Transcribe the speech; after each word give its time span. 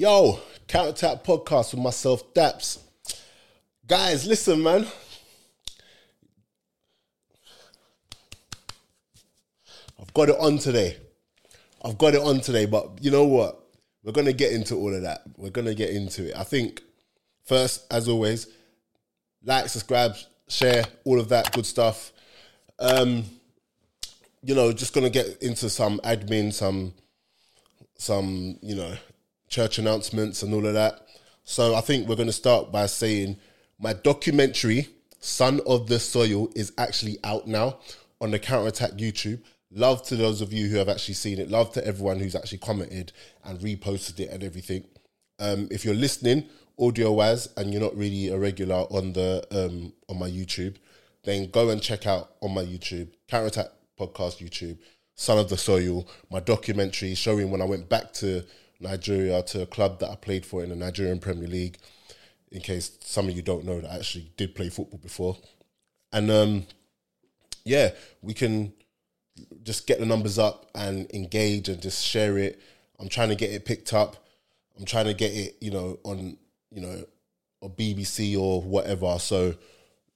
Yo, 0.00 0.40
Counterattack 0.66 1.22
Podcast 1.24 1.74
with 1.74 1.82
myself, 1.82 2.32
Daps. 2.32 2.78
Guys, 3.86 4.26
listen, 4.26 4.62
man. 4.62 4.86
I've 10.00 10.14
got 10.14 10.30
it 10.30 10.36
on 10.40 10.56
today. 10.56 10.96
I've 11.84 11.98
got 11.98 12.14
it 12.14 12.22
on 12.22 12.40
today, 12.40 12.64
but 12.64 12.92
you 13.02 13.10
know 13.10 13.26
what? 13.26 13.62
We're 14.02 14.12
going 14.12 14.26
to 14.26 14.32
get 14.32 14.54
into 14.54 14.74
all 14.74 14.94
of 14.94 15.02
that. 15.02 15.20
We're 15.36 15.50
going 15.50 15.66
to 15.66 15.74
get 15.74 15.90
into 15.90 16.30
it. 16.30 16.34
I 16.34 16.44
think, 16.44 16.80
first, 17.44 17.84
as 17.92 18.08
always, 18.08 18.46
like, 19.44 19.68
subscribe, 19.68 20.16
share, 20.48 20.86
all 21.04 21.20
of 21.20 21.28
that 21.28 21.52
good 21.52 21.66
stuff. 21.66 22.14
Um, 22.78 23.24
you 24.42 24.54
know, 24.54 24.72
just 24.72 24.94
going 24.94 25.04
to 25.04 25.10
get 25.10 25.42
into 25.42 25.68
some 25.68 26.00
admin, 26.04 26.54
some, 26.54 26.94
some, 27.98 28.56
you 28.62 28.76
know, 28.76 28.94
church 29.50 29.78
announcements 29.78 30.42
and 30.42 30.54
all 30.54 30.64
of 30.64 30.74
that. 30.74 31.06
So 31.44 31.74
I 31.74 31.80
think 31.80 32.08
we're 32.08 32.16
going 32.16 32.26
to 32.28 32.32
start 32.32 32.72
by 32.72 32.86
saying 32.86 33.36
my 33.78 33.92
documentary, 33.92 34.88
Son 35.18 35.60
of 35.66 35.88
the 35.88 35.98
Soil, 35.98 36.48
is 36.54 36.72
actually 36.78 37.18
out 37.24 37.46
now 37.46 37.78
on 38.20 38.30
the 38.30 38.38
Counterattack 38.38 38.92
YouTube. 38.92 39.42
Love 39.72 40.02
to 40.06 40.16
those 40.16 40.40
of 40.40 40.52
you 40.52 40.68
who 40.68 40.76
have 40.76 40.88
actually 40.88 41.14
seen 41.14 41.38
it. 41.38 41.50
Love 41.50 41.72
to 41.72 41.86
everyone 41.86 42.18
who's 42.18 42.34
actually 42.34 42.58
commented 42.58 43.12
and 43.44 43.58
reposted 43.60 44.20
it 44.20 44.30
and 44.30 44.42
everything. 44.42 44.84
Um, 45.38 45.68
if 45.70 45.84
you're 45.84 45.94
listening 45.94 46.48
audio 46.78 47.12
wise 47.12 47.48
and 47.56 47.72
you're 47.72 47.82
not 47.82 47.96
really 47.96 48.28
a 48.28 48.38
regular 48.38 48.86
on 48.90 49.12
the 49.12 49.44
um, 49.50 49.92
on 50.08 50.18
my 50.18 50.28
YouTube, 50.28 50.76
then 51.24 51.50
go 51.50 51.70
and 51.70 51.82
check 51.82 52.06
out 52.06 52.32
on 52.40 52.54
my 52.54 52.62
YouTube 52.64 53.08
Counterattack 53.28 53.68
Podcast 53.98 54.38
YouTube, 54.38 54.78
Son 55.14 55.38
of 55.38 55.48
the 55.48 55.56
Soil, 55.56 56.08
my 56.30 56.40
documentary 56.40 57.14
showing 57.14 57.50
when 57.50 57.62
I 57.62 57.66
went 57.66 57.88
back 57.88 58.12
to 58.14 58.44
Nigeria 58.80 59.42
to 59.42 59.62
a 59.62 59.66
club 59.66 60.00
that 60.00 60.10
I 60.10 60.16
played 60.16 60.46
for 60.46 60.62
in 60.62 60.70
the 60.70 60.76
Nigerian 60.76 61.18
Premier 61.18 61.48
League. 61.48 61.78
In 62.50 62.60
case 62.60 62.98
some 63.04 63.28
of 63.28 63.36
you 63.36 63.42
don't 63.42 63.64
know 63.64 63.80
that 63.80 63.90
I 63.90 63.96
actually 63.96 64.32
did 64.36 64.56
play 64.56 64.70
football 64.70 64.98
before, 64.98 65.38
and 66.12 66.30
um, 66.30 66.66
yeah, 67.64 67.90
we 68.22 68.34
can 68.34 68.72
just 69.62 69.86
get 69.86 70.00
the 70.00 70.06
numbers 70.06 70.38
up 70.38 70.68
and 70.74 71.08
engage 71.14 71.68
and 71.68 71.80
just 71.80 72.04
share 72.04 72.38
it. 72.38 72.60
I'm 72.98 73.08
trying 73.08 73.28
to 73.28 73.36
get 73.36 73.50
it 73.50 73.64
picked 73.64 73.92
up. 73.92 74.16
I'm 74.76 74.84
trying 74.84 75.04
to 75.04 75.14
get 75.14 75.32
it, 75.32 75.58
you 75.60 75.70
know, 75.70 75.98
on 76.02 76.38
you 76.70 76.80
know, 76.80 77.04
a 77.62 77.68
BBC 77.68 78.38
or 78.38 78.62
whatever. 78.62 79.18
So 79.18 79.54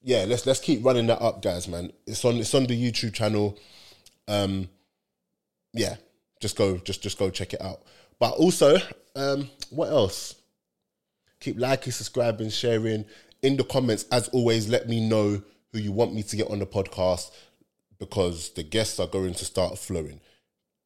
yeah, 0.03 0.25
let's 0.27 0.47
let's 0.47 0.61
keep 0.61 0.85
running 0.85 1.07
that 1.09 1.21
up, 1.21 1.43
guys, 1.43 1.69
man. 1.69 1.93
It's 2.07 2.25
on 2.25 2.37
it's 2.37 2.55
on 2.55 2.67
the 2.67 2.91
YouTube 2.91 3.15
channel. 3.15 3.59
Um, 4.29 4.69
yeah, 5.73 5.97
just 6.41 6.57
go 6.57 6.79
just 6.79 7.03
just 7.03 7.19
go 7.19 7.31
check 7.31 7.53
it 7.55 7.61
out. 7.61 7.83
But 8.19 8.35
also, 8.35 8.77
um, 9.17 9.51
what 9.71 9.91
else? 9.91 10.37
Keep 11.41 11.59
liking, 11.59 11.93
subscribing, 11.93 12.51
sharing. 12.51 13.05
In 13.43 13.57
the 13.57 13.65
comments, 13.65 14.07
as 14.11 14.29
always, 14.29 14.69
let 14.69 14.89
me 14.89 15.07
know 15.07 15.43
who 15.73 15.79
you 15.79 15.93
want 15.93 16.15
me 16.15 16.23
to 16.23 16.37
get 16.37 16.51
on 16.51 16.61
the 16.61 16.67
podcast 16.67 17.31
because 17.99 18.51
the 18.51 18.63
guests 18.63 18.99
are 19.01 19.07
going 19.07 19.35
to 19.35 19.45
start 19.45 19.79
flowing. 19.79 20.21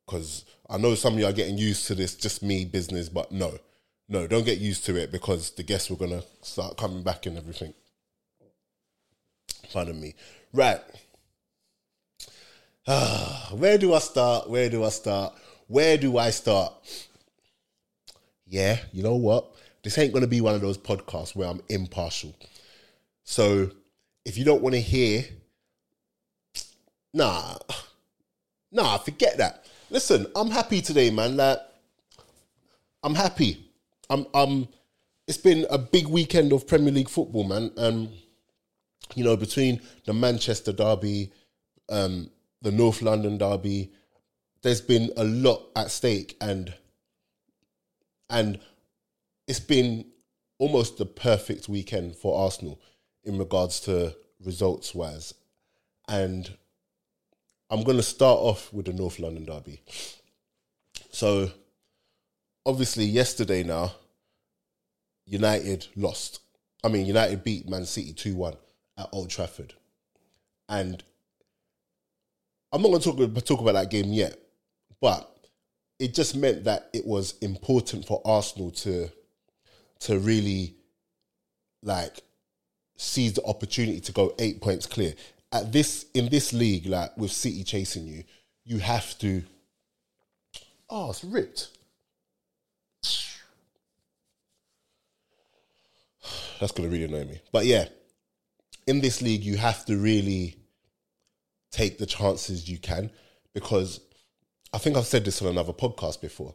Because 0.07 0.45
I 0.69 0.79
know 0.79 0.95
some 0.95 1.15
of 1.15 1.21
you 1.21 1.27
are 1.27 1.33
getting 1.33 1.59
used 1.59 1.87
to 1.89 1.95
this, 1.95 2.15
just 2.15 2.43
me 2.43 2.65
business, 2.65 3.09
but 3.09 3.31
no, 3.31 3.59
no, 4.09 4.27
don't 4.27 4.45
get 4.45 4.59
used 4.59 4.85
to 4.87 4.97
it 4.97 5.13
because 5.13 5.51
the 5.51 5.63
guests 5.63 5.91
were 5.91 5.97
gonna 5.97 6.23
start 6.43 6.77
coming 6.77 7.03
back 7.03 7.27
and 7.27 7.37
everything. 7.37 7.75
Pardon 9.73 10.01
me. 10.01 10.15
Right. 10.53 10.81
Where 13.53 13.77
do 13.77 13.93
I 13.93 13.99
start? 13.99 14.49
Where 14.49 14.71
do 14.71 14.85
I 14.85 14.89
start? 14.89 15.35
Where 15.67 15.99
do 15.99 16.17
I 16.17 16.31
start? 16.31 16.73
Yeah, 18.49 18.79
you 18.93 19.03
know 19.03 19.17
what? 19.17 19.55
This 19.83 19.99
ain't 19.99 20.13
gonna 20.13 20.27
be 20.27 20.41
one 20.41 20.55
of 20.55 20.61
those 20.61 20.79
podcasts 20.79 21.37
where 21.37 21.49
I'm 21.49 21.61
impartial. 21.69 22.35
So 23.25 23.71
if 24.25 24.39
you 24.39 24.45
don't 24.45 24.63
want 24.63 24.75
to 24.75 24.81
hear 24.81 25.25
Nah, 27.15 27.57
nah, 28.71 28.99
forget 28.99 29.39
that. 29.39 29.65
Listen, 29.91 30.27
I'm 30.37 30.51
happy 30.51 30.81
today, 30.81 31.11
man. 31.11 31.37
Like, 31.37 31.59
I'm 33.03 33.15
happy. 33.15 33.71
I'm, 34.11 34.27
I'm. 34.35 34.69
It's 35.27 35.39
been 35.39 35.67
a 35.71 35.79
big 35.79 36.07
weekend 36.07 36.53
of 36.53 36.67
Premier 36.67 36.93
League 36.93 37.09
football, 37.09 37.45
man. 37.45 37.71
Um, 37.77 38.11
you 39.15 39.25
know, 39.25 39.37
between 39.37 39.81
the 40.05 40.13
Manchester 40.13 40.73
derby, 40.73 41.33
um, 41.89 42.31
the 42.63 42.71
North 42.71 43.03
London 43.03 43.39
derby, 43.39 43.91
there's 44.63 44.81
been 44.81 45.11
a 45.17 45.25
lot 45.25 45.71
at 45.77 45.91
stake, 45.91 46.37
and 46.41 46.75
and 48.31 48.59
it's 49.47 49.61
been 49.61 50.07
almost 50.59 50.99
the 50.99 51.07
perfect 51.07 51.69
weekend 51.69 52.17
for 52.17 52.39
Arsenal 52.45 52.81
in 53.25 53.39
regards 53.39 53.81
to 53.81 54.15
results 54.45 54.95
wise, 54.95 55.35
and 56.09 56.57
I'm 57.71 57.83
going 57.83 57.97
to 57.97 58.03
start 58.03 58.39
off 58.39 58.73
with 58.73 58.87
the 58.87 58.93
North 58.93 59.19
London 59.19 59.45
derby. 59.45 59.83
So, 61.11 61.51
obviously, 62.65 63.05
yesterday 63.05 63.63
now, 63.63 63.93
United 65.27 65.87
lost. 65.97 66.41
I 66.83 66.89
mean, 66.89 67.07
United 67.07 67.45
beat 67.45 67.69
Man 67.69 67.85
City 67.85 68.13
2 68.13 68.35
1 68.35 68.55
at 68.99 69.09
Old 69.13 69.31
Trafford. 69.31 69.75
And 70.69 71.03
I'm 72.73 72.83
not 72.83 72.89
going 72.89 73.01
to 73.01 73.13
talk, 73.13 73.45
talk 73.45 73.61
about 73.61 73.73
that 73.73 73.91
game 73.91 74.13
yet, 74.13 74.39
but 75.01 75.38
it 75.99 76.15
just 76.15 76.37
meant 76.37 76.65
that 76.65 76.89
it 76.93 77.07
was 77.07 77.35
important 77.41 78.07
for 78.07 78.23
Arsenal 78.25 78.71
to 78.71 79.11
to 80.01 80.19
really 80.19 80.75
like 81.83 82.21
seize 82.97 83.33
the 83.33 83.45
opportunity 83.45 84.01
to 84.01 84.13
go 84.13 84.35
eight 84.39 84.61
points 84.61 84.87
clear 84.87 85.15
at 85.53 85.73
this 85.73 86.07
in 86.15 86.29
this 86.29 86.53
league, 86.53 86.87
like 86.87 87.17
with 87.17 87.33
City 87.33 87.65
chasing 87.65 88.07
you, 88.07 88.25
you 88.65 88.79
have 88.79 89.19
to. 89.19 89.43
Oh, 90.91 91.11
it's 91.11 91.23
ripped. 91.25 91.69
That's 96.61 96.73
gonna 96.73 96.89
really 96.89 97.05
annoy 97.05 97.25
me. 97.25 97.41
But 97.53 97.67
yeah, 97.67 97.87
in 98.87 99.01
this 99.01 99.23
league, 99.23 99.43
you 99.45 99.57
have 99.57 99.85
to 99.87 99.97
really 99.97 100.57
take 101.71 101.99
the 101.99 102.07
chances 102.07 102.69
you 102.69 102.79
can 102.79 103.11
because 103.55 104.01
I 104.73 104.79
think 104.79 104.97
I've 104.97 105.07
said 105.07 105.25
this 105.25 105.41
on 105.41 105.49
another 105.49 105.73
podcast 105.73 106.21
before. 106.21 106.55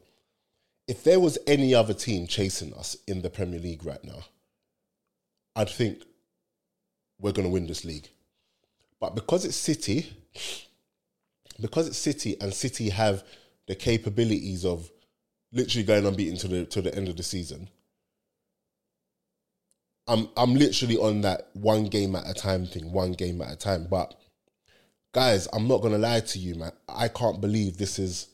If 0.88 1.04
there 1.04 1.20
was 1.20 1.38
any 1.48 1.74
other 1.74 1.94
team 1.94 2.28
chasing 2.28 2.74
us 2.74 2.98
in 3.08 3.22
the 3.22 3.30
Premier 3.30 3.60
League 3.60 3.86
right 3.86 4.04
now, 4.04 4.20
I'd 5.56 5.70
think 5.70 6.04
we're 7.20 7.32
going 7.32 7.48
to 7.48 7.54
win 7.54 7.68
this 7.68 7.86
league. 7.86 8.10
But 9.00 9.16
because 9.16 9.46
it's 9.46 9.56
City, 9.56 10.12
because 11.60 11.88
it's 11.88 11.98
City 11.98 12.36
and 12.40 12.54
City 12.54 12.90
have 12.90 13.24
the 13.68 13.76
capabilities 13.76 14.66
of 14.66 14.92
literally 15.52 15.86
going 15.86 16.06
unbeaten 16.06 16.38
to 16.38 16.48
the 16.48 16.66
to 16.66 16.82
the 16.82 16.94
end 16.96 17.08
of 17.08 17.18
the 17.18 17.24
season. 17.24 17.70
I'm 20.08 20.28
I'm 20.36 20.56
literally 20.56 20.98
on 20.98 21.22
that 21.22 21.50
one 21.54 21.86
game 21.86 22.16
at 22.16 22.30
a 22.30 22.34
time 22.34 22.66
thing, 22.66 22.92
one 22.92 23.14
game 23.14 23.42
at 23.42 23.54
a 23.54 23.56
time. 23.56 23.88
But 23.90 24.16
guys, 25.14 25.48
I'm 25.54 25.68
not 25.68 25.82
gonna 25.82 25.98
lie 25.98 26.20
to 26.20 26.40
you, 26.40 26.56
man. 26.56 26.74
I 26.90 27.08
can't 27.08 27.40
believe 27.40 27.78
this 27.78 27.98
is 28.00 28.28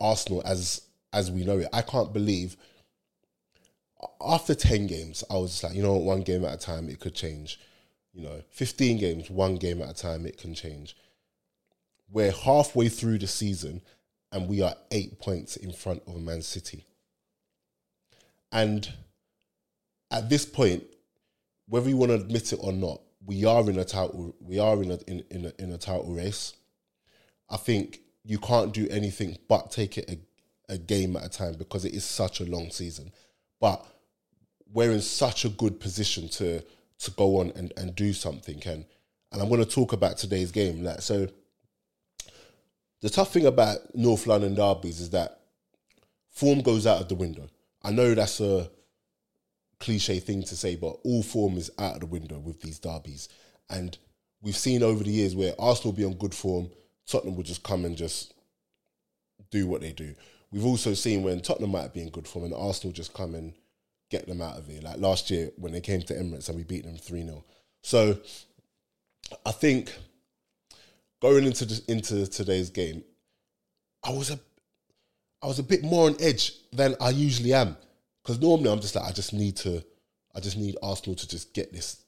Arsenal 0.00 0.42
as 0.44 0.82
as 1.12 1.30
we 1.30 1.44
know 1.44 1.58
it. 1.58 1.68
I 1.72 1.82
can't 1.82 2.12
believe 2.12 2.56
after 4.20 4.54
ten 4.54 4.86
games, 4.86 5.22
I 5.30 5.34
was 5.34 5.50
just 5.50 5.64
like, 5.64 5.74
you 5.74 5.82
know, 5.82 5.96
one 5.96 6.22
game 6.22 6.44
at 6.44 6.54
a 6.54 6.58
time, 6.58 6.88
it 6.88 7.00
could 7.00 7.14
change 7.14 7.58
you 8.12 8.22
know, 8.22 8.42
15 8.50 8.98
games, 8.98 9.30
one 9.30 9.56
game 9.56 9.82
at 9.82 9.90
a 9.90 9.94
time, 9.94 10.26
it 10.26 10.38
can 10.38 10.54
change. 10.54 10.96
We're 12.10 12.32
halfway 12.32 12.88
through 12.88 13.18
the 13.18 13.26
season 13.26 13.82
and 14.32 14.48
we 14.48 14.62
are 14.62 14.74
eight 14.90 15.20
points 15.20 15.56
in 15.56 15.72
front 15.72 16.02
of 16.06 16.20
Man 16.20 16.42
City. 16.42 16.86
And 18.52 18.88
at 20.10 20.28
this 20.28 20.44
point, 20.44 20.84
whether 21.68 21.88
you 21.88 21.96
want 21.96 22.10
to 22.10 22.16
admit 22.16 22.52
it 22.52 22.58
or 22.60 22.72
not, 22.72 23.00
we 23.24 23.44
are 23.44 23.68
in 23.68 23.78
a 23.78 23.84
title. 23.84 24.34
We 24.40 24.58
are 24.58 24.82
in 24.82 24.90
a 24.90 24.98
in, 25.06 25.24
in 25.30 25.46
a, 25.46 25.62
in 25.62 25.72
a 25.72 25.78
title 25.78 26.14
race. 26.14 26.54
I 27.48 27.56
think 27.56 28.00
you 28.24 28.38
can't 28.38 28.72
do 28.72 28.88
anything 28.90 29.38
but 29.48 29.70
take 29.70 29.98
it 29.98 30.10
a, 30.10 30.74
a 30.74 30.78
game 30.78 31.16
at 31.16 31.24
a 31.24 31.28
time 31.28 31.54
because 31.54 31.84
it 31.84 31.94
is 31.94 32.04
such 32.04 32.40
a 32.40 32.44
long 32.44 32.70
season. 32.70 33.12
But 33.60 33.84
we're 34.72 34.92
in 34.92 35.00
such 35.00 35.44
a 35.44 35.48
good 35.48 35.80
position 35.80 36.28
to 36.30 36.62
to 37.00 37.10
go 37.12 37.40
on 37.40 37.52
and, 37.56 37.72
and 37.76 37.94
do 37.94 38.12
something. 38.12 38.62
And 38.66 38.84
and 39.32 39.42
I'm 39.42 39.48
going 39.48 39.64
to 39.64 39.70
talk 39.70 39.92
about 39.92 40.18
today's 40.18 40.50
game. 40.50 40.82
Like 40.82 41.02
so, 41.02 41.28
the 43.00 43.10
tough 43.10 43.32
thing 43.32 43.46
about 43.46 43.94
North 43.94 44.26
London 44.26 44.54
derbies 44.54 45.00
is 45.00 45.10
that 45.10 45.40
form 46.30 46.60
goes 46.60 46.86
out 46.86 47.00
of 47.00 47.08
the 47.08 47.14
window. 47.14 47.48
I 47.82 47.90
know 47.90 48.14
that's 48.14 48.40
a 48.40 48.70
cliche 49.80 50.20
thing 50.20 50.42
to 50.44 50.56
say, 50.56 50.76
but 50.76 50.98
all 51.04 51.22
form 51.22 51.56
is 51.56 51.70
out 51.78 51.94
of 51.94 52.00
the 52.00 52.06
window 52.06 52.38
with 52.38 52.60
these 52.60 52.78
derbies. 52.78 53.28
And 53.68 53.96
we've 54.40 54.56
seen 54.56 54.82
over 54.82 55.02
the 55.02 55.10
years 55.10 55.34
where 55.34 55.54
Arsenal 55.58 55.92
will 55.92 55.98
be 55.98 56.04
on 56.04 56.14
good 56.14 56.34
form, 56.34 56.70
Tottenham 57.06 57.36
will 57.36 57.42
just 57.42 57.62
come 57.62 57.84
and 57.84 57.96
just 57.96 58.34
do 59.50 59.66
what 59.66 59.80
they 59.80 59.92
do. 59.92 60.14
we've 60.52 60.66
also 60.66 60.94
seen 60.94 61.22
when 61.22 61.40
Tottenham 61.40 61.72
might 61.72 61.92
be 61.92 62.02
in 62.02 62.10
good 62.10 62.28
form 62.28 62.44
and 62.44 62.54
Arsenal 62.54 62.92
just 62.92 63.14
come 63.14 63.34
and 63.34 63.52
get 64.10 64.26
them 64.26 64.42
out 64.42 64.58
of 64.58 64.68
it. 64.68 64.82
Like 64.82 64.98
last 64.98 65.30
year 65.30 65.50
when 65.56 65.72
they 65.72 65.80
came 65.80 66.02
to 66.02 66.14
Emirates 66.14 66.48
and 66.48 66.56
we 66.56 66.64
beat 66.64 66.84
them 66.84 66.96
3 66.96 67.24
0. 67.24 67.44
So 67.82 68.18
I 69.46 69.52
think 69.52 69.92
going 71.22 71.46
into 71.46 71.64
the, 71.64 71.82
into 71.88 72.26
today's 72.26 72.70
game, 72.70 73.02
I 74.04 74.10
was 74.10 74.30
a 74.30 74.38
I 75.42 75.46
was 75.46 75.58
a 75.58 75.62
bit 75.62 75.82
more 75.82 76.06
on 76.06 76.16
edge 76.20 76.52
than 76.72 76.96
I 77.00 77.10
usually 77.10 77.54
am. 77.54 77.76
Because 78.22 78.40
normally 78.40 78.70
I'm 78.70 78.80
just 78.80 78.94
like, 78.94 79.04
I 79.04 79.12
just 79.12 79.32
need 79.32 79.56
to 79.58 79.84
I 80.34 80.40
just 80.40 80.56
need 80.56 80.76
Arsenal 80.82 81.16
to 81.16 81.28
just 81.28 81.52
get 81.54 81.72
this, 81.72 82.04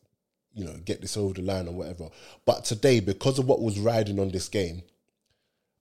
you 0.54 0.64
know, 0.64 0.76
get 0.84 1.00
this 1.00 1.16
over 1.16 1.34
the 1.34 1.42
line 1.42 1.66
or 1.66 1.72
whatever. 1.72 2.08
But 2.44 2.64
today, 2.64 3.00
because 3.00 3.38
of 3.38 3.46
what 3.46 3.60
was 3.60 3.78
riding 3.78 4.20
on 4.20 4.30
this 4.30 4.48
game, 4.48 4.82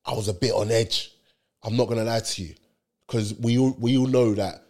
I 0.05 0.13
was 0.13 0.27
a 0.27 0.33
bit 0.33 0.53
on 0.53 0.71
edge. 0.71 1.11
I'm 1.63 1.77
not 1.77 1.87
gonna 1.87 2.03
lie 2.03 2.21
to 2.21 2.41
you, 2.41 2.55
because 3.05 3.35
we 3.35 3.59
all 3.59 3.75
we 3.79 3.97
all 3.97 4.07
know 4.07 4.33
that 4.33 4.63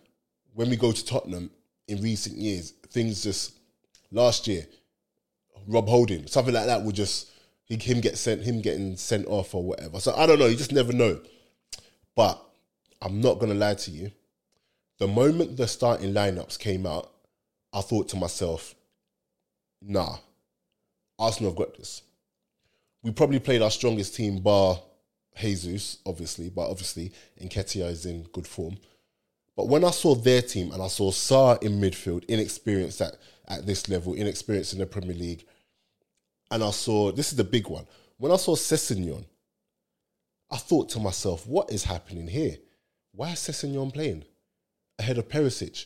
when 0.53 0.69
we 0.69 0.75
go 0.75 0.91
to 0.91 1.05
Tottenham 1.05 1.49
in 1.87 2.01
recent 2.01 2.35
years, 2.37 2.71
things 2.89 3.23
just 3.23 3.57
last 4.11 4.47
year, 4.47 4.65
Rob 5.67 5.87
Holding, 5.87 6.27
something 6.27 6.53
like 6.53 6.65
that 6.65 6.83
would 6.83 6.95
just 6.95 7.29
him 7.69 8.01
get 8.01 8.17
sent, 8.17 8.41
him 8.41 8.59
getting 8.59 8.97
sent 8.97 9.25
off 9.27 9.55
or 9.55 9.63
whatever. 9.63 10.01
So 10.01 10.13
I 10.15 10.25
don't 10.25 10.39
know. 10.39 10.47
You 10.47 10.57
just 10.57 10.73
never 10.73 10.91
know. 10.91 11.21
But 12.17 12.43
I'm 13.01 13.21
not 13.21 13.39
gonna 13.39 13.53
lie 13.53 13.75
to 13.75 13.91
you. 13.91 14.11
The 15.01 15.07
moment 15.07 15.57
the 15.57 15.68
starting 15.68 16.13
lineups 16.13 16.59
came 16.59 16.86
out, 16.86 17.12
I 17.74 17.81
thought 17.81 18.07
to 18.09 18.18
myself, 18.18 18.75
nah, 19.81 20.18
Arsenal 21.18 21.50
have 21.50 21.57
got 21.57 21.75
this. 21.75 22.03
We 23.01 23.09
probably 23.09 23.39
played 23.39 23.63
our 23.63 23.71
strongest 23.71 24.13
team 24.13 24.42
bar 24.42 24.80
Jesus, 25.36 25.98
obviously, 26.06 26.51
but 26.51 26.69
obviously 26.69 27.13
Nketiah 27.42 27.89
is 27.89 28.06
in 28.06 28.27
good 28.31 28.45
form. 28.45 28.77
But 29.57 29.69
when 29.69 29.83
I 29.83 29.89
saw 29.89 30.13
their 30.13 30.44
team 30.44 30.71
and 30.71 30.83
I 30.83 30.88
saw 30.88 31.09
Sarr 31.09 31.63
in 31.63 31.81
midfield, 31.81 32.24
inexperienced 32.25 33.01
at, 33.01 33.15
at 33.47 33.65
this 33.65 33.89
level, 33.89 34.13
inexperienced 34.13 34.74
in 34.74 34.80
the 34.80 34.86
Premier 34.86 35.15
League, 35.15 35.47
and 36.51 36.63
I 36.63 36.69
saw 36.69 37.12
this 37.12 37.31
is 37.31 37.38
the 37.38 37.44
big 37.44 37.68
one. 37.68 37.88
When 38.18 38.31
I 38.31 38.38
saw 38.38 38.56
Sessegnon, 38.56 39.25
I 40.51 40.57
thought 40.57 40.89
to 40.89 41.00
myself, 41.00 41.47
what 41.47 41.71
is 41.71 41.86
happening 41.86 42.27
here? 42.27 42.57
Why 43.13 43.31
is 43.31 43.39
Sessegnon 43.39 43.92
playing 43.92 44.25
ahead 45.01 45.18
of 45.18 45.27
Perisic? 45.27 45.86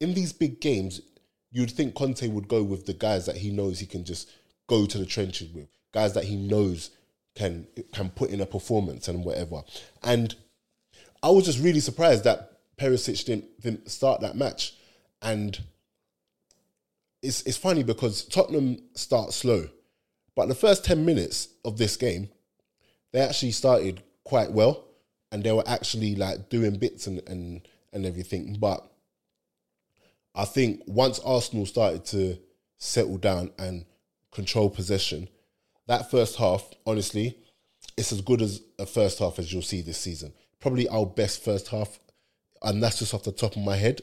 in 0.00 0.14
these 0.14 0.32
big 0.32 0.60
games, 0.60 1.00
you'd 1.52 1.70
think 1.70 1.94
Conte 1.94 2.26
would 2.26 2.48
go 2.48 2.62
with 2.62 2.86
the 2.86 2.94
guys 2.94 3.26
that 3.26 3.36
he 3.36 3.50
knows 3.50 3.78
he 3.78 3.86
can 3.86 4.04
just 4.04 4.30
go 4.66 4.86
to 4.86 4.98
the 4.98 5.06
trenches 5.06 5.52
with, 5.52 5.68
guys 5.92 6.14
that 6.14 6.24
he 6.24 6.36
knows 6.36 6.90
can 7.36 7.66
can 7.92 8.10
put 8.10 8.30
in 8.30 8.40
a 8.40 8.46
performance 8.46 9.06
and 9.06 9.24
whatever. 9.24 9.62
And 10.02 10.34
I 11.22 11.30
was 11.30 11.44
just 11.44 11.60
really 11.60 11.80
surprised 11.80 12.24
that 12.24 12.58
Perisic 12.76 13.24
didn't, 13.24 13.60
didn't 13.60 13.90
start 13.90 14.22
that 14.22 14.36
match. 14.36 14.74
And 15.22 15.60
it's 17.22 17.42
it's 17.42 17.58
funny 17.58 17.82
because 17.82 18.24
Tottenham 18.24 18.78
start 18.94 19.32
slow, 19.32 19.68
but 20.34 20.48
the 20.48 20.54
first 20.54 20.84
ten 20.84 21.04
minutes 21.04 21.48
of 21.64 21.76
this 21.76 21.96
game, 21.96 22.30
they 23.12 23.20
actually 23.20 23.52
started 23.52 24.02
quite 24.24 24.50
well, 24.50 24.86
and 25.30 25.44
they 25.44 25.52
were 25.52 25.66
actually 25.66 26.14
like 26.14 26.48
doing 26.48 26.78
bits 26.78 27.06
and 27.06 27.20
and 27.28 27.68
and 27.92 28.06
everything. 28.06 28.56
But 28.60 28.86
I 30.34 30.44
think 30.44 30.82
once 30.86 31.18
Arsenal 31.20 31.66
started 31.66 32.04
to 32.06 32.38
settle 32.78 33.18
down 33.18 33.50
and 33.58 33.84
control 34.32 34.70
possession, 34.70 35.28
that 35.86 36.10
first 36.10 36.36
half, 36.36 36.70
honestly, 36.86 37.36
it's 37.96 38.12
as 38.12 38.20
good 38.20 38.40
as 38.40 38.62
a 38.78 38.86
first 38.86 39.18
half 39.18 39.38
as 39.38 39.52
you'll 39.52 39.62
see 39.62 39.82
this 39.82 39.98
season. 39.98 40.32
Probably 40.60 40.88
our 40.88 41.06
best 41.06 41.42
first 41.44 41.68
half, 41.68 41.98
and 42.62 42.82
that's 42.82 42.98
just 43.00 43.12
off 43.12 43.24
the 43.24 43.32
top 43.32 43.56
of 43.56 43.62
my 43.62 43.76
head, 43.76 44.02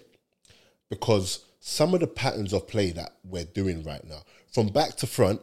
because 0.89 1.45
some 1.59 1.93
of 1.93 1.99
the 2.01 2.07
patterns 2.07 2.53
of 2.53 2.67
play 2.67 2.91
that 2.91 3.17
we're 3.23 3.45
doing 3.45 3.83
right 3.83 4.03
now, 4.03 4.21
from 4.53 4.67
back 4.67 4.95
to 4.97 5.07
front, 5.07 5.41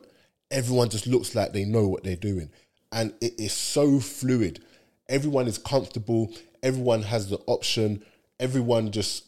everyone 0.50 0.88
just 0.88 1.06
looks 1.06 1.35
like 1.35 1.52
they 1.52 1.64
know 1.64 1.88
what 1.88 2.05
they're 2.05 2.17
doing, 2.17 2.50
and 2.93 3.14
it 3.20 3.38
is 3.38 3.52
so 3.52 4.00
fluid. 4.00 4.62
Everyone 5.08 5.46
is 5.46 5.58
comfortable. 5.58 6.32
Everyone 6.62 7.02
has 7.02 7.29
the 7.29 7.38
option. 7.46 8.05
Everyone 8.44 8.91
just 8.91 9.25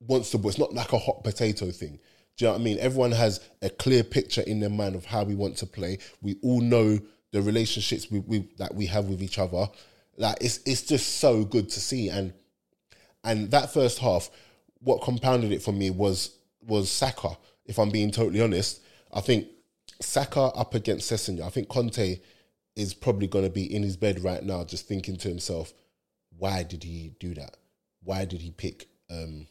wants 0.00 0.30
to, 0.30 0.48
it's 0.48 0.58
not 0.58 0.72
like 0.72 0.92
a 0.92 0.98
hot 0.98 1.24
potato 1.24 1.70
thing. 1.70 1.98
Do 2.36 2.44
you 2.44 2.46
know 2.46 2.52
what 2.52 2.60
I 2.60 2.64
mean? 2.64 2.78
Everyone 2.78 3.12
has 3.12 3.40
a 3.60 3.68
clear 3.68 4.04
picture 4.04 4.42
in 4.42 4.60
their 4.60 4.70
mind 4.70 4.94
of 4.94 5.04
how 5.04 5.24
we 5.24 5.34
want 5.34 5.56
to 5.58 5.66
play. 5.66 5.98
We 6.22 6.36
all 6.42 6.60
know 6.60 6.98
the 7.32 7.42
relationships 7.42 8.10
we, 8.10 8.20
we 8.20 8.48
that 8.58 8.74
we 8.74 8.86
have 8.86 9.06
with 9.06 9.22
each 9.22 9.38
other. 9.38 9.66
Like 10.16 10.38
it's 10.40 10.60
it's 10.64 10.82
just 10.82 11.18
so 11.18 11.44
good 11.44 11.68
to 11.70 11.80
see. 11.80 12.08
And 12.08 12.32
and 13.24 13.50
that 13.50 13.72
first 13.72 13.98
half, 13.98 14.30
what 14.78 15.02
compounded 15.02 15.52
it 15.52 15.62
for 15.62 15.72
me 15.72 15.90
was 15.90 16.38
was 16.62 16.90
Saka. 16.90 17.36
If 17.66 17.78
I'm 17.78 17.90
being 17.90 18.10
totally 18.10 18.40
honest, 18.40 18.80
I 19.12 19.20
think 19.20 19.48
Saka 20.00 20.40
up 20.40 20.74
against 20.74 21.10
Sessegnon. 21.10 21.44
I 21.44 21.50
think 21.50 21.68
Conte 21.68 22.20
is 22.76 22.94
probably 22.94 23.26
going 23.26 23.44
to 23.44 23.50
be 23.50 23.74
in 23.74 23.82
his 23.82 23.96
bed 23.96 24.24
right 24.24 24.42
now, 24.42 24.64
just 24.64 24.88
thinking 24.88 25.16
to 25.18 25.28
himself, 25.28 25.74
why 26.38 26.62
did 26.62 26.82
he 26.82 27.12
do 27.20 27.34
that? 27.34 27.56
Why 28.04 28.24
did 28.24 28.40
he 28.40 28.50
pick 28.50 28.88
um, 29.10 29.46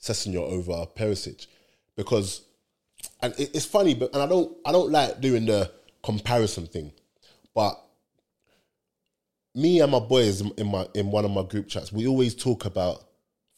Sessegnon 0.00 0.36
over 0.36 0.86
Perisic? 0.96 1.46
Because 1.96 2.42
and 3.20 3.34
it's 3.38 3.66
funny, 3.66 3.94
but 3.94 4.12
and 4.14 4.22
I 4.22 4.26
don't 4.26 4.56
I 4.64 4.72
don't 4.72 4.90
like 4.90 5.20
doing 5.20 5.46
the 5.46 5.70
comparison 6.02 6.66
thing, 6.66 6.92
but 7.54 7.80
me 9.54 9.80
and 9.80 9.90
my 9.90 9.98
boys 9.98 10.40
in 10.40 10.66
my 10.66 10.86
in 10.94 11.10
one 11.10 11.24
of 11.24 11.30
my 11.30 11.42
group 11.42 11.68
chats, 11.68 11.92
we 11.92 12.06
always 12.06 12.34
talk 12.34 12.64
about 12.64 13.04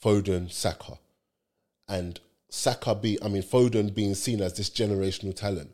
Foden, 0.02 0.50
Saka, 0.50 0.98
and 1.88 2.18
Saka 2.48 2.94
be 2.94 3.18
I 3.22 3.28
mean 3.28 3.42
Foden 3.42 3.94
being 3.94 4.14
seen 4.14 4.40
as 4.40 4.54
this 4.54 4.70
generational 4.70 5.34
talent, 5.34 5.70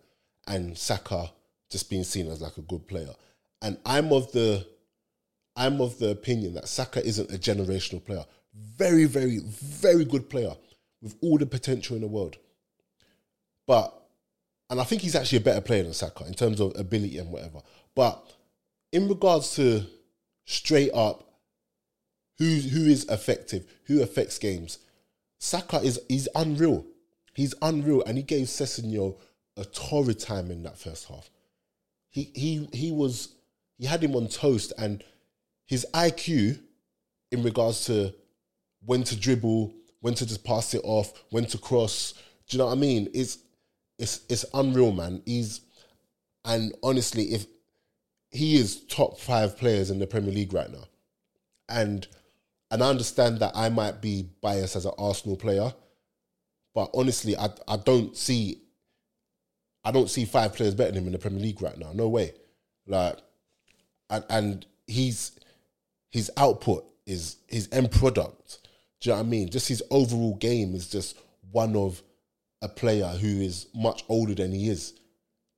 and 0.46 0.76
Saka 0.76 1.30
just 1.70 1.88
being 1.90 2.04
seen 2.04 2.28
as 2.28 2.40
like 2.40 2.56
a 2.56 2.62
good 2.62 2.86
player, 2.88 3.14
and 3.62 3.78
I'm 3.86 4.12
of 4.12 4.32
the 4.32 4.66
I'm 5.56 5.80
of 5.80 5.98
the 5.98 6.10
opinion 6.10 6.54
that 6.54 6.68
Saka 6.68 7.04
isn't 7.04 7.32
a 7.32 7.38
generational 7.38 8.04
player 8.04 8.24
very, 8.76 9.04
very, 9.04 9.38
very 9.38 10.04
good 10.04 10.28
player 10.28 10.54
with 11.02 11.16
all 11.20 11.38
the 11.38 11.46
potential 11.46 11.96
in 11.96 12.02
the 12.02 12.08
world. 12.08 12.36
But, 13.66 13.92
and 14.70 14.80
I 14.80 14.84
think 14.84 15.02
he's 15.02 15.14
actually 15.16 15.38
a 15.38 15.42
better 15.42 15.60
player 15.60 15.82
than 15.82 15.92
Saka 15.92 16.26
in 16.26 16.34
terms 16.34 16.60
of 16.60 16.78
ability 16.78 17.18
and 17.18 17.30
whatever. 17.30 17.60
But 17.94 18.32
in 18.92 19.08
regards 19.08 19.54
to 19.56 19.84
straight 20.44 20.92
up 20.92 21.24
who 22.38 22.44
who 22.44 22.84
is 22.86 23.04
effective, 23.08 23.66
who 23.84 24.02
affects 24.02 24.38
games, 24.38 24.78
Saka 25.38 25.78
is 25.78 26.00
he's 26.08 26.28
unreal. 26.34 26.84
He's 27.34 27.54
unreal, 27.60 28.02
and 28.06 28.16
he 28.16 28.22
gave 28.22 28.46
Sessegnon 28.46 29.16
a 29.56 29.64
torrid 29.64 30.18
time 30.18 30.50
in 30.50 30.62
that 30.62 30.78
first 30.78 31.08
half. 31.08 31.30
He 32.10 32.30
he 32.34 32.68
he 32.72 32.92
was 32.92 33.34
he 33.78 33.86
had 33.86 34.04
him 34.04 34.14
on 34.14 34.28
toast, 34.28 34.72
and 34.78 35.02
his 35.66 35.86
IQ 35.92 36.60
in 37.30 37.42
regards 37.42 37.84
to 37.86 38.14
when 38.84 39.02
to 39.04 39.16
dribble, 39.16 39.74
when 40.00 40.14
to 40.14 40.26
just 40.26 40.44
pass 40.44 40.74
it 40.74 40.80
off, 40.84 41.12
when 41.30 41.44
to 41.46 41.58
cross. 41.58 42.14
Do 42.48 42.56
you 42.56 42.58
know 42.58 42.66
what 42.66 42.72
I 42.72 42.80
mean? 42.80 43.08
It's 43.12 43.38
it's 43.98 44.20
it's 44.28 44.44
unreal, 44.54 44.92
man. 44.92 45.22
He's 45.26 45.60
and 46.44 46.72
honestly, 46.82 47.24
if 47.34 47.46
he 48.30 48.56
is 48.56 48.84
top 48.86 49.18
five 49.18 49.56
players 49.56 49.90
in 49.90 49.98
the 49.98 50.06
Premier 50.06 50.32
League 50.32 50.52
right 50.52 50.70
now, 50.70 50.84
and 51.68 52.06
and 52.70 52.82
I 52.82 52.88
understand 52.88 53.40
that 53.40 53.52
I 53.54 53.68
might 53.68 54.00
be 54.00 54.28
biased 54.40 54.76
as 54.76 54.86
an 54.86 54.92
Arsenal 54.98 55.36
player, 55.36 55.72
but 56.74 56.90
honestly, 56.94 57.36
I 57.36 57.48
I 57.66 57.76
don't 57.76 58.16
see 58.16 58.62
I 59.84 59.92
don't 59.92 60.10
see 60.10 60.24
five 60.24 60.54
players 60.54 60.74
better 60.74 60.90
than 60.90 61.02
him 61.02 61.06
in 61.06 61.12
the 61.12 61.18
Premier 61.18 61.40
League 61.40 61.62
right 61.62 61.78
now. 61.78 61.92
No 61.94 62.08
way. 62.08 62.32
Like, 62.88 63.18
and, 64.10 64.24
and 64.28 64.66
he's 64.88 65.38
his 66.16 66.30
output 66.36 66.84
is 67.06 67.36
his 67.48 67.68
end 67.72 67.90
product 67.90 68.58
do 69.00 69.10
you 69.10 69.14
know 69.14 69.20
what 69.20 69.26
I 69.26 69.30
mean? 69.30 69.50
Just 69.50 69.68
his 69.68 69.82
overall 69.90 70.34
game 70.36 70.74
is 70.74 70.88
just 70.88 71.18
one 71.50 71.76
of 71.76 72.02
a 72.62 72.68
player 72.68 73.06
who 73.06 73.40
is 73.40 73.68
much 73.74 74.04
older 74.08 74.34
than 74.34 74.52
he 74.52 74.68
is. 74.68 74.92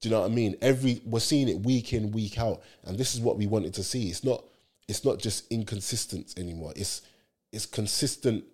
Do 0.01 0.09
you 0.09 0.15
know 0.15 0.21
what 0.21 0.31
I 0.31 0.35
mean? 0.35 0.57
Every 0.61 1.01
we're 1.05 1.21
seeing 1.21 1.49
it 1.49 1.61
week 1.61 1.93
in, 1.93 2.13
week 2.13 2.39
out, 2.39 2.63
and 2.85 2.99
this 2.99 3.15
is 3.15 3.21
what 3.21 3.37
we 3.37 3.47
wanted 3.47 3.75
to 3.75 3.85
see. 3.85 4.09
It's 4.09 4.25
not 4.25 4.45
it's 4.87 5.05
not 5.05 5.19
just 5.19 5.51
inconsistent 5.51 6.35
anymore. 6.37 6.73
It's 6.77 7.03
it's 7.53 7.67
consistent 7.67 8.45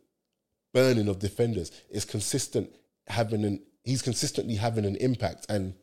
burning 0.72 1.08
of 1.08 1.18
defenders. 1.18 1.70
It's 1.90 2.04
consistent 2.04 2.70
having 3.06 3.44
an 3.44 3.62
he's 3.82 4.02
consistently 4.02 4.54
having 4.54 4.84
an 4.84 4.96
impact. 4.96 5.46
And 5.48 5.74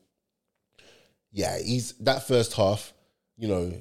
yeah, 1.32 1.58
he's 1.60 1.94
that 1.94 2.28
first 2.28 2.54
half, 2.54 2.94
you 3.38 3.48
know, 3.48 3.74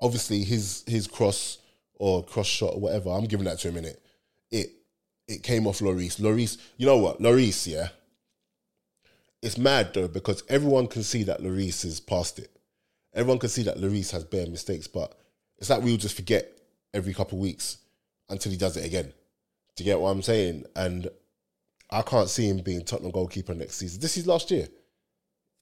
obviously 0.00 0.44
his 0.44 0.84
his 0.86 1.06
cross 1.06 1.58
or 2.00 2.24
cross 2.24 2.46
shot 2.46 2.74
or 2.74 2.80
whatever, 2.80 3.10
I'm 3.10 3.26
giving 3.26 3.44
that 3.44 3.58
to 3.60 3.68
him 3.68 3.76
in 3.76 3.84
it 3.84 4.02
it 4.50 4.70
it 5.28 5.42
came 5.42 5.66
off 5.66 5.78
Lloris. 5.78 6.18
Lloris, 6.20 6.58
you 6.76 6.86
know 6.86 6.96
what? 6.96 7.20
Lloris, 7.20 7.66
yeah. 7.66 7.88
It's 9.42 9.56
mad 9.56 9.94
though 9.94 10.08
because 10.08 10.42
everyone 10.48 10.86
can 10.86 11.02
see 11.02 11.22
that 11.24 11.40
Lloris 11.40 11.84
is 11.84 12.00
past 12.00 12.38
it. 12.38 12.50
Everyone 13.14 13.38
can 13.38 13.48
see 13.48 13.62
that 13.62 13.78
Lloris 13.78 14.10
has 14.10 14.24
bare 14.24 14.46
mistakes, 14.46 14.86
but 14.86 15.14
It's 15.58 15.70
like 15.70 15.82
we'll 15.82 15.96
just 15.96 16.16
forget 16.16 16.50
every 16.92 17.14
couple 17.14 17.38
of 17.38 17.42
weeks 17.42 17.78
until 18.28 18.52
he 18.52 18.58
does 18.58 18.76
it 18.76 18.84
again. 18.84 19.12
Do 19.76 19.84
you 19.84 19.90
get 19.90 20.00
what 20.00 20.10
I'm 20.10 20.22
saying? 20.22 20.64
And 20.74 21.08
I 21.90 22.02
can't 22.02 22.28
see 22.28 22.48
him 22.48 22.58
being 22.58 22.84
Tottenham 22.84 23.12
goalkeeper 23.12 23.54
next 23.54 23.76
season. 23.76 24.00
This 24.00 24.16
is 24.16 24.26
last 24.26 24.50
year. 24.50 24.68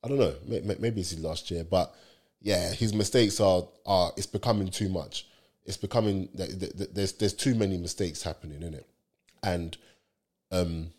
I 0.03 0.09
don't 0.09 0.19
know. 0.19 0.35
Maybe 0.47 1.01
it's 1.01 1.11
his 1.11 1.21
last 1.21 1.51
year, 1.51 1.65
but 1.65 1.95
yeah, 2.41 2.73
his 2.73 2.95
mistakes 2.95 3.41
are 3.41 3.69
are 3.85 4.13
it's 4.17 4.27
becoming 4.27 4.69
too 4.69 4.89
much. 4.89 5.27
It's 5.69 5.77
becoming 5.77 6.31
there's 6.35 7.13
there's 7.13 7.35
too 7.35 7.55
many 7.55 7.77
mistakes 7.77 8.23
happening 8.23 8.63
in 8.63 8.73
it, 8.73 8.89
and 9.43 9.77
um, 10.51 10.93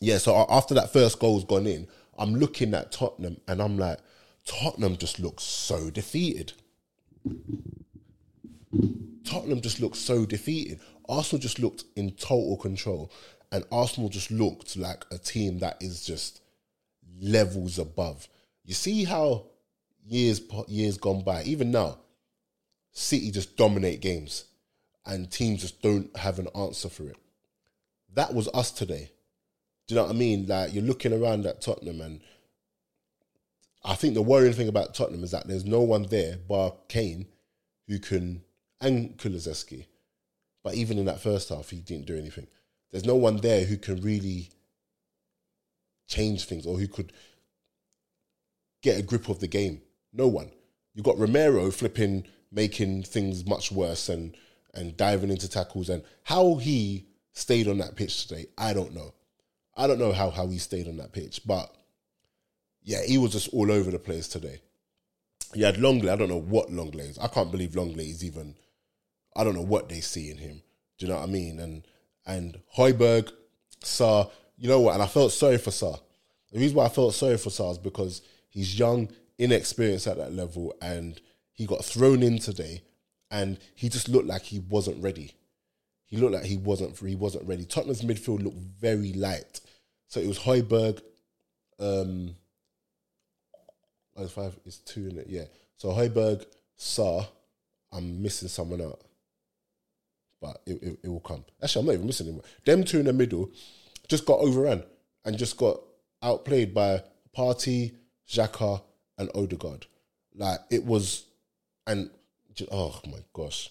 yeah. 0.00 0.18
So 0.18 0.44
after 0.50 0.74
that 0.74 0.92
first 0.92 1.20
goal's 1.20 1.44
gone 1.44 1.68
in, 1.68 1.86
I'm 2.18 2.34
looking 2.34 2.74
at 2.74 2.90
Tottenham 2.90 3.40
and 3.46 3.62
I'm 3.62 3.78
like, 3.78 4.00
Tottenham 4.44 4.96
just 4.96 5.20
looks 5.20 5.44
so 5.44 5.90
defeated. 5.90 6.54
Tottenham 9.24 9.60
just 9.60 9.80
looked 9.80 9.96
so 9.96 10.26
defeated. 10.26 10.80
Arsenal 11.08 11.40
just 11.40 11.60
looked 11.60 11.84
in 11.94 12.10
total 12.12 12.56
control, 12.56 13.12
and 13.52 13.64
Arsenal 13.70 14.08
just 14.08 14.32
looked 14.32 14.76
like 14.76 15.04
a 15.12 15.18
team 15.18 15.60
that 15.60 15.76
is 15.80 16.04
just 16.04 16.40
levels 17.20 17.78
above. 17.78 18.26
You 18.64 18.74
see 18.74 19.04
how 19.04 19.44
years 20.04 20.40
years 20.66 20.98
gone 20.98 21.22
by, 21.22 21.44
even 21.44 21.70
now, 21.70 21.98
City 22.94 23.30
just 23.30 23.56
dominate 23.56 24.00
games, 24.00 24.44
and 25.04 25.30
teams 25.30 25.60
just 25.60 25.82
don't 25.82 26.16
have 26.16 26.38
an 26.38 26.48
answer 26.56 26.88
for 26.88 27.08
it. 27.08 27.16
That 28.14 28.32
was 28.32 28.48
us 28.54 28.70
today. 28.70 29.10
Do 29.86 29.94
you 29.94 30.00
know 30.00 30.06
what 30.06 30.14
I 30.14 30.18
mean? 30.18 30.46
Like 30.46 30.72
you're 30.72 30.82
looking 30.82 31.12
around 31.12 31.44
at 31.44 31.60
Tottenham, 31.60 32.00
and 32.00 32.20
I 33.84 33.94
think 33.94 34.14
the 34.14 34.22
worrying 34.22 34.54
thing 34.54 34.68
about 34.68 34.94
Tottenham 34.94 35.24
is 35.24 35.32
that 35.32 35.46
there's 35.46 35.64
no 35.64 35.80
one 35.80 36.04
there 36.04 36.36
bar 36.36 36.72
Kane 36.88 37.26
who 37.86 37.98
can 37.98 38.42
and 38.80 39.18
Kulusevski. 39.18 39.86
But 40.62 40.74
even 40.74 40.98
in 40.98 41.04
that 41.04 41.20
first 41.20 41.50
half, 41.50 41.70
he 41.70 41.80
didn't 41.80 42.06
do 42.06 42.16
anything. 42.16 42.46
There's 42.90 43.04
no 43.04 43.16
one 43.16 43.38
there 43.38 43.64
who 43.64 43.76
can 43.76 44.00
really 44.00 44.50
change 46.06 46.44
things 46.44 46.64
or 46.64 46.78
who 46.78 46.86
could 46.88 47.12
get 48.82 48.98
a 48.98 49.02
grip 49.02 49.28
of 49.28 49.40
the 49.40 49.48
game. 49.48 49.82
No 50.12 50.28
one. 50.28 50.50
You've 50.94 51.04
got 51.04 51.18
Romero 51.18 51.70
flipping, 51.70 52.26
making 52.54 53.02
things 53.02 53.44
much 53.46 53.72
worse 53.72 54.08
and 54.08 54.36
and 54.74 54.96
diving 54.96 55.30
into 55.30 55.48
tackles 55.48 55.88
and 55.88 56.02
how 56.24 56.56
he 56.56 57.06
stayed 57.32 57.68
on 57.68 57.78
that 57.78 57.96
pitch 57.96 58.26
today. 58.26 58.46
I 58.58 58.72
don't 58.72 58.94
know. 58.94 59.14
I 59.76 59.86
don't 59.86 59.98
know 59.98 60.12
how 60.12 60.30
how 60.30 60.46
he 60.46 60.58
stayed 60.58 60.88
on 60.88 60.96
that 60.98 61.12
pitch, 61.12 61.40
but 61.44 61.74
yeah, 62.82 63.02
he 63.06 63.18
was 63.18 63.32
just 63.32 63.48
all 63.52 63.70
over 63.70 63.90
the 63.90 63.98
place 63.98 64.28
today. 64.28 64.60
He 65.52 65.62
had 65.62 65.76
Lenglet. 65.76 66.12
I 66.12 66.16
don't 66.16 66.28
know 66.28 66.40
what 66.40 66.70
Lenglet 66.70 67.10
is. 67.10 67.18
I 67.18 67.28
can't 67.28 67.50
believe 67.50 67.74
Lenglet 67.74 68.08
is 68.08 68.24
even. 68.24 68.54
I 69.36 69.42
don't 69.42 69.54
know 69.54 69.62
what 69.62 69.88
they 69.88 70.00
see 70.00 70.30
in 70.30 70.38
him. 70.38 70.62
Do 70.98 71.06
you 71.06 71.12
know 71.12 71.18
what 71.18 71.28
I 71.28 71.32
mean? 71.32 71.58
And 71.58 71.86
and 72.26 72.58
Højbjerg, 72.76 73.30
Sarr, 73.82 74.30
you 74.56 74.68
know 74.68 74.80
what? 74.80 74.94
And 74.94 75.02
I 75.02 75.06
felt 75.06 75.32
sorry 75.32 75.58
for 75.58 75.70
Sarr. 75.70 75.98
The 76.52 76.60
reason 76.60 76.76
why 76.76 76.86
I 76.86 76.88
felt 76.88 77.14
sorry 77.14 77.36
for 77.36 77.50
Sarr 77.50 77.72
is 77.72 77.78
because 77.78 78.22
he's 78.48 78.78
young, 78.78 79.10
inexperienced 79.38 80.06
at 80.06 80.16
that 80.18 80.32
level, 80.32 80.74
and 80.80 81.20
he 81.54 81.66
got 81.66 81.84
thrown 81.84 82.22
in 82.22 82.38
today, 82.38 82.82
and 83.30 83.58
he 83.74 83.88
just 83.88 84.08
looked 84.08 84.26
like 84.26 84.42
he 84.42 84.60
wasn't 84.60 85.02
ready. 85.02 85.32
He 86.06 86.16
looked 86.16 86.34
like 86.34 86.44
he 86.44 86.56
wasn't 86.56 86.98
he 86.98 87.14
wasn't 87.14 87.48
ready. 87.48 87.64
Tottenham's 87.64 88.02
midfield 88.02 88.42
looked 88.42 88.58
very 88.58 89.12
light, 89.12 89.60
so 90.08 90.20
it 90.20 90.28
was 90.28 90.38
Højbjerg. 90.38 91.00
Um, 91.78 92.36
oh, 94.16 94.28
five. 94.28 94.58
It's 94.64 94.78
two 94.78 95.08
in 95.08 95.18
it. 95.18 95.26
Yeah. 95.28 95.44
So 95.76 95.88
Højbjerg, 95.88 96.44
Sarr. 96.78 97.26
I'm 97.92 98.20
missing 98.20 98.48
someone 98.48 98.82
out, 98.82 99.00
but 100.40 100.60
it, 100.66 100.82
it, 100.82 100.98
it 101.04 101.08
will 101.08 101.20
come. 101.20 101.44
Actually, 101.62 101.80
I'm 101.80 101.86
not 101.86 101.92
even 101.94 102.06
missing 102.06 102.26
anyone. 102.26 102.44
Them 102.66 102.82
two 102.82 102.98
in 102.98 103.06
the 103.06 103.12
middle 103.12 103.50
just 104.08 104.26
got 104.26 104.40
overrun 104.40 104.82
and 105.24 105.38
just 105.38 105.56
got 105.56 105.80
outplayed 106.22 106.74
by 106.74 107.02
Partey, 107.36 107.94
Xhaka, 108.28 108.82
and 109.16 109.30
Odegaard. 109.34 109.86
Like 110.34 110.58
it 110.70 110.84
was, 110.84 111.24
and 111.86 112.10
oh 112.70 113.00
my 113.06 113.18
gosh. 113.32 113.70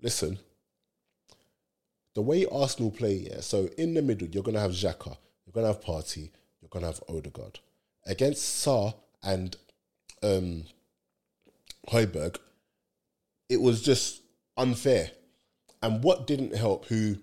Listen, 0.00 0.38
the 2.14 2.22
way 2.22 2.46
Arsenal 2.50 2.90
play, 2.90 3.26
yeah. 3.30 3.40
So 3.40 3.68
in 3.78 3.94
the 3.94 4.02
middle, 4.02 4.28
you're 4.28 4.42
gonna 4.42 4.60
have 4.60 4.72
Xhaka, 4.72 5.16
you're 5.44 5.52
gonna 5.52 5.68
have 5.68 5.80
Partey, 5.80 6.30
you're 6.60 6.68
gonna 6.70 6.86
have 6.86 7.02
Odegaard 7.08 7.60
against 8.06 8.64
Sarr 8.64 8.94
and 9.22 9.56
um, 10.22 10.64
Højbjerg. 11.88 12.38
It 13.48 13.60
was 13.60 13.82
just 13.82 14.22
unfair, 14.56 15.10
and 15.82 16.02
what 16.02 16.26
didn't 16.26 16.54
help, 16.54 16.86
who, 16.86 17.16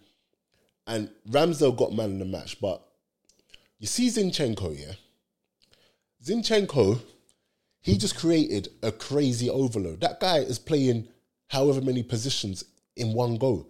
and 0.87 1.09
Ramsdale 1.29 1.75
got 1.75 1.93
man 1.93 2.11
in 2.11 2.19
the 2.19 2.25
match, 2.25 2.59
but 2.59 2.81
you 3.79 3.87
see 3.87 4.07
Zinchenko, 4.07 4.79
yeah? 4.79 4.93
Zinchenko, 6.23 7.01
he 7.81 7.97
just 7.97 8.15
created 8.15 8.69
a 8.83 8.91
crazy 8.91 9.49
overload. 9.49 10.01
That 10.01 10.19
guy 10.19 10.37
is 10.37 10.59
playing 10.59 11.07
however 11.47 11.81
many 11.81 12.03
positions 12.03 12.63
in 12.95 13.13
one 13.13 13.37
go. 13.37 13.67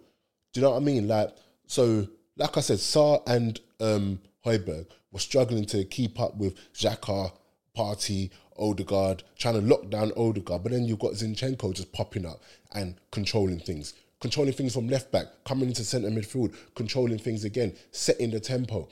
Do 0.52 0.60
you 0.60 0.62
know 0.62 0.70
what 0.70 0.82
I 0.82 0.84
mean? 0.84 1.08
Like, 1.08 1.34
so, 1.66 2.06
like 2.36 2.56
I 2.56 2.60
said, 2.60 2.78
Sarr 2.78 3.22
and 3.26 3.58
um, 3.80 4.20
Højbjerg 4.44 4.86
were 5.10 5.18
struggling 5.18 5.64
to 5.66 5.84
keep 5.84 6.20
up 6.20 6.36
with 6.36 6.54
Xhaka, 6.74 7.32
Partey, 7.76 8.30
Odegaard, 8.58 9.22
trying 9.38 9.54
to 9.54 9.60
lock 9.60 9.88
down 9.88 10.12
Odegaard. 10.16 10.62
But 10.62 10.72
then 10.72 10.84
you've 10.84 10.98
got 10.98 11.12
Zinchenko 11.12 11.74
just 11.74 11.92
popping 11.92 12.26
up 12.26 12.42
and 12.72 12.96
controlling 13.10 13.60
things. 13.60 13.94
Controlling 14.20 14.52
things 14.52 14.74
from 14.74 14.88
left 14.88 15.10
back, 15.10 15.26
coming 15.44 15.68
into 15.68 15.84
centre 15.84 16.08
midfield, 16.08 16.54
controlling 16.74 17.18
things 17.18 17.44
again, 17.44 17.74
setting 17.90 18.30
the 18.30 18.38
tempo. 18.38 18.88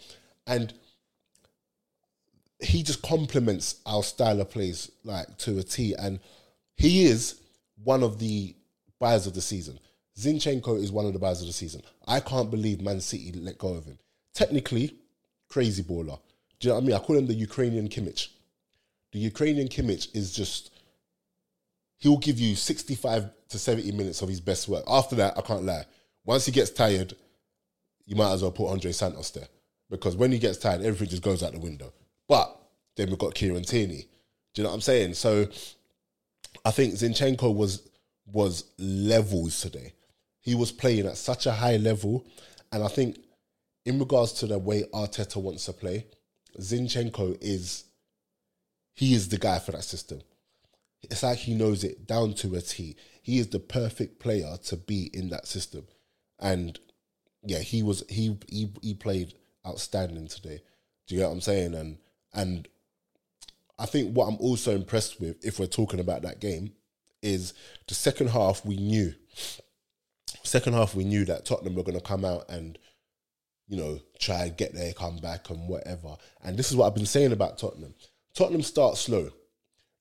And 0.46 0.72
he 2.62 2.82
just 2.82 3.02
complements 3.02 3.80
our 3.86 4.02
style 4.02 4.40
of 4.40 4.50
plays 4.50 4.90
like 5.04 5.38
to 5.38 5.58
a 5.58 5.62
T, 5.62 5.94
and 5.94 6.20
he 6.76 7.04
is 7.04 7.40
one 7.82 8.02
of 8.02 8.18
the 8.18 8.54
buyers 8.98 9.26
of 9.26 9.34
the 9.34 9.40
season. 9.40 9.78
Zinchenko 10.18 10.80
is 10.80 10.92
one 10.92 11.06
of 11.06 11.12
the 11.12 11.18
buyers 11.18 11.40
of 11.40 11.46
the 11.46 11.52
season. 11.52 11.82
I 12.06 12.20
can't 12.20 12.50
believe 12.50 12.80
Man 12.80 13.00
City 13.00 13.32
let 13.32 13.58
go 13.58 13.74
of 13.74 13.86
him. 13.86 13.98
Technically, 14.34 14.94
crazy 15.48 15.82
baller. 15.82 16.18
Do 16.58 16.68
you 16.68 16.70
know 16.70 16.74
what 16.74 16.82
I 16.82 16.86
mean? 16.86 16.96
I 16.96 16.98
call 16.98 17.16
him 17.16 17.26
the 17.26 17.34
Ukrainian 17.34 17.88
Kimmich. 17.88 18.28
The 19.12 19.18
Ukrainian 19.18 19.68
Kimmich 19.68 20.14
is 20.14 20.32
just 20.32 20.70
he'll 21.96 22.18
give 22.18 22.38
you 22.38 22.54
65 22.54 23.30
to 23.48 23.58
70 23.58 23.92
minutes 23.92 24.22
of 24.22 24.28
his 24.28 24.40
best 24.40 24.68
work. 24.68 24.84
After 24.86 25.16
that, 25.16 25.38
I 25.38 25.42
can't 25.42 25.64
lie. 25.64 25.84
Once 26.24 26.46
he 26.46 26.52
gets 26.52 26.70
tired, 26.70 27.14
you 28.04 28.16
might 28.16 28.32
as 28.32 28.42
well 28.42 28.52
put 28.52 28.70
Andre 28.70 28.92
Santos 28.92 29.30
there. 29.30 29.48
Because 29.88 30.16
when 30.16 30.32
he 30.32 30.38
gets 30.38 30.58
tired, 30.58 30.82
everything 30.82 31.08
just 31.08 31.22
goes 31.22 31.42
out 31.42 31.52
the 31.52 31.58
window. 31.58 31.92
But 32.30 32.56
then 32.96 33.08
we've 33.08 33.18
got 33.18 33.34
Kieran 33.34 33.64
Tierney. 33.64 34.06
Do 34.54 34.62
you 34.62 34.62
know 34.62 34.70
what 34.70 34.76
I'm 34.76 34.82
saying? 34.82 35.14
So 35.14 35.48
I 36.64 36.70
think 36.70 36.94
Zinchenko 36.94 37.52
was 37.52 37.88
was 38.24 38.70
levels 38.78 39.60
today. 39.60 39.94
He 40.38 40.54
was 40.54 40.70
playing 40.70 41.06
at 41.06 41.16
such 41.16 41.46
a 41.46 41.52
high 41.52 41.76
level, 41.76 42.24
and 42.70 42.84
I 42.84 42.88
think 42.88 43.18
in 43.84 43.98
regards 43.98 44.32
to 44.34 44.46
the 44.46 44.60
way 44.60 44.84
Arteta 44.94 45.42
wants 45.42 45.66
to 45.66 45.72
play, 45.72 46.06
Zinchenko 46.56 47.36
is 47.40 47.86
he 48.94 49.12
is 49.12 49.28
the 49.28 49.38
guy 49.38 49.58
for 49.58 49.72
that 49.72 49.82
system. 49.82 50.20
It's 51.02 51.24
like 51.24 51.38
he 51.38 51.54
knows 51.54 51.82
it 51.82 52.06
down 52.06 52.34
to 52.34 52.54
a 52.54 52.60
T. 52.60 52.94
He 53.22 53.40
is 53.40 53.48
the 53.48 53.58
perfect 53.58 54.20
player 54.20 54.56
to 54.66 54.76
be 54.76 55.10
in 55.12 55.30
that 55.30 55.48
system, 55.48 55.84
and 56.38 56.78
yeah, 57.42 57.58
he 57.58 57.82
was 57.82 58.04
he 58.08 58.38
he 58.48 58.72
he 58.82 58.94
played 58.94 59.34
outstanding 59.66 60.28
today. 60.28 60.62
Do 61.08 61.16
you 61.16 61.22
get 61.22 61.26
what 61.26 61.34
I'm 61.34 61.40
saying? 61.40 61.74
And 61.74 61.98
and 62.32 62.68
I 63.78 63.86
think 63.86 64.14
what 64.14 64.26
I'm 64.26 64.36
also 64.36 64.74
impressed 64.74 65.20
with, 65.20 65.44
if 65.44 65.58
we're 65.58 65.66
talking 65.66 66.00
about 66.00 66.22
that 66.22 66.40
game, 66.40 66.72
is 67.22 67.54
the 67.88 67.94
second 67.94 68.28
half 68.28 68.64
we 68.64 68.76
knew. 68.76 69.14
Second 70.42 70.74
half 70.74 70.94
we 70.94 71.04
knew 71.04 71.24
that 71.24 71.44
Tottenham 71.44 71.74
were 71.74 71.82
going 71.82 71.98
to 71.98 72.04
come 72.04 72.24
out 72.24 72.48
and, 72.50 72.78
you 73.68 73.76
know, 73.76 74.00
try 74.18 74.44
and 74.44 74.56
get 74.56 74.74
their 74.74 74.92
comeback 74.92 75.48
and 75.50 75.68
whatever. 75.68 76.16
And 76.42 76.56
this 76.56 76.70
is 76.70 76.76
what 76.76 76.86
I've 76.86 76.94
been 76.94 77.06
saying 77.06 77.32
about 77.32 77.58
Tottenham. 77.58 77.94
Tottenham 78.34 78.62
start 78.62 78.96
slow. 78.96 79.30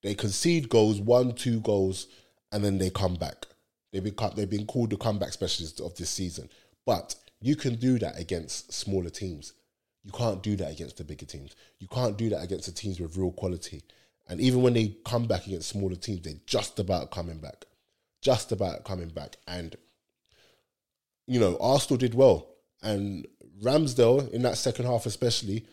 They 0.01 0.13
concede 0.13 0.69
goals, 0.69 0.99
one, 0.99 1.33
two 1.33 1.59
goals, 1.61 2.07
and 2.51 2.63
then 2.63 2.77
they 2.77 2.89
come 2.89 3.15
back. 3.15 3.45
They've 3.91 4.03
been 4.03 4.15
they've 4.35 4.49
been 4.49 4.65
called 4.65 4.91
the 4.91 4.97
comeback 4.97 5.33
specialists 5.33 5.79
of 5.79 5.95
this 5.95 6.09
season. 6.09 6.49
But 6.85 7.15
you 7.41 7.55
can 7.55 7.75
do 7.75 7.97
that 7.99 8.19
against 8.19 8.73
smaller 8.73 9.09
teams. 9.09 9.53
You 10.03 10.11
can't 10.11 10.41
do 10.41 10.55
that 10.57 10.71
against 10.71 10.97
the 10.97 11.03
bigger 11.03 11.25
teams. 11.25 11.55
You 11.79 11.87
can't 11.87 12.17
do 12.17 12.29
that 12.29 12.43
against 12.43 12.65
the 12.65 12.71
teams 12.71 12.99
with 12.99 13.17
real 13.17 13.31
quality. 13.31 13.81
And 14.27 14.39
even 14.39 14.61
when 14.61 14.73
they 14.73 14.95
come 15.05 15.27
back 15.27 15.47
against 15.47 15.69
smaller 15.69 15.95
teams, 15.95 16.21
they're 16.21 16.33
just 16.45 16.79
about 16.79 17.11
coming 17.11 17.39
back. 17.39 17.65
Just 18.21 18.51
about 18.51 18.85
coming 18.85 19.09
back. 19.09 19.37
And, 19.47 19.75
you 21.27 21.39
know, 21.39 21.57
Arsenal 21.59 21.97
did 21.97 22.13
well. 22.13 22.47
And 22.81 23.27
Ramsdale, 23.61 24.31
in 24.31 24.43
that 24.43 24.57
second 24.57 24.85
half 24.85 25.05
especially, 25.05 25.65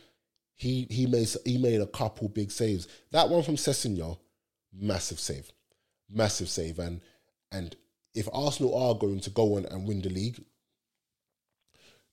he 0.56 0.86
he 0.90 1.06
made 1.06 1.28
he 1.44 1.58
made 1.58 1.80
a 1.80 1.86
couple 1.86 2.28
big 2.28 2.50
saves. 2.50 2.88
That 3.12 3.28
one 3.28 3.42
from 3.42 3.56
Sessegnon, 3.56 4.18
massive 4.72 5.20
save. 5.20 5.52
Massive 6.10 6.48
save. 6.48 6.78
And 6.78 7.00
And 7.52 7.76
if 8.14 8.28
Arsenal 8.32 8.76
are 8.76 8.94
going 8.94 9.20
to 9.20 9.30
go 9.30 9.56
on 9.56 9.66
and 9.66 9.86
win 9.86 10.00
the 10.00 10.08
league, 10.08 10.42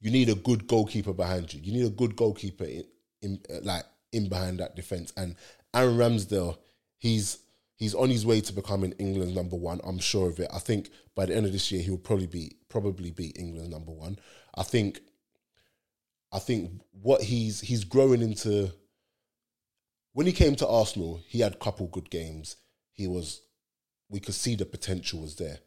you 0.03 0.11
need 0.11 0.27
a 0.27 0.35
good 0.35 0.67
goalkeeper 0.67 1.13
behind 1.13 1.53
you. 1.53 1.61
You 1.63 1.71
need 1.71 1.85
a 1.87 1.95
good 1.95 2.17
goalkeeper 2.17 2.65
in, 2.65 2.83
in 3.21 3.39
uh, 3.49 3.59
like 3.63 3.85
in 4.11 4.27
behind 4.27 4.59
that 4.59 4.75
defense. 4.75 5.13
And 5.15 5.37
Aaron 5.73 5.95
Ramsdale, 5.97 6.57
he's 6.97 7.39
he's 7.77 7.95
on 7.95 8.09
his 8.09 8.25
way 8.25 8.41
to 8.41 8.51
becoming 8.51 8.91
England's 8.99 9.33
number 9.33 9.55
one. 9.55 9.79
I'm 9.81 9.99
sure 9.99 10.29
of 10.29 10.41
it. 10.41 10.49
I 10.53 10.59
think 10.59 10.89
by 11.15 11.25
the 11.25 11.35
end 11.35 11.45
of 11.45 11.53
this 11.53 11.71
year, 11.71 11.81
he'll 11.81 11.97
probably 11.97 12.27
be 12.27 12.57
probably 12.67 13.11
be 13.11 13.27
England's 13.27 13.69
number 13.69 13.93
one. 13.93 14.19
I 14.55 14.63
think. 14.63 14.99
I 16.33 16.39
think 16.39 16.81
what 16.91 17.21
he's 17.21 17.61
he's 17.61 17.85
growing 17.85 18.21
into. 18.21 18.71
When 20.11 20.27
he 20.27 20.33
came 20.33 20.55
to 20.57 20.67
Arsenal, 20.67 21.21
he 21.27 21.39
had 21.39 21.53
a 21.53 21.57
couple 21.57 21.87
good 21.87 22.09
games. 22.09 22.57
He 22.91 23.07
was, 23.07 23.41
we 24.09 24.19
could 24.19 24.35
see 24.35 24.55
the 24.55 24.65
potential 24.65 25.21
was 25.21 25.37
there. 25.37 25.57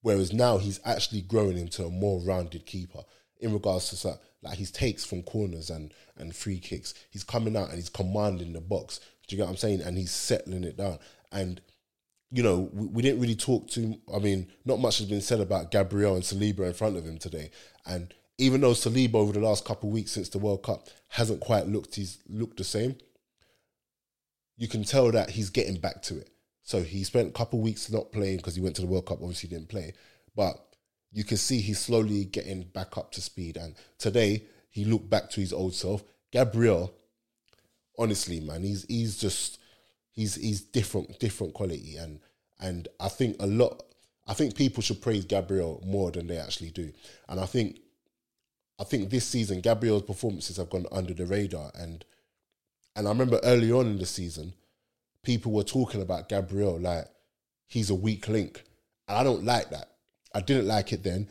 Whereas 0.00 0.32
now 0.32 0.58
he's 0.58 0.80
actually 0.84 1.20
growing 1.20 1.56
into 1.56 1.84
a 1.84 1.90
more 1.90 2.20
rounded 2.20 2.66
keeper 2.66 3.04
in 3.42 3.52
regards 3.52 4.00
to 4.00 4.18
like 4.42 4.58
his 4.58 4.70
takes 4.70 5.04
from 5.04 5.22
corners 5.22 5.70
and 5.70 5.92
and 6.16 6.34
free 6.34 6.58
kicks. 6.58 6.94
He's 7.10 7.24
coming 7.24 7.56
out 7.56 7.68
and 7.68 7.76
he's 7.76 7.88
commanding 7.88 8.52
the 8.52 8.60
box. 8.60 9.00
Do 9.26 9.34
you 9.34 9.38
get 9.38 9.44
what 9.44 9.50
I'm 9.50 9.56
saying? 9.56 9.82
And 9.82 9.96
he's 9.96 10.12
settling 10.12 10.64
it 10.64 10.76
down. 10.76 10.98
And 11.30 11.60
you 12.30 12.42
know, 12.42 12.70
we, 12.72 12.86
we 12.86 13.02
didn't 13.02 13.20
really 13.20 13.36
talk 13.36 13.68
to. 13.70 13.98
I 14.14 14.18
mean, 14.18 14.48
not 14.64 14.80
much 14.80 14.98
has 14.98 15.08
been 15.08 15.20
said 15.20 15.40
about 15.40 15.70
Gabriel 15.70 16.14
and 16.14 16.24
Saliba 16.24 16.66
in 16.66 16.72
front 16.72 16.96
of 16.96 17.04
him 17.04 17.18
today. 17.18 17.50
And 17.86 18.12
even 18.38 18.60
though 18.60 18.72
Saliba 18.72 19.14
over 19.14 19.32
the 19.32 19.40
last 19.40 19.64
couple 19.64 19.88
of 19.88 19.94
weeks 19.94 20.12
since 20.12 20.28
the 20.28 20.38
World 20.38 20.62
Cup 20.62 20.88
hasn't 21.08 21.40
quite 21.40 21.66
looked 21.66 21.94
he's 21.94 22.18
looked 22.28 22.56
the 22.56 22.64
same, 22.64 22.96
you 24.56 24.68
can 24.68 24.84
tell 24.84 25.10
that 25.12 25.30
he's 25.30 25.50
getting 25.50 25.78
back 25.78 26.02
to 26.02 26.18
it. 26.18 26.30
So 26.62 26.82
he 26.82 27.04
spent 27.04 27.28
a 27.28 27.32
couple 27.32 27.58
of 27.58 27.64
weeks 27.64 27.90
not 27.90 28.12
playing 28.12 28.38
because 28.38 28.54
he 28.54 28.62
went 28.62 28.76
to 28.76 28.82
the 28.82 28.88
World 28.88 29.06
Cup. 29.06 29.18
Obviously, 29.20 29.48
didn't 29.48 29.68
play, 29.68 29.92
but 30.34 30.71
you 31.12 31.24
can 31.24 31.36
see 31.36 31.60
he's 31.60 31.78
slowly 31.78 32.24
getting 32.24 32.62
back 32.62 32.96
up 32.96 33.12
to 33.12 33.20
speed. 33.20 33.56
And 33.56 33.74
today 33.98 34.44
he 34.70 34.84
looked 34.84 35.10
back 35.10 35.30
to 35.30 35.40
his 35.40 35.52
old 35.52 35.74
self. 35.74 36.02
Gabriel, 36.30 36.92
honestly, 37.98 38.40
man, 38.40 38.62
he's 38.62 38.86
he's 38.88 39.18
just 39.18 39.58
he's 40.10 40.34
he's 40.36 40.62
different 40.62 41.18
different 41.18 41.52
quality, 41.52 41.96
and 41.96 42.20
and 42.58 42.88
I 42.98 43.08
think 43.08 43.36
a 43.40 43.46
lot. 43.46 43.82
I 44.26 44.34
think 44.34 44.54
people 44.54 44.82
should 44.82 45.02
praise 45.02 45.24
Gabriel 45.24 45.82
more 45.84 46.12
than 46.12 46.28
they 46.28 46.38
actually 46.38 46.70
do, 46.70 46.92
and 47.28 47.38
I 47.38 47.46
think 47.46 47.80
I 48.80 48.84
think 48.84 49.10
this 49.10 49.26
season 49.26 49.60
Gabriel's 49.60 50.02
performances 50.02 50.56
have 50.56 50.70
gone 50.70 50.86
under 50.90 51.12
the 51.12 51.26
radar, 51.26 51.70
and 51.74 52.04
and 52.96 53.06
I 53.06 53.10
remember 53.10 53.40
early 53.42 53.70
on 53.70 53.86
in 53.86 53.98
the 53.98 54.06
season, 54.06 54.54
people 55.22 55.52
were 55.52 55.64
talking 55.64 56.00
about 56.00 56.28
Gabriel 56.30 56.78
like 56.78 57.06
he's 57.66 57.90
a 57.90 57.94
weak 57.94 58.28
link, 58.28 58.64
and 59.06 59.18
I 59.18 59.22
don't 59.22 59.44
like 59.44 59.68
that. 59.70 59.91
I 60.34 60.40
didn't 60.40 60.66
like 60.66 60.92
it 60.92 61.02
then. 61.02 61.28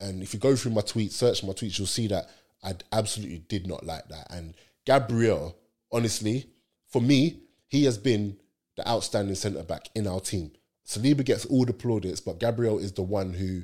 And 0.00 0.22
if 0.22 0.32
you 0.32 0.40
go 0.40 0.54
through 0.54 0.72
my 0.72 0.80
tweets, 0.80 1.12
search 1.12 1.42
my 1.42 1.52
tweets, 1.52 1.78
you'll 1.78 1.86
see 1.86 2.06
that 2.08 2.28
I 2.62 2.74
absolutely 2.92 3.38
did 3.48 3.66
not 3.66 3.84
like 3.84 4.08
that. 4.08 4.26
And 4.30 4.54
Gabriel, 4.84 5.56
honestly, 5.92 6.48
for 6.88 7.02
me, 7.02 7.40
he 7.68 7.84
has 7.84 7.98
been 7.98 8.36
the 8.76 8.88
outstanding 8.88 9.34
centre 9.34 9.62
back 9.62 9.88
in 9.94 10.06
our 10.06 10.20
team. 10.20 10.52
Saliba 10.86 11.24
gets 11.24 11.44
all 11.44 11.64
the 11.64 11.72
plaudits, 11.72 12.20
but 12.20 12.40
Gabriel 12.40 12.78
is 12.78 12.92
the 12.92 13.02
one 13.02 13.34
who 13.34 13.62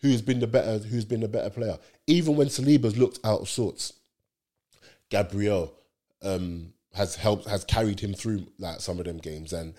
who's 0.00 0.20
been 0.20 0.40
the 0.40 0.46
better 0.46 0.78
who's 0.78 1.04
been 1.04 1.20
the 1.20 1.28
better 1.28 1.50
player. 1.50 1.78
Even 2.06 2.36
when 2.36 2.48
Saliba's 2.48 2.98
looked 2.98 3.20
out 3.24 3.42
of 3.42 3.48
sorts, 3.48 3.92
Gabriel 5.08 5.72
um, 6.22 6.72
has 6.94 7.14
helped 7.14 7.46
has 7.46 7.64
carried 7.64 8.00
him 8.00 8.12
through 8.12 8.46
like 8.58 8.80
some 8.80 8.98
of 8.98 9.04
them 9.04 9.18
games 9.18 9.52
and 9.52 9.74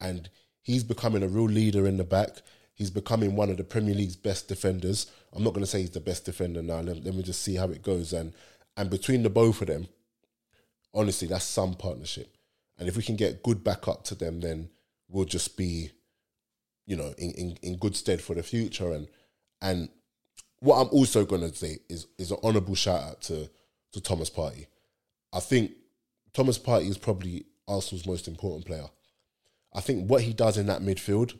and 0.00 0.30
he's 0.62 0.84
becoming 0.84 1.22
a 1.22 1.28
real 1.28 1.48
leader 1.48 1.86
in 1.86 1.96
the 1.96 2.04
back. 2.04 2.30
He's 2.78 2.90
becoming 2.90 3.34
one 3.34 3.50
of 3.50 3.56
the 3.56 3.64
Premier 3.64 3.94
League's 3.94 4.14
best 4.14 4.46
defenders. 4.46 5.10
I'm 5.34 5.42
not 5.42 5.52
going 5.52 5.64
to 5.64 5.70
say 5.70 5.80
he's 5.80 5.90
the 5.90 5.98
best 5.98 6.24
defender 6.24 6.62
now. 6.62 6.78
Let, 6.78 7.04
let 7.04 7.12
me 7.12 7.24
just 7.24 7.42
see 7.42 7.56
how 7.56 7.68
it 7.70 7.82
goes. 7.82 8.12
And 8.12 8.32
and 8.76 8.88
between 8.88 9.24
the 9.24 9.30
both 9.30 9.60
of 9.60 9.66
them, 9.66 9.88
honestly, 10.94 11.26
that's 11.26 11.44
some 11.44 11.74
partnership. 11.74 12.32
And 12.78 12.88
if 12.88 12.96
we 12.96 13.02
can 13.02 13.16
get 13.16 13.42
good 13.42 13.64
backup 13.64 14.04
to 14.04 14.14
them, 14.14 14.40
then 14.40 14.70
we'll 15.08 15.24
just 15.24 15.56
be, 15.56 15.90
you 16.86 16.94
know, 16.94 17.12
in, 17.18 17.32
in, 17.32 17.58
in 17.62 17.78
good 17.78 17.96
stead 17.96 18.20
for 18.20 18.34
the 18.34 18.44
future. 18.44 18.92
And 18.92 19.08
and 19.60 19.88
what 20.60 20.76
I'm 20.76 20.88
also 20.92 21.24
going 21.24 21.42
to 21.42 21.52
say 21.52 21.78
is 21.88 22.06
is 22.16 22.30
an 22.30 22.38
honourable 22.44 22.76
shout 22.76 23.02
out 23.02 23.22
to 23.22 23.50
to 23.90 24.00
Thomas 24.00 24.30
Partey. 24.30 24.66
I 25.32 25.40
think 25.40 25.72
Thomas 26.32 26.60
Partey 26.60 26.88
is 26.88 26.96
probably 26.96 27.46
Arsenal's 27.66 28.06
most 28.06 28.28
important 28.28 28.66
player. 28.66 28.88
I 29.74 29.80
think 29.80 30.08
what 30.08 30.22
he 30.22 30.32
does 30.32 30.56
in 30.56 30.66
that 30.66 30.80
midfield 30.80 31.36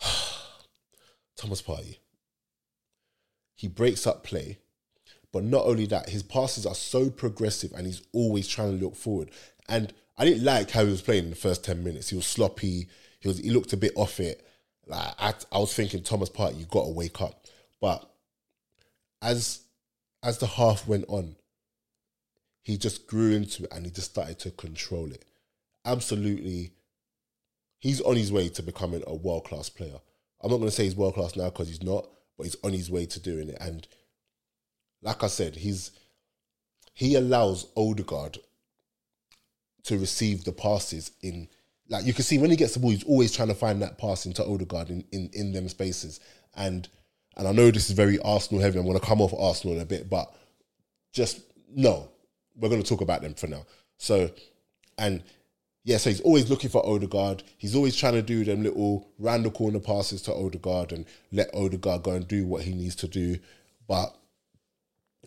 Thomas 1.36 1.62
Partey. 1.62 1.98
He 3.54 3.68
breaks 3.68 4.06
up 4.06 4.24
play, 4.24 4.58
but 5.32 5.44
not 5.44 5.66
only 5.66 5.86
that, 5.86 6.08
his 6.08 6.22
passes 6.22 6.66
are 6.66 6.74
so 6.74 7.10
progressive 7.10 7.72
and 7.72 7.86
he's 7.86 8.02
always 8.12 8.48
trying 8.48 8.78
to 8.78 8.84
look 8.84 8.96
forward. 8.96 9.30
And 9.68 9.92
I 10.16 10.24
didn't 10.24 10.44
like 10.44 10.70
how 10.70 10.84
he 10.84 10.90
was 10.90 11.02
playing 11.02 11.24
in 11.24 11.30
the 11.30 11.36
first 11.36 11.64
10 11.64 11.84
minutes. 11.84 12.08
He 12.08 12.16
was 12.16 12.26
sloppy, 12.26 12.88
he 13.20 13.28
was 13.28 13.38
he 13.38 13.50
looked 13.50 13.72
a 13.72 13.76
bit 13.76 13.92
off 13.96 14.18
it. 14.18 14.46
Like 14.86 15.14
I, 15.18 15.34
I 15.52 15.58
was 15.58 15.74
thinking, 15.74 16.02
Thomas 16.02 16.30
Partey, 16.30 16.58
you 16.58 16.66
gotta 16.66 16.90
wake 16.90 17.20
up. 17.20 17.46
But 17.80 18.10
as 19.22 19.60
as 20.22 20.38
the 20.38 20.46
half 20.46 20.86
went 20.86 21.04
on, 21.08 21.36
he 22.62 22.76
just 22.76 23.06
grew 23.06 23.32
into 23.32 23.64
it 23.64 23.72
and 23.72 23.84
he 23.84 23.90
just 23.90 24.10
started 24.10 24.38
to 24.40 24.50
control 24.50 25.12
it. 25.12 25.24
Absolutely, 25.84 26.72
he's 27.80 28.00
on 28.02 28.16
his 28.16 28.30
way 28.30 28.48
to 28.50 28.62
becoming 28.62 29.02
a 29.06 29.14
world 29.14 29.44
class 29.44 29.68
player. 29.68 29.98
I'm 30.40 30.50
not 30.50 30.58
going 30.58 30.68
to 30.68 30.74
say 30.74 30.84
he's 30.84 30.96
world 30.96 31.14
class 31.14 31.36
now 31.36 31.46
because 31.46 31.68
he's 31.68 31.82
not, 31.82 32.06
but 32.36 32.44
he's 32.44 32.56
on 32.62 32.72
his 32.72 32.90
way 32.90 33.06
to 33.06 33.20
doing 33.20 33.48
it. 33.48 33.58
And 33.60 33.86
like 35.02 35.24
I 35.24 35.26
said, 35.26 35.56
he's 35.56 35.90
he 36.94 37.14
allows 37.14 37.66
Odegaard 37.76 38.38
to 39.84 39.98
receive 39.98 40.44
the 40.44 40.52
passes 40.52 41.12
in 41.22 41.48
like 41.88 42.06
you 42.06 42.14
can 42.14 42.24
see 42.24 42.38
when 42.38 42.50
he 42.50 42.56
gets 42.56 42.74
the 42.74 42.80
ball, 42.80 42.90
he's 42.90 43.04
always 43.04 43.32
trying 43.32 43.48
to 43.48 43.54
find 43.54 43.82
that 43.82 43.98
pass 43.98 44.24
into 44.24 44.44
Odegaard 44.44 44.90
in, 44.90 45.04
in, 45.10 45.28
in 45.32 45.52
them 45.52 45.68
spaces. 45.68 46.20
And 46.54 46.88
and 47.36 47.48
I 47.48 47.52
know 47.52 47.70
this 47.70 47.88
is 47.88 47.96
very 47.96 48.18
Arsenal 48.20 48.62
heavy. 48.62 48.78
I'm 48.78 48.84
going 48.84 48.98
to 48.98 49.04
come 49.04 49.20
off 49.20 49.34
Arsenal 49.34 49.76
in 49.76 49.82
a 49.82 49.86
bit, 49.86 50.08
but 50.08 50.34
just 51.12 51.40
no, 51.68 52.08
we're 52.56 52.68
going 52.68 52.82
to 52.82 52.88
talk 52.88 53.00
about 53.00 53.22
them 53.22 53.34
for 53.34 53.46
now. 53.46 53.64
So, 53.98 54.30
and 54.98 55.22
yeah, 55.90 55.96
so 55.96 56.08
he's 56.08 56.20
always 56.20 56.48
looking 56.48 56.70
for 56.70 56.88
Odegaard. 56.88 57.42
He's 57.58 57.74
always 57.74 57.96
trying 57.96 58.12
to 58.12 58.22
do 58.22 58.44
them 58.44 58.62
little 58.62 59.08
round 59.18 59.44
the 59.44 59.50
corner 59.50 59.80
passes 59.80 60.22
to 60.22 60.32
Odegaard 60.32 60.92
and 60.92 61.04
let 61.32 61.52
Odegaard 61.52 62.04
go 62.04 62.12
and 62.12 62.28
do 62.28 62.46
what 62.46 62.62
he 62.62 62.74
needs 62.74 62.94
to 62.94 63.08
do. 63.08 63.40
But 63.88 64.16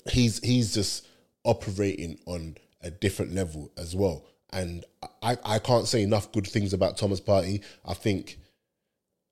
he's 0.09 0.39
he's 0.39 0.73
just 0.73 1.05
operating 1.43 2.17
on 2.27 2.55
a 2.79 2.89
different 2.89 3.33
level 3.35 3.73
as 3.77 3.93
well. 3.93 4.25
And 4.53 4.85
I, 5.21 5.37
I 5.43 5.59
can't 5.59 5.85
say 5.85 6.01
enough 6.01 6.31
good 6.31 6.47
things 6.47 6.71
about 6.71 6.95
Thomas 6.95 7.19
Partey. 7.19 7.61
I 7.83 7.93
think 7.93 8.39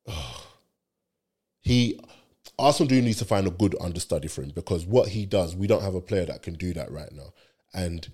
oh, 0.10 0.48
he 1.62 1.98
Arsenal 2.60 2.90
do 2.90 3.02
need 3.02 3.16
to 3.20 3.26
find 3.26 3.48
a 3.48 3.52
good 3.52 3.78
understudy 3.80 4.28
for 4.28 4.42
him 4.42 4.52
because 4.54 4.86
what 4.86 5.08
he 5.08 5.26
does, 5.26 5.56
we 5.56 5.68
don't 5.68 5.84
have 5.84 5.96
a 5.96 6.02
player 6.02 6.26
that 6.26 6.44
can 6.44 6.56
do 6.56 6.74
that 6.74 6.92
right 6.92 7.14
now. 7.14 7.32
And 7.74 8.06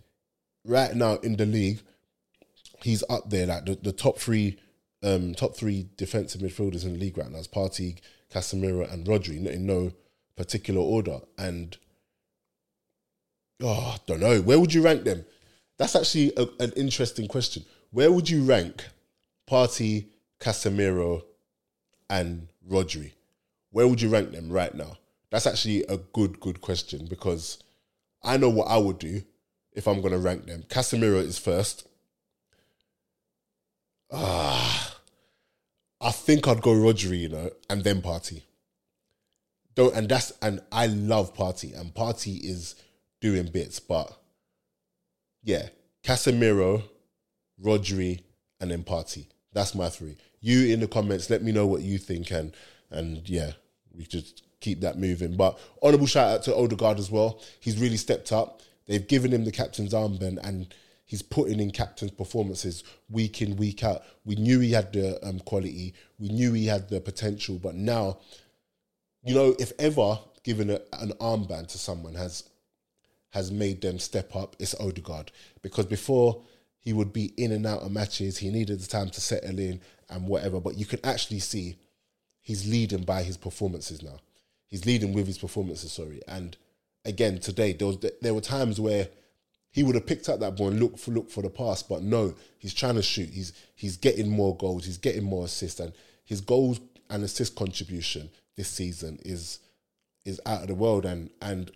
right 0.63 0.95
now 0.95 1.15
in 1.15 1.36
the 1.38 1.47
league, 1.47 1.82
he's 2.83 3.03
up 3.09 3.29
there 3.29 3.47
like 3.47 3.65
the, 3.65 3.75
the 3.75 3.91
top 3.91 4.17
three 4.17 4.59
um, 5.03 5.35
top 5.35 5.55
three 5.55 5.89
defensive 5.95 6.41
midfielders 6.41 6.83
in 6.83 6.93
the 6.93 6.99
league 6.99 7.17
right 7.17 7.29
now 7.29 7.37
is 7.37 7.47
Partey, 7.47 7.99
Casemiro, 8.33 8.91
and 8.91 9.05
Rodri 9.05 9.45
in 9.45 9.65
no 9.65 9.91
particular 10.35 10.81
order. 10.81 11.19
And 11.37 11.77
oh, 13.61 13.95
I 13.95 13.97
don't 14.07 14.19
know 14.19 14.41
where 14.41 14.59
would 14.59 14.73
you 14.73 14.81
rank 14.81 15.03
them. 15.03 15.25
That's 15.77 15.95
actually 15.95 16.33
a, 16.35 16.47
an 16.59 16.71
interesting 16.75 17.27
question. 17.27 17.63
Where 17.91 18.11
would 18.11 18.29
you 18.29 18.43
rank 18.43 18.85
Partey, 19.49 20.07
Casemiro, 20.39 21.21
and 22.09 22.47
Rodri? 22.67 23.11
Where 23.71 23.87
would 23.87 24.01
you 24.01 24.09
rank 24.09 24.31
them 24.31 24.49
right 24.49 24.73
now? 24.73 24.97
That's 25.29 25.45
actually 25.45 25.83
a 25.83 25.97
good, 25.97 26.39
good 26.39 26.61
question 26.61 27.05
because 27.05 27.61
I 28.23 28.37
know 28.37 28.49
what 28.49 28.67
I 28.67 28.77
would 28.77 28.97
do 28.97 29.21
if 29.73 29.87
I'm 29.87 30.01
going 30.01 30.13
to 30.13 30.19
rank 30.19 30.47
them. 30.47 30.63
Casemiro 30.69 31.21
is 31.21 31.37
first. 31.37 31.87
Ah, 34.12 34.98
I 36.00 36.12
think 36.12 36.48
I'd 36.48 36.62
go 36.62 36.72
Rodri, 36.72 37.20
you 37.20 37.30
know, 37.30 37.50
and 37.70 37.84
then 37.84 38.02
Partey. 38.02 38.43
Don't 39.76 39.96
and 39.96 40.10
that's 40.10 40.34
and 40.41 40.62
I 40.72 40.88
love 40.88 41.36
Partey 41.36 41.80
and 41.80 41.93
Partey 41.93 42.43
is 42.43 42.76
doing 43.22 43.48
bits, 43.48 43.80
but 43.80 44.12
yeah, 45.43 45.70
Casemiro, 46.04 46.84
Rodri, 47.63 48.22
and 48.60 48.72
then 48.72 48.84
Partey. 48.84 49.28
That's 49.54 49.76
my 49.76 49.89
three. 49.89 50.17
You 50.39 50.74
in 50.74 50.80
the 50.80 50.88
comments, 50.88 51.30
let 51.30 51.43
me 51.43 51.52
know 51.52 51.67
what 51.67 51.82
you 51.82 51.98
think, 51.98 52.32
and 52.32 52.54
and 52.89 53.28
yeah, 53.30 53.52
we 53.96 54.06
just 54.06 54.43
keep 54.62 54.82
that 54.82 54.98
moving. 54.98 55.36
But 55.36 55.60
honourable 55.84 56.08
shout 56.08 56.32
out 56.32 56.43
to 56.43 56.56
Odegaard 56.56 57.00
as 57.00 57.12
well. 57.12 57.41
He's 57.60 57.80
really 57.80 57.98
stepped 57.98 58.32
up. 58.32 58.62
They've 58.88 59.08
given 59.08 59.32
him 59.32 59.46
the 59.46 59.52
captain's 59.52 59.93
armband, 59.93 60.39
and 60.43 60.74
he's 61.08 61.24
putting 61.24 61.60
in 61.60 61.72
captain's 61.72 62.12
performances 62.12 62.84
week 63.10 63.41
in 63.41 63.56
week 63.56 63.84
out. 63.84 64.04
We 64.26 64.36
knew 64.36 64.60
he 64.60 64.72
had 64.72 64.93
the 64.93 65.26
um, 65.28 65.39
quality, 65.39 65.96
we 66.20 66.30
knew 66.30 66.54
he 66.54 66.67
had 66.67 66.89
the 66.89 67.02
potential, 67.02 67.58
but 67.58 67.74
now, 67.74 68.20
you 69.24 69.34
know, 69.34 69.56
if 69.58 69.72
ever 69.80 70.20
giving 70.43 70.70
a, 70.70 70.80
an 71.00 71.13
armband 71.20 71.67
to 71.70 71.80
someone 71.80 72.13
has 72.13 72.43
has 73.32 73.52
made 73.52 73.82
them 73.82 74.00
step 74.00 74.36
up, 74.36 74.56
it's 74.60 74.76
Odegaard 74.80 75.32
because 75.62 75.86
before 75.86 76.43
he 76.80 76.93
would 76.93 77.12
be 77.12 77.34
in 77.38 77.52
and 77.52 77.65
out 77.65 77.82
of 77.82 77.91
matches, 77.91 78.38
he 78.38 78.50
needed 78.50 78.80
the 78.80 78.88
time 78.88 79.10
to 79.10 79.22
settle 79.22 79.60
in 79.60 79.82
and 80.10 80.28
whatever. 80.28 80.60
But 80.60 80.78
you 80.78 80.86
can 80.86 81.00
actually 81.04 81.39
see 81.39 81.78
he's 82.41 82.70
leading 82.70 83.04
by 83.04 83.24
his 83.24 83.36
performances 83.36 84.02
now. 84.02 84.20
He's 84.67 84.86
leading 84.86 85.13
with 85.13 85.28
his 85.28 85.38
performances, 85.38 85.91
sorry. 85.91 86.22
And 86.28 86.56
again, 87.04 87.39
today 87.39 87.74
there 87.74 87.88
was 87.88 87.98
there 88.22 88.34
were 88.34 88.41
times 88.41 88.80
where 88.80 89.10
he 89.77 89.83
would 89.83 89.93
have 89.93 90.07
picked 90.07 90.27
up 90.27 90.39
that 90.39 90.55
ball 90.55 90.69
and 90.69 90.79
look 90.79 90.97
for 90.97 91.11
look 91.11 91.29
for 91.29 91.43
the 91.43 91.51
pass, 91.51 91.83
but 91.83 92.01
no, 92.01 92.33
he's 92.57 92.73
trying 92.73 92.95
to 92.95 93.03
shoot. 93.03 93.29
He's 93.29 93.53
he's 93.75 93.95
getting 93.95 94.27
more 94.27 94.57
goals, 94.57 94.85
he's 94.85 94.97
getting 94.97 95.23
more 95.23 95.45
assists, 95.45 95.79
and 95.79 95.93
his 96.25 96.41
goals 96.41 96.79
and 97.11 97.23
assist 97.23 97.53
contribution 97.55 98.31
this 98.55 98.69
season 98.69 99.19
is 99.23 99.59
is 100.25 100.41
out 100.47 100.63
of 100.63 100.67
the 100.69 100.73
world. 100.73 101.05
And 101.05 101.29
and 101.43 101.69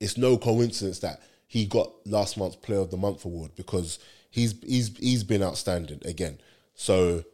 it's 0.00 0.18
no 0.18 0.36
coincidence 0.36 0.98
that 0.98 1.22
he 1.46 1.64
got 1.64 1.90
last 2.06 2.36
month's 2.36 2.56
Player 2.56 2.80
of 2.80 2.90
the 2.90 2.98
Month 2.98 3.24
award 3.24 3.52
because 3.56 3.98
he's 4.28 4.54
he's 4.62 4.94
he's 4.98 5.24
been 5.24 5.42
outstanding 5.42 6.02
again. 6.04 6.36
So 6.74 7.24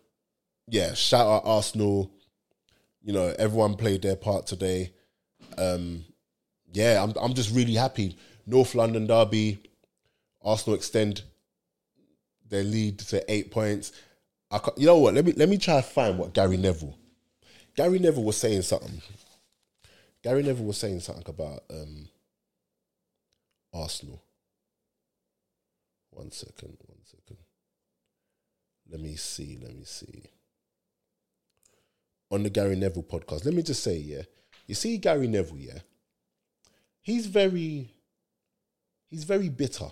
yeah, 0.69 0.95
shout 0.95 1.27
out 1.27 1.43
Arsenal. 1.45 2.13
You 3.03 3.13
know, 3.13 3.35
everyone 3.41 3.75
played 3.75 4.03
their 4.03 4.15
part 4.15 4.47
today. 4.47 4.93
Um, 5.57 6.05
yeah, 6.73 7.03
I'm 7.03 7.13
I'm 7.21 7.35
just 7.35 7.53
really 7.53 7.75
happy. 7.75 8.17
North 8.49 8.75
London 8.75 9.07
derby, 9.07 9.59
Arsenal 10.43 10.77
extend 10.77 11.23
their 12.49 12.65
lead 12.65 12.99
to 12.99 13.23
eight 13.31 13.51
points. 13.51 13.93
I, 14.51 14.59
you 14.79 14.87
know 14.87 14.97
what? 14.97 15.13
Let 15.15 15.27
me 15.27 15.33
let 15.33 15.51
me 15.51 15.59
try 15.59 15.77
to 15.77 15.83
find 15.83 16.19
what 16.19 16.33
Gary 16.33 16.57
Neville. 16.57 16.97
Gary 17.77 17.99
Neville 17.99 18.25
was 18.25 18.39
saying 18.39 18.63
something. 18.63 19.03
Gary 20.23 20.43
Neville 20.43 20.65
was 20.65 20.79
saying 20.79 21.01
something 21.01 21.25
about 21.27 21.63
um, 21.71 22.09
Arsenal. 23.75 24.23
One 26.11 26.33
second, 26.33 26.79
one 26.87 26.99
second. 27.05 27.37
Let 28.91 29.01
me 29.01 29.17
see, 29.17 29.59
let 29.63 29.77
me 29.77 29.85
see. 29.85 30.25
On 32.31 32.43
the 32.43 32.51
Gary 32.51 32.77
Neville 32.77 33.03
podcast, 33.03 33.45
let 33.45 33.55
me 33.55 33.63
just 33.63 33.83
say, 33.83 33.99
yeah. 33.99 34.23
You 34.67 34.75
see 34.75 34.97
Gary 34.97 35.29
Neville, 35.29 35.59
yeah? 35.59 35.79
He's 37.01 37.27
very 37.27 37.91
he's 39.11 39.25
very 39.25 39.49
bitter 39.49 39.89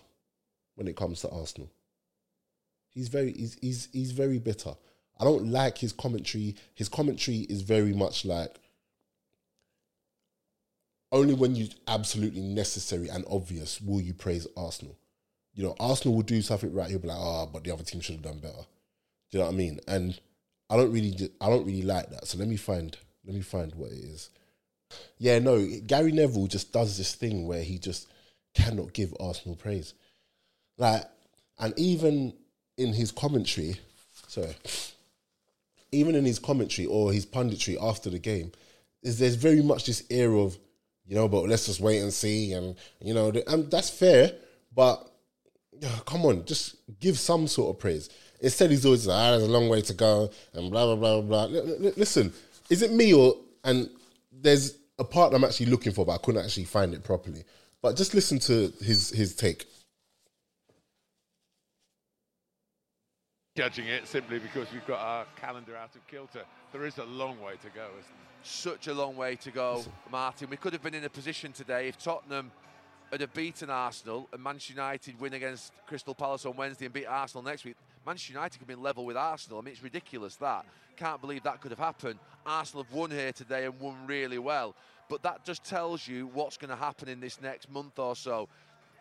when 0.74 0.88
it 0.88 0.96
comes 0.96 1.20
to 1.20 1.30
Arsenal. 1.30 1.70
He's 2.94 3.08
very 3.08 3.32
he's 3.32 3.56
he's 3.60 3.88
he's 3.92 4.12
very 4.12 4.38
bitter. 4.38 4.74
I 5.18 5.24
don't 5.24 5.50
like 5.50 5.78
his 5.78 5.92
commentary. 5.92 6.56
His 6.74 6.88
commentary 6.88 7.40
is 7.48 7.62
very 7.62 7.92
much 7.92 8.24
like 8.24 8.56
only 11.12 11.34
when 11.34 11.54
you 11.54 11.68
absolutely 11.88 12.42
necessary 12.42 13.08
and 13.08 13.24
obvious 13.30 13.80
will 13.80 14.00
you 14.00 14.12
praise 14.12 14.46
Arsenal. 14.56 14.96
You 15.54 15.64
know, 15.64 15.76
Arsenal 15.80 16.14
will 16.16 16.22
do 16.22 16.42
something 16.42 16.72
right. 16.74 16.90
He'll 16.90 16.98
be 16.98 17.08
like, 17.08 17.16
"Ah, 17.18 17.42
oh, 17.42 17.46
but 17.46 17.64
the 17.64 17.72
other 17.72 17.84
team 17.84 18.00
should 18.00 18.16
have 18.16 18.24
done 18.24 18.38
better." 18.38 18.64
Do 19.30 19.38
you 19.38 19.38
know 19.40 19.46
what 19.46 19.54
I 19.54 19.56
mean? 19.56 19.80
And 19.88 20.20
I 20.68 20.76
don't 20.76 20.92
really, 20.92 21.30
I 21.40 21.48
don't 21.48 21.64
really 21.64 21.82
like 21.82 22.10
that. 22.10 22.26
So 22.26 22.38
let 22.38 22.48
me 22.48 22.56
find, 22.56 22.96
let 23.24 23.34
me 23.34 23.40
find 23.40 23.74
what 23.74 23.90
it 23.90 23.98
is. 23.98 24.30
Yeah, 25.18 25.38
no, 25.38 25.66
Gary 25.86 26.12
Neville 26.12 26.46
just 26.46 26.72
does 26.72 26.96
this 26.96 27.14
thing 27.14 27.46
where 27.46 27.62
he 27.62 27.78
just 27.78 28.08
cannot 28.56 28.92
give 28.92 29.14
Arsenal 29.20 29.56
praise. 29.56 29.94
Like, 30.78 31.04
and 31.58 31.72
even 31.78 32.34
in 32.76 32.92
his 32.92 33.12
commentary, 33.12 33.76
sorry, 34.26 34.54
even 35.92 36.14
in 36.14 36.24
his 36.24 36.38
commentary 36.38 36.86
or 36.86 37.12
his 37.12 37.24
punditry 37.24 37.76
after 37.80 38.10
the 38.10 38.18
game, 38.18 38.52
is 39.02 39.18
there's 39.18 39.36
very 39.36 39.62
much 39.62 39.86
this 39.86 40.04
air 40.10 40.34
of 40.34 40.58
you 41.06 41.14
know, 41.14 41.28
but 41.28 41.48
let's 41.48 41.66
just 41.66 41.80
wait 41.80 42.00
and 42.00 42.12
see. 42.12 42.52
And, 42.52 42.76
you 43.00 43.14
know, 43.14 43.32
and 43.46 43.70
that's 43.70 43.90
fair, 43.90 44.32
but 44.74 45.08
come 46.04 46.24
on, 46.26 46.44
just 46.44 46.76
give 47.00 47.18
some 47.18 47.46
sort 47.46 47.74
of 47.74 47.80
praise. 47.80 48.10
Instead, 48.40 48.70
he's 48.70 48.84
always 48.84 49.06
like, 49.06 49.16
ah, 49.16 49.30
there's 49.30 49.44
a 49.44 49.50
long 49.50 49.68
way 49.68 49.80
to 49.82 49.94
go 49.94 50.30
and 50.52 50.70
blah, 50.70 50.94
blah, 50.94 51.20
blah, 51.20 51.46
blah. 51.46 51.60
listen, 51.96 52.32
is 52.68 52.82
it 52.82 52.92
me 52.92 53.14
or, 53.14 53.36
and 53.64 53.88
there's 54.32 54.76
a 54.98 55.04
part 55.04 55.32
I'm 55.32 55.44
actually 55.44 55.66
looking 55.66 55.92
for, 55.92 56.04
but 56.04 56.12
I 56.12 56.18
couldn't 56.18 56.44
actually 56.44 56.64
find 56.64 56.92
it 56.92 57.04
properly. 57.04 57.44
But 57.86 57.94
just 57.94 58.14
listen 58.14 58.40
to 58.40 58.72
his 58.82 59.10
his 59.10 59.32
take. 59.36 59.64
Judging 63.56 63.86
it 63.86 64.08
simply 64.08 64.40
because 64.40 64.66
we've 64.72 64.84
got 64.88 64.98
our 64.98 65.24
calendar 65.36 65.76
out 65.76 65.94
of 65.94 66.04
kilter. 66.08 66.42
There 66.72 66.84
is 66.84 66.98
a 66.98 67.04
long 67.04 67.40
way 67.40 67.52
to 67.62 67.68
go, 67.68 67.86
isn't 68.00 68.16
there? 68.18 68.42
such 68.42 68.88
a 68.88 68.92
long 68.92 69.16
way 69.16 69.36
to 69.36 69.52
go, 69.52 69.84
Martin. 70.10 70.50
We 70.50 70.56
could 70.56 70.72
have 70.72 70.82
been 70.82 70.94
in 70.94 71.04
a 71.04 71.08
position 71.08 71.52
today 71.52 71.86
if 71.86 71.96
Tottenham 71.96 72.50
had 73.12 73.20
have 73.20 73.32
beaten 73.32 73.70
Arsenal 73.70 74.28
and 74.32 74.42
Manchester 74.42 74.72
United 74.72 75.20
win 75.20 75.34
against 75.34 75.72
Crystal 75.86 76.12
Palace 76.12 76.44
on 76.44 76.56
Wednesday 76.56 76.86
and 76.86 76.92
beat 76.92 77.06
Arsenal 77.06 77.44
next 77.44 77.64
week. 77.64 77.76
Manchester 78.04 78.32
United 78.32 78.58
could 78.58 78.68
have 78.68 78.76
been 78.76 78.82
level 78.82 79.04
with 79.04 79.16
Arsenal. 79.16 79.60
I 79.60 79.62
mean, 79.62 79.72
it's 79.72 79.82
ridiculous 79.82 80.34
that. 80.36 80.66
Can't 80.96 81.20
believe 81.20 81.44
that 81.44 81.60
could 81.60 81.70
have 81.70 81.78
happened. 81.78 82.18
Arsenal 82.44 82.82
have 82.82 82.92
won 82.92 83.12
here 83.12 83.30
today 83.30 83.66
and 83.66 83.78
won 83.78 84.08
really 84.08 84.38
well. 84.38 84.74
But 85.08 85.22
that 85.22 85.44
just 85.44 85.64
tells 85.64 86.06
you 86.06 86.26
what's 86.28 86.56
going 86.56 86.70
to 86.70 86.76
happen 86.76 87.08
in 87.08 87.20
this 87.20 87.40
next 87.40 87.70
month 87.70 87.98
or 87.98 88.16
so. 88.16 88.48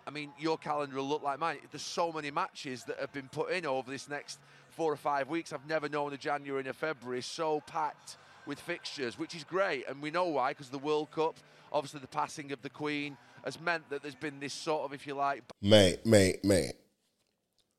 I 0.08 0.12
mean, 0.12 0.32
your 0.38 0.58
calendar 0.58 0.98
will 0.98 1.08
look 1.08 1.24
like 1.24 1.40
mine. 1.40 1.58
There's 1.72 1.82
so 1.82 2.12
many 2.12 2.30
matches 2.30 2.84
that 2.84 3.00
have 3.00 3.12
been 3.12 3.28
put 3.30 3.52
in 3.52 3.66
over 3.66 3.90
this 3.90 4.08
next 4.08 4.40
four 4.70 4.92
or 4.92 4.98
five 4.98 5.30
weeks. 5.30 5.52
I've 5.52 5.68
never 5.68 5.90
known 5.90 6.14
a 6.14 6.18
January 6.18 6.60
and 6.60 6.70
a 6.70 6.74
February 6.74 7.22
so 7.22 7.62
packed 7.62 8.18
with 8.46 8.60
fixtures, 8.60 9.18
which 9.18 9.34
is 9.34 9.44
great. 9.44 9.88
And 9.88 10.02
we 10.02 10.12
know 10.12 10.26
why, 10.26 10.52
because 10.52 10.70
the 10.70 10.78
World 10.78 11.10
Cup, 11.10 11.38
obviously 11.72 12.02
the 12.02 12.08
passing 12.08 12.52
of 12.52 12.62
the 12.62 12.70
Queen, 12.70 13.18
has 13.44 13.60
meant 13.60 13.90
that 13.90 14.04
there's 14.04 14.16
been 14.16 14.40
this 14.40 14.54
sort 14.54 14.84
of, 14.84 14.94
if 14.94 15.08
you 15.08 15.16
like. 15.16 15.42
Mate, 15.62 16.06
mate, 16.06 16.44
mate. 16.44 16.74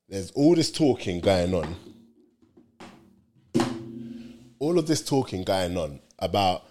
There's 0.09 0.33
all 0.33 0.55
this 0.55 0.71
talking 0.71 1.21
going 1.21 1.55
on. 1.55 1.77
All 4.59 4.79
of 4.79 4.87
this 4.87 5.05
talking 5.05 5.45
going 5.45 5.77
on 5.77 6.01
about 6.19 6.65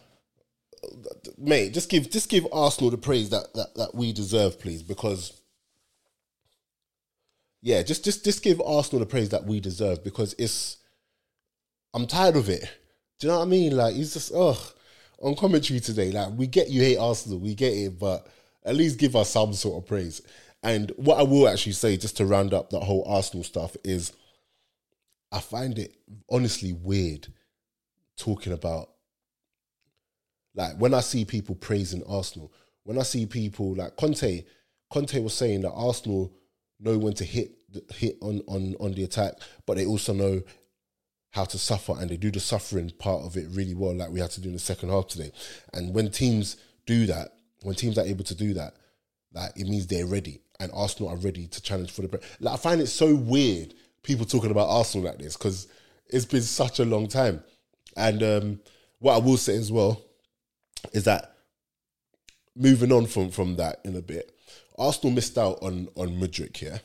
mate, 1.37 1.73
just 1.73 1.89
give 1.89 2.09
just 2.09 2.29
give 2.29 2.47
Arsenal 2.51 2.89
the 2.89 2.97
praise 2.97 3.29
that, 3.29 3.53
that, 3.53 3.75
that 3.75 3.95
we 3.95 4.13
deserve, 4.13 4.59
please, 4.59 4.83
because 4.83 5.41
yeah, 7.61 7.81
just 7.83 8.03
just 8.05 8.23
just 8.23 8.43
give 8.43 8.61
Arsenal 8.61 8.99
the 8.99 9.05
praise 9.05 9.29
that 9.29 9.45
we 9.45 9.59
deserve 9.59 10.03
because 10.03 10.35
it's 10.37 10.77
I'm 11.93 12.07
tired 12.07 12.35
of 12.35 12.49
it. 12.49 12.69
Do 13.19 13.27
you 13.27 13.33
know 13.33 13.39
what 13.39 13.45
I 13.45 13.49
mean? 13.49 13.75
Like 13.75 13.95
he's 13.95 14.13
just 14.13 14.33
ugh 14.33 14.57
on 15.19 15.35
commentary 15.35 15.79
today. 15.79 16.11
Like 16.11 16.33
we 16.33 16.47
get 16.47 16.69
you 16.69 16.81
hate 16.81 16.97
Arsenal, 16.97 17.39
we 17.39 17.55
get 17.55 17.73
it, 17.73 17.99
but 17.99 18.27
at 18.63 18.75
least 18.75 18.99
give 18.99 19.15
us 19.15 19.29
some 19.29 19.53
sort 19.53 19.81
of 19.81 19.87
praise. 19.87 20.21
And 20.63 20.91
what 20.97 21.19
I 21.19 21.23
will 21.23 21.47
actually 21.47 21.73
say, 21.73 21.95
just 21.95 22.17
to 22.17 22.25
round 22.25 22.53
up 22.53 22.71
that 22.71 22.83
whole 22.83 23.03
Arsenal 23.07 23.43
stuff, 23.43 23.77
is 23.83 24.13
I 25.31 25.39
find 25.39 25.77
it 25.77 25.95
honestly 26.29 26.73
weird 26.73 27.27
talking 28.17 28.53
about 28.53 28.89
like 30.55 30.77
when 30.77 30.93
I 30.93 31.01
see 31.01 31.25
people 31.25 31.55
praising 31.55 32.03
Arsenal, 32.07 32.51
when 32.83 32.97
I 32.97 33.03
see 33.03 33.25
people 33.25 33.75
like 33.75 33.95
Conte, 33.97 34.43
Conte 34.91 35.19
was 35.19 35.33
saying 35.33 35.61
that 35.61 35.71
Arsenal 35.71 36.33
know 36.79 36.97
when 36.97 37.13
to 37.13 37.25
hit 37.25 37.51
hit 37.93 38.17
on 38.21 38.41
on 38.47 38.75
on 38.79 38.93
the 38.93 39.03
attack, 39.03 39.33
but 39.65 39.77
they 39.77 39.85
also 39.85 40.13
know 40.13 40.41
how 41.31 41.43
to 41.43 41.57
suffer 41.57 41.93
and 41.99 42.09
they 42.09 42.15
do 42.15 42.31
the 42.31 42.39
suffering 42.39 42.89
part 42.97 43.23
of 43.23 43.35
it 43.35 43.45
really 43.51 43.73
well, 43.73 43.93
like 43.93 44.09
we 44.09 44.21
had 44.21 44.31
to 44.31 44.39
do 44.39 44.47
in 44.47 44.53
the 44.53 44.59
second 44.59 44.89
half 44.89 45.07
today. 45.07 45.31
And 45.73 45.93
when 45.93 46.09
teams 46.09 46.55
do 46.85 47.05
that, 47.07 47.33
when 47.61 47.75
teams 47.75 47.97
are 47.97 48.05
able 48.05 48.23
to 48.23 48.35
do 48.35 48.53
that, 48.53 48.75
like 49.33 49.51
it 49.57 49.67
means 49.67 49.87
they're 49.87 50.05
ready 50.05 50.41
and 50.61 50.71
Arsenal 50.73 51.11
are 51.11 51.17
ready 51.17 51.47
to 51.47 51.61
challenge 51.61 51.91
for 51.91 52.03
the. 52.03 52.21
Like 52.39 52.53
I 52.53 52.57
find 52.57 52.79
it 52.79 52.87
so 52.87 53.13
weird 53.13 53.73
people 54.01 54.25
talking 54.25 54.51
about 54.51 54.69
Arsenal 54.69 55.07
like 55.07 55.19
this 55.19 55.35
because 55.35 55.67
it's 56.07 56.25
been 56.25 56.41
such 56.41 56.79
a 56.79 56.85
long 56.85 57.07
time. 57.07 57.43
And 57.97 58.23
um, 58.23 58.59
what 58.99 59.15
I 59.15 59.17
will 59.17 59.37
say 59.37 59.57
as 59.57 59.71
well 59.71 60.04
is 60.93 61.03
that 61.05 61.35
moving 62.55 62.91
on 62.91 63.05
from 63.05 63.31
from 63.31 63.55
that 63.57 63.79
in 63.83 63.95
a 63.95 64.01
bit, 64.01 64.31
Arsenal 64.77 65.13
missed 65.13 65.37
out 65.37 65.59
on 65.61 65.89
on 65.95 66.19
Mudryk 66.19 66.57
here, 66.57 66.81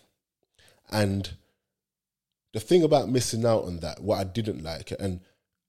and 0.91 1.31
the 2.53 2.61
thing 2.61 2.83
about 2.83 3.09
missing 3.09 3.45
out 3.45 3.65
on 3.65 3.79
that, 3.79 4.03
what 4.03 4.19
I 4.19 4.25
didn't 4.25 4.63
like, 4.63 4.93
and 4.99 5.21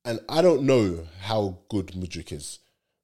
and 0.05 0.19
I 0.27 0.41
don't 0.41 0.63
know 0.63 1.07
how 1.21 1.59
good 1.69 1.87
Mudryk 1.87 2.31
is. 2.31 2.59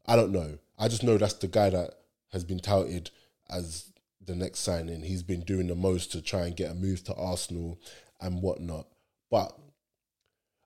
I 0.06 0.16
don't 0.16 0.32
know. 0.32 0.58
I 0.80 0.88
just 0.88 1.04
know 1.04 1.18
that's 1.18 1.34
the 1.34 1.48
guy 1.48 1.70
that 1.70 1.92
has 2.32 2.44
been 2.44 2.60
touted 2.60 3.12
as 3.50 3.92
the 4.26 4.36
next 4.36 4.60
signing. 4.60 5.02
He's 5.02 5.24
been 5.24 5.42
doing 5.42 5.68
the 5.68 5.76
most 5.76 6.12
to 6.12 6.22
try 6.22 6.46
and 6.46 6.56
get 6.56 6.72
a 6.72 6.76
move 6.76 7.04
to 7.06 7.16
Arsenal 7.16 7.80
and 8.20 8.42
whatnot. 8.42 8.88
But 9.30 9.58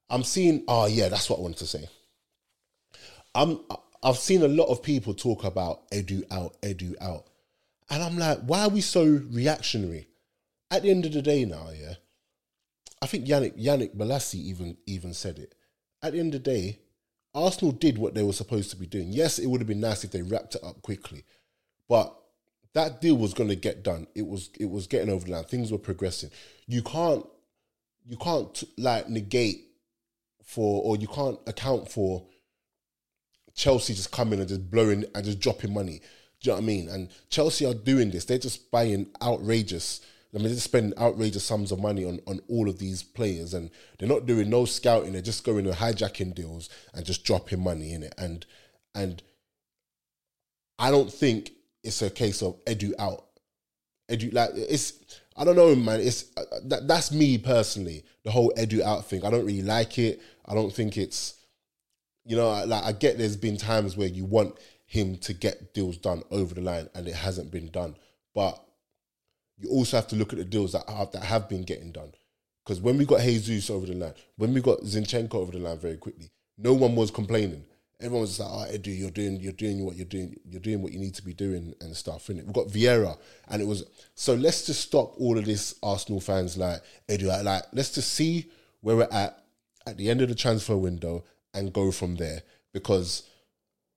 I'm 0.10 0.24
seeing. 0.24 0.64
Oh 0.68 0.86
yeah, 0.88 1.10
that's 1.10 1.30
what 1.30 1.40
I 1.40 1.42
wanted 1.42 1.60
to 1.60 1.68
say. 1.68 1.90
I'm. 3.36 3.60
I've 4.04 4.18
seen 4.18 4.42
a 4.42 4.48
lot 4.48 4.66
of 4.66 4.82
people 4.82 5.14
talk 5.14 5.44
about 5.44 5.90
Edu 5.92 6.24
out, 6.32 6.60
Edu 6.62 6.96
out, 7.02 7.28
and 7.90 8.02
I'm 8.02 8.18
like, 8.18 8.40
why 8.40 8.64
are 8.64 8.70
we 8.70 8.82
so 8.82 9.04
reactionary? 9.32 10.08
at 10.72 10.84
the 10.84 10.90
end 10.90 11.06
of 11.06 11.12
the 11.12 11.22
day 11.22 11.44
now, 11.46 11.70
yeah, 11.78 11.96
I 13.02 13.06
think 13.06 13.28
Yannick 13.28 13.62
Yannick 13.62 13.96
Balassi 13.96 14.36
even 14.36 14.78
even 14.88 15.14
said 15.14 15.38
it. 15.38 15.54
At 16.02 16.14
the 16.14 16.20
end 16.20 16.34
of 16.34 16.44
the 16.44 16.52
day, 16.52 16.80
Arsenal 17.36 17.74
did 17.74 17.98
what 17.98 18.16
they 18.16 18.24
were 18.24 18.34
supposed 18.34 18.72
to 18.72 18.78
be 18.78 18.88
doing. 18.88 19.12
Yes, 19.12 19.38
it 19.38 19.48
would 19.48 19.60
have 19.60 19.68
been 19.68 19.82
nice 19.82 20.04
if 20.04 20.12
they 20.12 20.22
wrapped 20.24 20.56
it 20.56 20.64
up 20.64 20.82
quickly, 20.82 21.26
but 21.88 22.16
that 22.74 23.02
deal 23.02 23.18
was 23.18 23.34
going 23.34 23.50
to 23.50 23.56
get 23.56 23.84
done. 23.84 24.08
It 24.16 24.26
was 24.26 24.50
it 24.58 24.70
was 24.70 24.88
getting 24.88 25.10
over 25.10 25.26
the 25.26 25.32
line. 25.32 25.44
Things 25.44 25.72
were 25.72 25.78
progressing. 25.78 26.32
You 26.68 26.82
can't 26.82 27.28
you 28.08 28.16
can't 28.18 28.64
like 28.78 29.10
negate 29.10 29.68
for 30.44 30.82
or 30.84 30.96
you 30.96 31.08
can't 31.08 31.38
account 31.48 31.92
for 31.92 32.26
Chelsea 33.62 33.94
just 33.94 34.12
coming 34.12 34.40
and 34.40 34.50
just 34.50 34.72
blowing 34.72 35.06
and 35.14 35.24
just 35.24 35.40
dropping 35.40 35.72
money. 35.72 36.02
Do 36.42 36.50
you 36.50 36.52
know 36.52 36.56
what 36.56 36.64
I 36.64 36.66
mean? 36.66 36.90
And 36.90 37.10
Chelsea 37.30 37.64
are 37.68 37.76
doing 37.76 38.10
this. 38.10 38.26
They're 38.26 38.40
just 38.40 38.72
buying 38.72 39.06
outrageous. 39.22 40.02
I 40.34 40.40
mean, 40.40 40.48
they're 40.48 40.56
spending 40.56 40.98
outrageous 40.98 41.44
sums 41.44 41.72
of 41.72 41.80
money 41.80 42.04
on, 42.04 42.20
on 42.26 42.40
all 42.48 42.68
of 42.68 42.80
these 42.80 43.04
players, 43.04 43.54
and 43.54 43.70
they're 44.00 44.10
not 44.10 44.26
doing 44.26 44.50
no 44.50 44.66
scouting. 44.66 45.14
They're 45.14 45.22
just 45.22 45.44
going 45.44 45.66
to 45.66 45.72
hijacking 45.72 46.34
deals 46.34 46.70
and 46.96 47.06
just 47.06 47.24
dropping 47.24 47.64
money 47.64 47.94
in 47.94 48.02
it. 48.02 48.16
And 48.18 48.48
and 48.96 49.22
I 50.80 50.90
don't 50.90 51.14
think 51.14 51.52
it's 51.84 52.02
a 52.02 52.10
case 52.10 52.42
of 52.42 52.66
Edu 52.66 52.94
out. 52.98 53.26
Edu 54.10 54.34
like 54.34 54.50
it's 54.56 54.94
I 55.38 55.46
don't 55.46 55.56
know, 55.56 55.76
man. 55.76 56.00
It's 56.00 56.36
uh, 56.36 56.46
that, 56.64 56.88
that's 56.88 57.12
me 57.12 57.38
personally. 57.38 58.06
The 58.24 58.32
whole 58.32 58.52
Edu 58.58 58.82
out 58.82 59.06
thing. 59.06 59.24
I 59.24 59.30
don't 59.30 59.46
really 59.46 59.62
like 59.62 60.00
it. 60.00 60.20
I 60.48 60.56
don't 60.56 60.74
think 60.74 60.98
it's 60.98 61.36
you 62.26 62.36
know 62.36 62.50
like 62.66 62.84
I 62.84 62.92
get 62.92 63.18
there's 63.18 63.38
been 63.38 63.58
times 63.58 63.98
where 63.98 64.08
you 64.08 64.26
want 64.26 64.56
him 64.86 65.18
to 65.18 65.34
get 65.34 65.74
deals 65.74 65.98
done 65.98 66.22
over 66.32 66.54
the 66.54 66.62
line 66.62 66.90
and 66.94 67.08
it 67.08 67.16
hasn't 67.16 67.50
been 67.50 67.70
done, 67.70 67.96
but 68.36 68.62
you 69.58 69.70
also 69.70 69.96
have 69.96 70.08
to 70.08 70.16
look 70.16 70.34
at 70.34 70.40
the 70.40 70.46
deals 70.46 70.74
that 70.74 70.90
have, 70.90 71.12
that 71.12 71.24
have 71.24 71.48
been 71.48 71.64
getting 71.64 71.92
done. 71.92 72.12
Because 72.66 72.82
when 72.82 72.98
we 72.98 73.06
got 73.06 73.22
Jesus 73.22 73.70
over 73.70 73.86
the 73.86 73.94
line, 73.94 74.14
when 74.36 74.54
we 74.54 74.62
got 74.62 74.82
Zinchenko 74.82 75.36
over 75.36 75.52
the 75.52 75.60
line 75.60 75.80
very 75.80 75.98
quickly, 75.98 76.30
no 76.58 76.74
one 76.74 76.96
was 76.96 77.10
complaining. 77.10 77.64
Everyone 78.00 78.22
was 78.22 78.38
just 78.38 78.50
like, 78.50 78.70
"Oh, 78.70 78.78
Edu, 78.78 78.98
you're 78.98 79.12
doing, 79.12 79.40
you're 79.40 79.54
doing 79.54 79.86
what 79.86 79.96
you're 79.96 80.06
doing, 80.06 80.36
you're 80.44 80.60
doing 80.60 80.82
what 80.82 80.92
you 80.92 81.00
need 81.00 81.14
to 81.16 81.24
be 81.24 81.34
doing 81.34 81.74
and 81.82 81.96
stuff." 81.96 82.30
And 82.30 82.46
we 82.46 82.52
got 82.52 82.68
Vieira, 82.68 83.18
and 83.48 83.62
it 83.62 83.66
was 83.66 83.86
so. 84.16 84.34
Let's 84.34 84.66
just 84.66 84.82
stop 84.82 85.14
all 85.20 85.38
of 85.38 85.46
this 85.46 85.76
Arsenal 85.84 86.20
fans 86.20 86.58
like 86.58 86.82
Edu, 87.08 87.44
like 87.44 87.64
let's 87.74 87.92
just 87.92 88.12
see 88.14 88.50
where 88.82 88.96
we're 88.96 89.08
at 89.12 89.44
at 89.86 89.98
the 89.98 90.10
end 90.10 90.22
of 90.22 90.30
the 90.30 90.36
transfer 90.36 90.76
window 90.78 91.24
and 91.54 91.74
go 91.74 91.92
from 91.92 92.16
there. 92.16 92.44
Because 92.74 93.24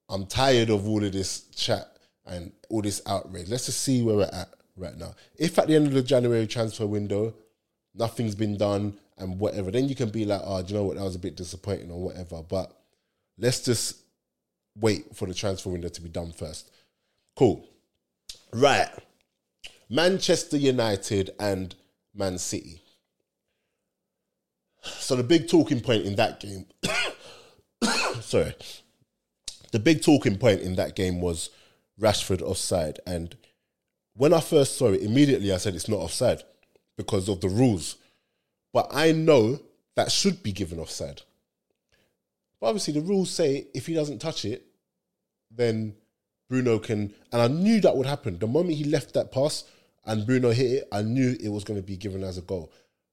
I'm 0.08 0.26
tired 0.26 0.70
of 0.70 0.88
all 0.88 1.04
of 1.04 1.12
this 1.12 1.46
chat 1.48 1.86
and 2.26 2.52
all 2.68 2.82
this 2.82 3.02
outrage. 3.06 3.48
Let's 3.48 3.66
just 3.66 3.80
see 3.80 4.02
where 4.02 4.16
we're 4.16 4.24
at 4.24 4.48
right 4.76 4.96
now. 4.96 5.14
If 5.36 5.58
at 5.58 5.68
the 5.68 5.76
end 5.76 5.86
of 5.86 5.92
the 5.92 6.02
January 6.02 6.46
transfer 6.46 6.86
window, 6.86 7.34
nothing's 7.94 8.34
been 8.34 8.56
done 8.56 8.98
and 9.18 9.38
whatever, 9.38 9.70
then 9.70 9.88
you 9.88 9.94
can 9.94 10.10
be 10.10 10.24
like, 10.24 10.40
oh, 10.44 10.62
do 10.62 10.72
you 10.72 10.78
know 10.78 10.84
what, 10.84 10.96
that 10.96 11.04
was 11.04 11.14
a 11.14 11.20
bit 11.20 11.36
disappointing 11.36 11.90
or 11.90 12.02
whatever. 12.02 12.42
But 12.42 12.76
let's 13.38 13.60
just 13.60 13.98
wait 14.76 15.14
for 15.14 15.26
the 15.26 15.34
transfer 15.34 15.70
window 15.70 15.88
to 15.88 16.00
be 16.00 16.08
done 16.08 16.32
first. 16.32 16.70
Cool. 17.36 17.64
Right. 18.52 18.88
Manchester 19.88 20.56
United 20.56 21.30
and 21.38 21.74
Man 22.14 22.38
City. 22.38 22.80
So 24.82 25.16
the 25.16 25.22
big 25.22 25.48
talking 25.48 25.80
point 25.80 26.04
in 26.04 26.16
that 26.16 26.40
game, 26.40 26.66
sorry, 28.34 28.54
the 29.70 29.78
big 29.78 30.02
talking 30.02 30.36
point 30.36 30.60
in 30.60 30.74
that 30.74 30.96
game 30.96 31.20
was 31.20 31.50
Rashford 32.00 32.42
offside. 32.42 32.98
And 33.06 33.36
when 34.14 34.34
I 34.34 34.40
first 34.40 34.76
saw 34.76 34.88
it, 34.88 35.02
immediately 35.02 35.52
I 35.52 35.58
said 35.58 35.76
it's 35.76 35.88
not 35.88 36.00
offside 36.00 36.42
because 36.96 37.28
of 37.28 37.40
the 37.40 37.48
rules. 37.48 37.96
But 38.72 38.88
I 38.92 39.12
know 39.12 39.60
that 39.94 40.10
should 40.10 40.42
be 40.42 40.50
given 40.50 40.80
offside. 40.80 41.22
But 42.60 42.68
obviously, 42.68 42.94
the 42.94 43.02
rules 43.02 43.30
say 43.30 43.68
if 43.72 43.86
he 43.86 43.94
doesn't 43.94 44.18
touch 44.18 44.44
it, 44.44 44.66
then 45.52 45.94
Bruno 46.48 46.80
can. 46.80 47.14
And 47.32 47.40
I 47.40 47.46
knew 47.46 47.80
that 47.82 47.96
would 47.96 48.06
happen. 48.06 48.40
The 48.40 48.48
moment 48.48 48.76
he 48.76 48.84
left 48.84 49.14
that 49.14 49.30
pass 49.30 49.62
and 50.04 50.26
Bruno 50.26 50.50
hit 50.50 50.72
it, 50.72 50.88
I 50.90 51.02
knew 51.02 51.36
it 51.38 51.50
was 51.50 51.62
going 51.62 51.80
to 51.80 51.86
be 51.86 51.96
given 51.96 52.24
as 52.24 52.36
a 52.36 52.42
goal. 52.42 52.72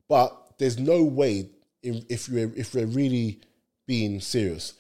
But 0.09 0.35
there's 0.57 0.79
no 0.79 1.03
way, 1.03 1.49
if 1.83 2.27
we're, 2.27 2.51
if 2.55 2.73
we're 2.73 2.87
really 2.87 3.39
being 3.85 4.19
serious, 4.19 4.73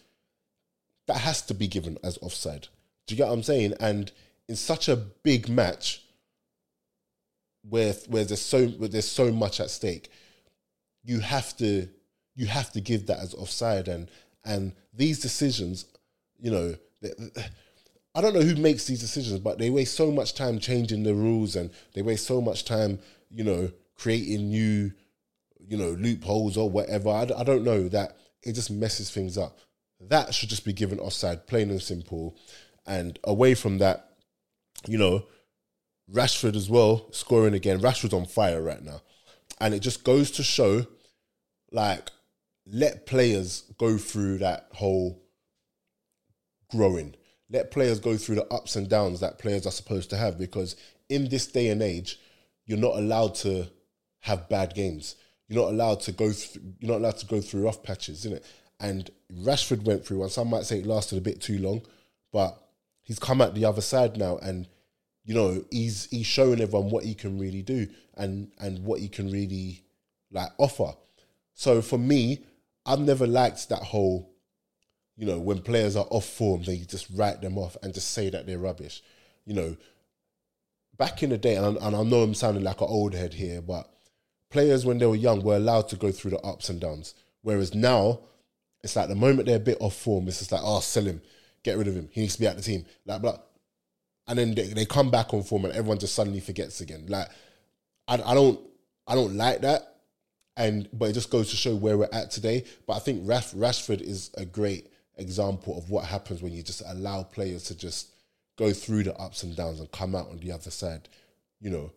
that 1.07 1.17
has 1.17 1.41
to 1.43 1.53
be 1.53 1.67
given 1.67 1.97
as 2.03 2.17
offside. 2.21 2.67
Do 3.05 3.13
you 3.13 3.17
get 3.17 3.27
what 3.27 3.33
I'm 3.33 3.43
saying? 3.43 3.73
And 3.79 4.11
in 4.47 4.55
such 4.55 4.87
a 4.87 4.95
big 4.95 5.49
match, 5.49 6.03
where 7.67 7.93
where 8.07 8.25
there's 8.25 8.41
so 8.41 8.67
where 8.67 8.89
there's 8.89 9.07
so 9.09 9.31
much 9.31 9.59
at 9.59 9.69
stake, 9.69 10.09
you 11.03 11.19
have 11.19 11.55
to 11.57 11.87
you 12.35 12.47
have 12.47 12.71
to 12.71 12.81
give 12.81 13.07
that 13.07 13.19
as 13.19 13.33
offside. 13.33 13.87
And 13.87 14.09
and 14.43 14.73
these 14.93 15.19
decisions, 15.19 15.85
you 16.39 16.51
know, 16.51 16.75
I 18.15 18.21
don't 18.21 18.33
know 18.33 18.41
who 18.41 18.55
makes 18.55 18.85
these 18.85 18.99
decisions, 18.99 19.39
but 19.39 19.57
they 19.57 19.69
waste 19.69 19.95
so 19.95 20.11
much 20.11 20.33
time 20.33 20.59
changing 20.59 21.03
the 21.03 21.13
rules 21.13 21.55
and 21.55 21.71
they 21.93 22.01
waste 22.01 22.25
so 22.25 22.41
much 22.41 22.65
time, 22.65 22.99
you 23.29 23.43
know, 23.43 23.71
creating 23.95 24.49
new, 24.49 24.91
you 25.59 25.77
know, 25.77 25.91
loopholes 25.91 26.57
or 26.57 26.69
whatever. 26.69 27.09
I, 27.09 27.21
I 27.37 27.43
don't 27.43 27.63
know 27.63 27.87
that 27.89 28.17
it 28.43 28.53
just 28.53 28.71
messes 28.71 29.11
things 29.11 29.37
up. 29.37 29.59
That 30.09 30.33
should 30.33 30.49
just 30.49 30.65
be 30.65 30.73
given 30.73 30.99
offside, 30.99 31.47
plain 31.47 31.69
and 31.69 31.81
simple. 31.81 32.35
And 32.85 33.19
away 33.23 33.53
from 33.53 33.77
that, 33.77 34.09
you 34.87 34.97
know, 34.97 35.25
Rashford 36.11 36.55
as 36.55 36.69
well 36.69 37.07
scoring 37.11 37.53
again. 37.53 37.79
Rashford's 37.79 38.13
on 38.13 38.25
fire 38.25 38.61
right 38.61 38.83
now, 38.83 39.01
and 39.59 39.73
it 39.73 39.79
just 39.79 40.03
goes 40.03 40.31
to 40.31 40.43
show, 40.43 40.85
like, 41.71 42.09
let 42.65 43.05
players 43.05 43.63
go 43.77 43.97
through 43.97 44.39
that 44.39 44.67
whole 44.73 45.21
growing. 46.69 47.15
Let 47.49 47.71
players 47.71 47.99
go 47.99 48.17
through 48.17 48.35
the 48.35 48.53
ups 48.53 48.75
and 48.75 48.89
downs 48.89 49.19
that 49.19 49.39
players 49.39 49.65
are 49.67 49.71
supposed 49.71 50.09
to 50.11 50.17
have 50.17 50.37
because 50.37 50.75
in 51.09 51.27
this 51.29 51.47
day 51.47 51.69
and 51.69 51.81
age, 51.81 52.17
you're 52.65 52.77
not 52.77 52.95
allowed 52.95 53.35
to 53.35 53.67
have 54.19 54.47
bad 54.49 54.73
games. 54.73 55.15
You're 55.47 55.63
not 55.63 55.73
allowed 55.73 55.99
to 56.01 56.13
go. 56.13 56.31
Through, 56.31 56.61
you're 56.79 56.91
not 56.91 57.01
allowed 57.01 57.17
to 57.17 57.25
go 57.25 57.41
through 57.41 57.65
rough 57.65 57.83
patches, 57.83 58.19
isn't 58.19 58.37
it? 58.37 58.45
And 58.81 59.09
Rashford 59.31 59.83
went 59.83 60.05
through 60.05 60.19
one. 60.19 60.29
Some 60.29 60.49
might 60.49 60.65
say 60.65 60.79
it 60.79 60.85
lasted 60.85 61.17
a 61.17 61.21
bit 61.21 61.39
too 61.39 61.59
long, 61.59 61.83
but 62.33 62.57
he's 63.03 63.19
come 63.19 63.39
out 63.39 63.55
the 63.55 63.65
other 63.65 63.81
side 63.81 64.17
now, 64.17 64.37
and 64.37 64.67
you 65.23 65.33
know 65.33 65.63
he's 65.71 66.09
he's 66.11 66.25
showing 66.25 66.59
everyone 66.59 66.89
what 66.89 67.05
he 67.05 67.13
can 67.13 67.39
really 67.39 67.61
do 67.61 67.87
and 68.15 68.51
and 68.59 68.83
what 68.83 68.99
he 68.99 69.07
can 69.07 69.31
really 69.31 69.83
like 70.31 70.49
offer. 70.57 70.93
So 71.53 71.81
for 71.81 71.99
me, 71.99 72.43
I've 72.85 72.99
never 72.99 73.27
liked 73.27 73.69
that 73.69 73.83
whole 73.83 74.31
you 75.21 75.27
know, 75.27 75.37
when 75.37 75.61
players 75.61 75.95
are 75.95 76.07
off 76.09 76.25
form, 76.25 76.63
they 76.63 76.77
just 76.77 77.07
write 77.13 77.41
them 77.41 77.57
off 77.57 77.77
and 77.83 77.93
just 77.93 78.09
say 78.09 78.31
that 78.31 78.47
they're 78.47 78.57
rubbish. 78.57 79.03
You 79.45 79.53
know, 79.53 79.77
back 80.97 81.21
in 81.21 81.29
the 81.29 81.37
day, 81.37 81.55
and 81.55 81.77
and 81.77 81.95
I 81.95 82.01
know 82.01 82.23
I'm 82.23 82.33
sounding 82.33 82.63
like 82.63 82.81
an 82.81 82.87
old 82.89 83.13
head 83.13 83.35
here, 83.35 83.61
but 83.61 83.87
players 84.49 84.83
when 84.83 84.97
they 84.97 85.05
were 85.05 85.15
young 85.15 85.43
were 85.43 85.57
allowed 85.57 85.89
to 85.89 85.95
go 85.95 86.11
through 86.11 86.31
the 86.31 86.39
ups 86.39 86.69
and 86.69 86.81
downs. 86.81 87.13
Whereas 87.43 87.75
now, 87.75 88.21
it's 88.83 88.95
like 88.95 89.09
the 89.09 89.15
moment 89.15 89.47
they're 89.47 89.57
a 89.57 89.59
bit 89.59 89.77
off 89.79 89.95
form, 89.95 90.27
it's 90.27 90.39
just 90.39 90.51
like, 90.51 90.61
oh, 90.63 90.79
sell 90.79 91.03
him, 91.03 91.21
get 91.63 91.77
rid 91.77 91.87
of 91.87 91.95
him. 91.95 92.09
He 92.11 92.21
needs 92.21 92.35
to 92.35 92.39
be 92.39 92.47
at 92.47 92.55
the 92.55 92.61
team. 92.61 92.85
Like, 93.05 93.21
but 93.21 93.47
and 94.27 94.37
then 94.37 94.53
they, 94.55 94.67
they 94.67 94.85
come 94.85 95.11
back 95.11 95.33
on 95.33 95.43
form, 95.43 95.65
and 95.65 95.73
everyone 95.73 95.99
just 95.99 96.15
suddenly 96.15 96.39
forgets 96.39 96.81
again. 96.81 97.05
Like, 97.07 97.27
I, 98.07 98.15
I 98.21 98.33
don't, 98.33 98.59
I 99.07 99.15
don't 99.15 99.35
like 99.35 99.61
that. 99.61 99.87
And 100.57 100.89
but 100.93 101.09
it 101.09 101.13
just 101.13 101.29
goes 101.31 101.49
to 101.49 101.55
show 101.55 101.75
where 101.75 101.97
we're 101.97 102.09
at 102.11 102.31
today. 102.31 102.65
But 102.85 102.93
I 102.93 102.99
think 102.99 103.27
Rash, 103.27 103.53
Rashford 103.53 104.01
is 104.01 104.31
a 104.37 104.45
great 104.45 104.91
example 105.15 105.77
of 105.77 105.89
what 105.89 106.05
happens 106.05 106.41
when 106.41 106.53
you 106.53 106.61
just 106.63 106.83
allow 106.85 107.23
players 107.23 107.63
to 107.65 107.77
just 107.77 108.11
go 108.57 108.73
through 108.73 109.03
the 109.03 109.15
ups 109.15 109.43
and 109.43 109.55
downs 109.55 109.79
and 109.79 109.91
come 109.91 110.15
out 110.15 110.29
on 110.29 110.37
the 110.39 110.51
other 110.51 110.71
side, 110.71 111.07
you 111.59 111.69
know, 111.69 111.91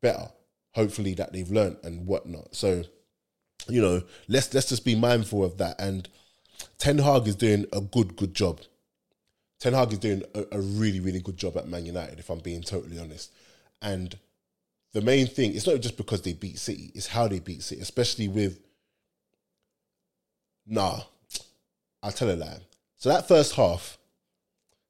better. 0.00 0.28
Hopefully 0.72 1.14
that 1.14 1.32
they've 1.32 1.50
learned 1.50 1.76
and 1.82 2.06
whatnot. 2.06 2.54
So, 2.54 2.84
you 3.68 3.80
know, 3.80 4.02
let's 4.28 4.52
let's 4.54 4.68
just 4.68 4.84
be 4.84 4.94
mindful 4.94 5.44
of 5.44 5.58
that. 5.58 5.80
And 5.80 6.08
Ten 6.78 6.98
Hag 6.98 7.26
is 7.28 7.36
doing 7.36 7.66
a 7.72 7.80
good, 7.80 8.16
good 8.16 8.34
job. 8.34 8.60
Ten 9.60 9.74
Hag 9.74 9.92
is 9.92 9.98
doing 9.98 10.22
a, 10.34 10.44
a 10.52 10.60
really, 10.60 11.00
really 11.00 11.20
good 11.20 11.36
job 11.36 11.56
at 11.56 11.68
Man 11.68 11.86
United, 11.86 12.18
if 12.18 12.30
I'm 12.30 12.40
being 12.40 12.62
totally 12.62 12.98
honest. 12.98 13.32
And 13.80 14.16
the 14.92 15.00
main 15.00 15.26
thing, 15.26 15.54
it's 15.54 15.66
not 15.66 15.80
just 15.80 15.96
because 15.96 16.22
they 16.22 16.32
beat 16.32 16.58
City, 16.58 16.92
it's 16.94 17.06
how 17.06 17.28
they 17.28 17.38
beat 17.38 17.62
City, 17.62 17.80
especially 17.80 18.28
with 18.28 18.58
nah, 20.66 21.00
I'll 22.02 22.12
tell 22.12 22.30
a 22.30 22.36
lie. 22.36 22.58
So 22.96 23.08
that 23.08 23.28
first 23.28 23.54
half, 23.54 23.98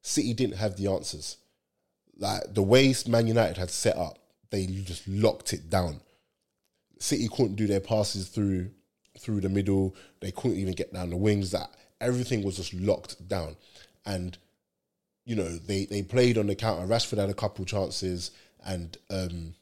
City 0.03 0.35
didn't 0.35 0.57
have 0.57 0.77
the 0.77 0.89
answers. 0.89 1.37
Like 2.17 2.55
the 2.55 2.63
way 2.63 2.95
Man 3.07 3.27
United 3.27 3.57
had 3.57 3.71
set 3.71 3.97
up, 3.97 4.19
they 4.51 4.67
just 4.67 5.07
locked 5.09 5.53
it 5.53 5.71
down. 5.71 6.01
City 7.03 7.29
couldn't 7.29 7.57
do 7.57 7.67
their 7.67 7.81
passes 7.81 8.29
through 8.29 8.71
through 9.19 9.41
the 9.41 9.49
middle. 9.49 9.97
They 10.21 10.31
couldn't 10.31 10.59
even 10.59 10.75
get 10.75 10.93
down 10.93 11.11
the 11.11 11.17
wings. 11.17 11.51
That 11.51 11.71
everything 12.01 12.45
was 12.45 12.57
just 12.57 12.73
locked 12.75 13.27
down, 13.27 13.57
and 14.07 14.39
you 15.25 15.35
know 15.35 15.49
they 15.49 15.87
they 15.87 16.03
played 16.03 16.39
on 16.39 16.47
the 16.47 16.55
counter. 16.55 16.87
Rashford 16.87 17.19
had 17.19 17.29
a 17.29 17.35
couple 17.35 17.65
chances, 17.65 18.31
and 18.65 18.97
um, 19.11 19.55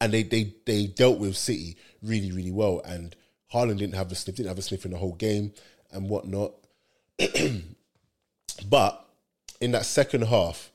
and 0.00 0.12
they 0.12 0.22
they 0.22 0.54
they 0.64 0.86
dealt 0.86 1.18
with 1.18 1.36
City 1.36 1.76
really 2.02 2.30
really 2.30 2.52
well. 2.52 2.80
And 2.84 3.16
Haaland 3.52 3.78
didn't 3.78 3.96
have 3.96 4.12
a 4.12 4.14
sniff, 4.14 4.36
didn't 4.36 4.48
have 4.48 4.58
a 4.58 4.62
sniff 4.62 4.84
in 4.84 4.92
the 4.92 4.98
whole 4.98 5.14
game 5.14 5.52
and 5.90 6.08
whatnot. 6.08 6.52
but 8.68 9.08
in 9.60 9.72
that 9.72 9.86
second 9.86 10.22
half, 10.22 10.70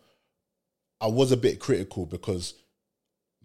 I 1.00 1.08
was 1.08 1.32
a 1.32 1.38
bit 1.38 1.60
critical 1.60 2.06
because 2.06 2.54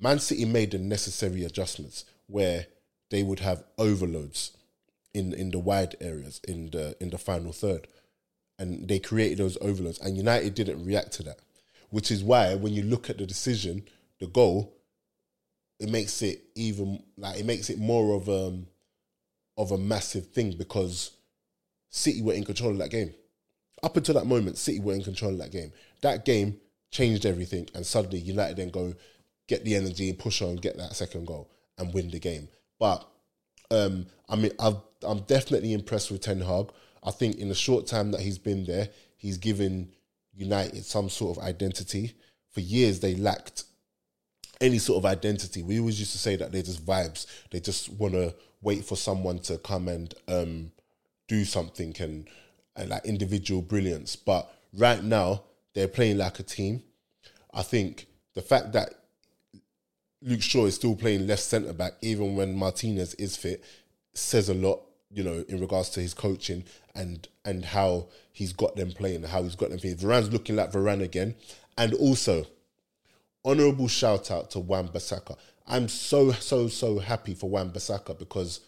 Man 0.01 0.18
City 0.18 0.44
made 0.44 0.73
the 0.73 0.79
necessary 0.79 1.44
adjustments 1.44 2.05
where 2.27 2.67
they 3.11 3.23
would 3.23 3.41
have 3.41 3.65
overloads 3.79 4.57
in 5.13 5.33
in 5.33 5.51
the 5.51 5.59
wide 5.59 5.95
areas 6.01 6.41
in 6.47 6.71
the 6.71 6.97
in 7.01 7.11
the 7.11 7.19
final 7.19 7.53
third, 7.53 7.87
and 8.59 8.89
they 8.89 8.99
created 8.99 9.39
those 9.39 9.59
overloads, 9.61 9.99
and 10.01 10.17
United 10.17 10.55
didn't 10.55 10.85
react 10.85 11.13
to 11.13 11.23
that, 11.23 11.39
which 11.91 12.11
is 12.11 12.25
why 12.25 12.55
when 12.55 12.73
you 12.73 12.83
look 12.83 13.09
at 13.09 13.19
the 13.19 13.27
decision, 13.27 13.85
the 14.21 14.27
goal, 14.27 14.75
it 15.79 15.89
makes 15.89 16.23
it 16.23 16.45
even 16.55 17.03
like 17.17 17.39
it 17.39 17.47
makes 17.47 17.71
it 17.71 17.79
more 17.79 18.15
of 18.17 18.29
um 18.29 18.67
of 19.57 19.71
a 19.71 19.79
massive 19.79 20.27
thing 20.27 20.57
because 20.57 21.13
City 21.91 22.23
were 22.23 22.33
in 22.33 22.45
control 22.45 22.73
of 22.73 22.79
that 22.79 22.91
game. 22.91 23.15
Up 23.83 23.97
until 23.97 24.15
that 24.17 24.27
moment, 24.27 24.59
City 24.59 24.81
were 24.81 24.95
in 24.95 25.05
control 25.05 25.33
of 25.33 25.39
that 25.39 25.53
game. 25.53 25.73
That 26.01 26.25
game 26.25 26.59
changed 26.91 27.25
everything, 27.27 27.69
and 27.75 27.87
suddenly 27.87 28.19
United 28.19 28.57
then 28.57 28.71
go 28.71 28.95
get 29.47 29.65
the 29.65 29.77
energy, 29.77 30.13
push 30.13 30.43
on, 30.43 30.57
get 30.57 30.77
that 30.79 30.97
second 30.97 31.27
goal, 31.27 31.51
and 31.79 31.93
win 31.93 32.11
the 32.11 32.19
game. 32.19 32.49
But 32.79 33.07
um, 33.71 34.07
I 34.29 34.37
mean, 34.37 34.53
i 34.59 34.75
am 35.07 35.21
definitely 35.21 35.73
impressed 35.73 36.11
with 36.11 36.21
Ten 36.21 36.41
Hag. 36.41 36.71
I 37.03 37.11
think 37.11 37.37
in 37.37 37.49
the 37.49 37.55
short 37.55 37.87
time 37.87 38.11
that 38.13 38.21
he's 38.21 38.39
been 38.39 38.65
there, 38.65 38.89
he's 39.17 39.37
given 39.37 39.91
United 40.35 40.85
some 40.85 41.09
sort 41.09 41.37
of 41.37 41.45
identity. 41.45 42.15
For 42.51 42.61
years, 42.61 43.01
they 43.01 43.15
lacked 43.15 43.65
any 44.61 44.79
sort 44.79 44.99
of 44.99 45.07
identity. 45.07 45.63
We 45.63 45.79
always 45.79 45.99
used 45.99 46.13
to 46.13 46.19
say 46.19 46.37
that 46.37 46.53
they're 46.53 46.63
just 46.63 46.85
vibes. 46.85 47.27
They 47.51 47.61
just 47.61 47.91
want 47.91 48.15
to 48.15 48.35
wait 48.63 48.85
for 48.85 48.97
someone 48.97 49.39
to 49.41 49.59
come 49.59 49.89
and 49.89 50.15
um, 50.29 50.73
do 51.29 51.45
something 51.45 51.95
and, 52.01 52.29
and 52.77 52.89
like 52.91 53.05
individual 53.05 53.63
brilliance. 53.63 54.17
But 54.17 54.51
right 54.73 55.03
now, 55.03 55.45
they're 55.75 55.89
playing 55.89 56.19
like 56.19 56.39
a 56.39 56.43
team. 56.43 56.83
I 57.53 57.63
think 57.63 58.07
the 58.35 58.43
fact 58.43 58.73
that 58.73 58.95
Luke 60.25 60.41
Shaw 60.43 60.65
is 60.65 60.75
still 60.75 60.97
playing 60.97 61.27
left 61.27 61.43
centre 61.43 61.75
back, 61.75 61.93
even 62.01 62.35
when 62.35 62.57
Martinez 62.57 63.13
is 63.15 63.37
fit, 63.37 63.63
says 64.15 64.49
a 64.49 64.55
lot. 64.55 64.81
You 65.11 65.23
know, 65.23 65.45
in 65.49 65.61
regards 65.61 65.91
to 65.91 66.01
his 66.01 66.13
coaching 66.13 66.65
and 66.97 67.29
and 67.45 67.65
how 67.65 68.09
he's 68.33 68.53
got 68.53 68.75
them 68.75 68.91
playing, 68.91 69.23
how 69.23 69.45
he's 69.45 69.55
got 69.55 69.71
them 69.71 69.79
playing. 69.79 69.97
Varane's 69.97 70.33
looking 70.33 70.57
like 70.57 70.73
Varane 70.73 71.03
again, 71.03 71.37
and 71.79 71.95
also 71.95 72.47
honourable 73.45 73.87
shout 73.87 74.31
out 74.33 74.51
to 74.53 74.59
Wan 74.59 74.89
Bissaka. 74.89 75.37
I'm 75.69 75.89
so 75.89 76.33
so 76.33 76.67
so 76.67 76.99
happy 76.99 77.35
for 77.35 77.49
Wan 77.49 77.71
Bissaka 77.71 78.19
because 78.19 78.61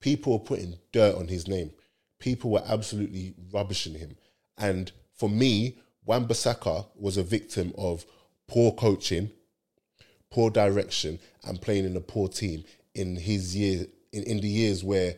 people 0.00 0.34
were 0.34 0.44
putting 0.44 0.76
dirt 0.92 1.14
on 1.16 1.28
his 1.28 1.48
name. 1.48 1.70
People 2.18 2.50
were 2.50 2.64
absolutely 2.66 3.34
rubbishing 3.50 3.94
him, 3.94 4.16
and 4.58 4.92
for 5.14 5.30
me, 5.30 5.78
Wan 6.04 6.26
Bissaka 6.26 6.86
was 6.94 7.16
a 7.16 7.22
victim 7.22 7.72
of 7.78 8.04
poor 8.48 8.72
coaching 8.72 9.30
poor 10.30 10.50
direction 10.50 11.18
and 11.44 11.60
playing 11.60 11.84
in 11.84 11.96
a 11.96 12.00
poor 12.00 12.28
team 12.28 12.64
in 12.94 13.16
his 13.16 13.56
year 13.56 13.86
in, 14.12 14.22
in 14.24 14.40
the 14.40 14.48
years 14.48 14.82
where 14.82 15.14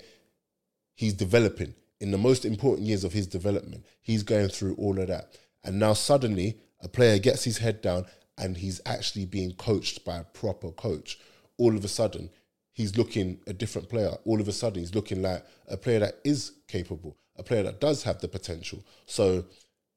he's 0.94 1.14
developing 1.14 1.75
in 2.01 2.11
the 2.11 2.18
most 2.18 2.44
important 2.44 2.87
years 2.87 3.05
of 3.05 3.12
his 3.12 3.27
development 3.27 3.85
he's 4.01 4.22
going 4.22 4.48
through 4.48 4.75
all 4.77 4.98
of 4.98 5.09
that. 5.09 5.37
And 5.64 5.79
now 5.79 5.92
suddenly 5.92 6.59
a 6.81 6.88
player 6.88 7.18
gets 7.18 7.44
his 7.44 7.59
head 7.59 7.81
down 7.81 8.07
and 8.38 8.57
he's 8.57 8.81
actually 8.87 9.27
being 9.27 9.53
coached 9.55 10.05
by 10.05 10.18
a 10.18 10.25
proper 10.25 10.70
coach. 10.70 11.18
All 11.59 11.77
of 11.77 11.85
a 11.85 11.88
sudden 11.88 12.31
he's 12.72 12.96
looking 12.96 13.38
a 13.46 13.53
different 13.53 13.88
player. 13.88 14.12
All 14.25 14.40
of 14.40 14.48
a 14.48 14.53
sudden 14.53 14.81
he's 14.81 14.94
looking 14.94 15.22
like 15.22 15.44
a 15.68 15.77
player 15.77 16.01
that 16.01 16.16
is 16.25 16.53
capable 16.68 17.16
a 17.37 17.42
player 17.42 17.62
that 17.62 17.81
does 17.81 18.03
have 18.03 18.20
the 18.20 18.29
potential. 18.29 18.85
So 19.07 19.44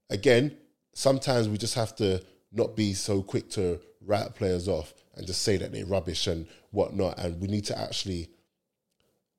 again 0.09 0.55
sometimes 0.93 1.49
we 1.49 1.57
just 1.57 1.75
have 1.75 1.95
to 1.97 2.23
not 2.51 2.75
be 2.75 2.93
so 2.93 3.21
quick 3.21 3.49
to 3.51 3.79
write 4.01 4.35
players 4.35 4.67
off 4.67 4.93
and 5.15 5.27
just 5.27 5.41
say 5.41 5.57
that 5.57 5.71
they're 5.71 5.85
rubbish 5.85 6.27
and 6.27 6.47
whatnot. 6.71 7.17
And 7.17 7.39
we 7.39 7.47
need 7.47 7.65
to 7.65 7.79
actually, 7.79 8.29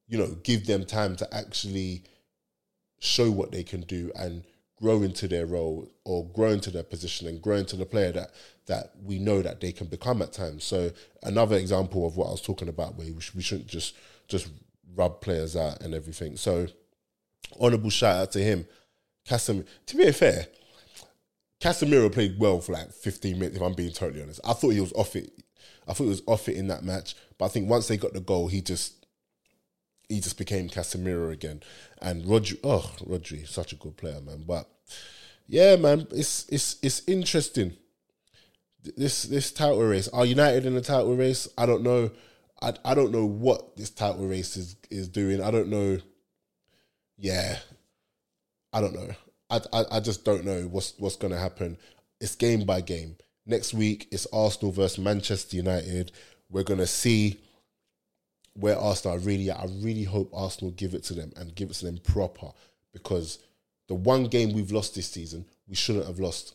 you 0.08 0.18
know, 0.18 0.36
give 0.42 0.66
them 0.66 0.84
time 0.84 1.16
to 1.16 1.34
actually 1.34 2.04
show 2.98 3.30
what 3.30 3.52
they 3.52 3.62
can 3.62 3.82
do 3.82 4.10
and 4.14 4.44
grow 4.76 5.02
into 5.02 5.26
their 5.26 5.46
role 5.46 5.88
or 6.04 6.26
grow 6.28 6.50
into 6.50 6.70
their 6.70 6.82
position 6.82 7.26
and 7.26 7.40
grow 7.40 7.56
into 7.56 7.76
the 7.76 7.86
player 7.86 8.12
that 8.12 8.30
that 8.66 8.92
we 9.04 9.18
know 9.18 9.40
that 9.42 9.60
they 9.60 9.72
can 9.72 9.86
become 9.86 10.20
at 10.20 10.32
times. 10.32 10.64
So 10.64 10.90
another 11.22 11.56
example 11.56 12.06
of 12.06 12.16
what 12.16 12.26
I 12.26 12.32
was 12.32 12.42
talking 12.42 12.68
about, 12.68 12.96
where 12.96 13.12
we, 13.12 13.20
sh- 13.20 13.34
we 13.34 13.42
shouldn't 13.42 13.68
just 13.68 13.94
just 14.28 14.48
rub 14.94 15.20
players 15.20 15.56
out 15.56 15.82
and 15.82 15.94
everything. 15.94 16.36
So 16.36 16.66
honourable 17.60 17.90
shout 17.90 18.16
out 18.16 18.32
to 18.32 18.40
him, 18.40 18.66
Casemiro. 19.26 19.66
To 19.86 19.96
be 19.96 20.10
fair, 20.12 20.46
Casemiro 21.60 22.12
played 22.12 22.38
well 22.38 22.60
for 22.60 22.72
like 22.72 22.92
15 22.92 23.38
minutes. 23.38 23.56
If 23.56 23.62
I'm 23.62 23.74
being 23.74 23.92
totally 23.92 24.22
honest, 24.22 24.40
I 24.44 24.52
thought 24.52 24.70
he 24.70 24.80
was 24.80 24.92
off 24.92 25.16
it 25.16 25.30
I 25.87 25.92
thought 25.92 26.05
he 26.05 26.11
was 26.11 26.22
off 26.27 26.49
it 26.49 26.57
in 26.57 26.68
that 26.68 26.85
match, 26.85 27.14
but 27.38 27.46
I 27.46 27.49
think 27.49 27.68
once 27.68 27.88
they 27.88 27.96
got 27.96 28.12
the 28.12 28.20
goal, 28.20 28.49
he 28.49 28.61
just 28.61 29.07
he 30.09 30.20
just 30.20 30.38
became 30.38 30.68
Casemiro 30.68 31.33
again. 31.33 31.62
And 32.01 32.25
Rodri, 32.25 32.59
oh 32.64 32.92
Rodri, 33.05 33.46
such 33.46 33.72
a 33.72 33.77
good 33.77 33.96
player, 33.96 34.20
man. 34.20 34.44
But 34.46 34.68
yeah, 35.46 35.77
man, 35.77 36.07
it's 36.11 36.46
it's 36.49 36.77
it's 36.83 37.03
interesting. 37.07 37.77
This 38.96 39.25
this 39.25 39.53
title 39.53 39.83
race. 39.83 40.09
Are 40.09 40.25
United 40.25 40.66
in 40.66 40.75
the 40.75 40.81
title 40.81 41.16
race? 41.16 41.49
I 41.59 41.66
don't 41.66 41.83
know. 41.83 42.11
I 42.62 42.75
I 42.85 42.94
don't 42.94 43.12
know 43.12 43.27
what 43.27 43.77
this 43.77 43.90
title 43.90 44.27
race 44.27 44.57
is 44.57 44.77
is 44.90 45.09
doing. 45.09 45.40
I 45.42 45.51
don't 45.51 45.68
know. 45.68 45.99
Yeah, 47.18 47.59
I 48.72 48.81
don't 48.81 48.94
know. 48.94 49.11
I, 49.49 49.61
I, 49.72 49.85
I 49.92 50.01
just 50.01 50.25
don't 50.25 50.44
know 50.44 50.62
what's 50.62 50.94
what's 50.99 51.16
gonna 51.16 51.38
happen. 51.38 51.79
It's 52.20 52.35
game 52.35 52.64
by 52.64 52.81
game. 52.81 53.16
Next 53.46 53.72
week 53.72 54.09
it's 54.11 54.26
Arsenal 54.32 54.72
versus 54.72 54.98
Manchester 54.98 55.56
United. 55.56 56.12
We're 56.50 56.64
gonna 56.64 56.87
see 56.87 57.40
where 58.54 58.78
Arsenal 58.78 59.18
really 59.18 59.50
at. 59.50 59.59
I 59.59 59.66
really 59.80 60.04
hope 60.04 60.30
Arsenal 60.35 60.72
give 60.72 60.94
it 60.94 61.04
to 61.04 61.14
them 61.14 61.32
and 61.37 61.54
give 61.54 61.70
it 61.70 61.74
to 61.74 61.85
them 61.87 61.98
proper 61.98 62.50
because 62.92 63.38
the 63.88 63.94
one 63.94 64.24
game 64.24 64.52
we've 64.52 64.72
lost 64.72 64.94
this 64.94 65.09
season, 65.09 65.44
we 65.68 65.76
shouldn't 65.76 66.06
have 66.06 66.18
lost. 66.18 66.54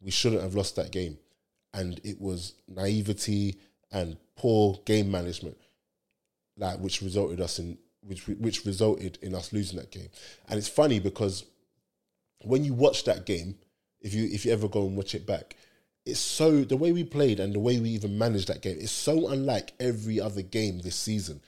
We 0.00 0.10
shouldn't 0.10 0.42
have 0.42 0.54
lost 0.54 0.76
that 0.76 0.92
game. 0.92 1.18
And 1.74 2.00
it 2.04 2.20
was 2.20 2.54
naivety 2.68 3.58
and 3.92 4.16
poor 4.36 4.80
game 4.84 5.10
management, 5.10 5.56
like 6.56 6.78
which 6.78 7.02
resulted 7.02 7.40
us 7.40 7.58
in 7.58 7.78
which 8.02 8.26
which 8.28 8.64
resulted 8.64 9.18
in 9.22 9.34
us 9.34 9.52
losing 9.52 9.78
that 9.78 9.90
game. 9.90 10.08
And 10.48 10.58
it's 10.58 10.68
funny 10.68 11.00
because 11.00 11.44
when 12.42 12.64
you 12.64 12.74
watch 12.74 13.04
that 13.04 13.26
game, 13.26 13.56
if 14.00 14.14
you 14.14 14.28
if 14.32 14.44
you 14.44 14.52
ever 14.52 14.68
go 14.68 14.86
and 14.86 14.96
watch 14.96 15.14
it 15.14 15.26
back, 15.26 15.56
it's 16.06 16.20
so 16.20 16.64
the 16.64 16.76
way 16.76 16.92
we 16.92 17.04
played 17.04 17.40
and 17.40 17.54
the 17.54 17.58
way 17.60 17.78
we 17.78 17.90
even 17.90 18.18
managed 18.18 18.48
that 18.48 18.62
game 18.62 18.78
is 18.78 18.90
so 18.90 19.28
unlike 19.28 19.72
every 19.78 20.20
other 20.20 20.42
game 20.42 20.80
this 20.80 20.96
season 20.96 21.40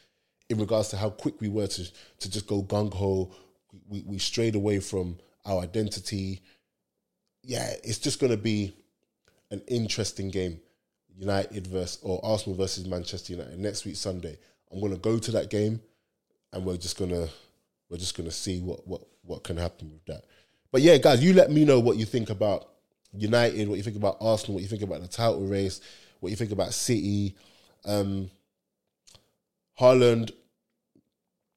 in 0.48 0.58
regards 0.58 0.88
to 0.88 0.96
how 0.96 1.10
quick 1.10 1.40
we 1.40 1.48
were 1.48 1.66
to 1.66 1.84
to 2.20 2.30
just 2.30 2.46
go 2.46 2.62
gung 2.62 2.92
ho. 2.92 3.34
We 3.88 4.02
we 4.06 4.18
strayed 4.18 4.54
away 4.54 4.80
from 4.80 5.18
our 5.46 5.62
identity. 5.62 6.42
Yeah, 7.42 7.72
it's 7.82 7.98
just 7.98 8.20
going 8.20 8.30
to 8.30 8.36
be 8.36 8.76
an 9.50 9.62
interesting 9.66 10.30
game. 10.30 10.60
United 11.16 11.66
versus 11.66 11.98
or 12.02 12.24
Arsenal 12.24 12.56
versus 12.56 12.86
Manchester 12.86 13.34
United 13.34 13.58
next 13.58 13.84
week 13.84 13.96
Sunday. 13.96 14.38
I'm 14.70 14.80
going 14.80 14.92
to 14.92 14.98
go 14.98 15.18
to 15.18 15.30
that 15.32 15.50
game, 15.50 15.80
and 16.52 16.64
we're 16.64 16.78
just 16.78 16.98
gonna 16.98 17.28
we're 17.90 17.98
just 17.98 18.16
gonna 18.16 18.30
see 18.30 18.60
what 18.60 18.86
what 18.86 19.02
what 19.22 19.44
can 19.44 19.56
happen 19.56 19.90
with 19.90 20.04
that. 20.06 20.24
But 20.70 20.80
yeah, 20.80 20.96
guys, 20.96 21.22
you 21.22 21.34
let 21.34 21.50
me 21.50 21.64
know 21.64 21.80
what 21.80 21.98
you 21.98 22.06
think 22.06 22.30
about 22.30 22.71
United, 23.12 23.68
what 23.68 23.76
you 23.76 23.82
think 23.82 23.96
about 23.96 24.16
Arsenal, 24.20 24.54
what 24.54 24.62
you 24.62 24.68
think 24.68 24.82
about 24.82 25.02
the 25.02 25.08
title 25.08 25.46
race, 25.46 25.80
what 26.20 26.30
you 26.30 26.36
think 26.36 26.52
about 26.52 26.72
City. 26.72 27.36
Um, 27.84 28.30
Haaland, 29.78 30.32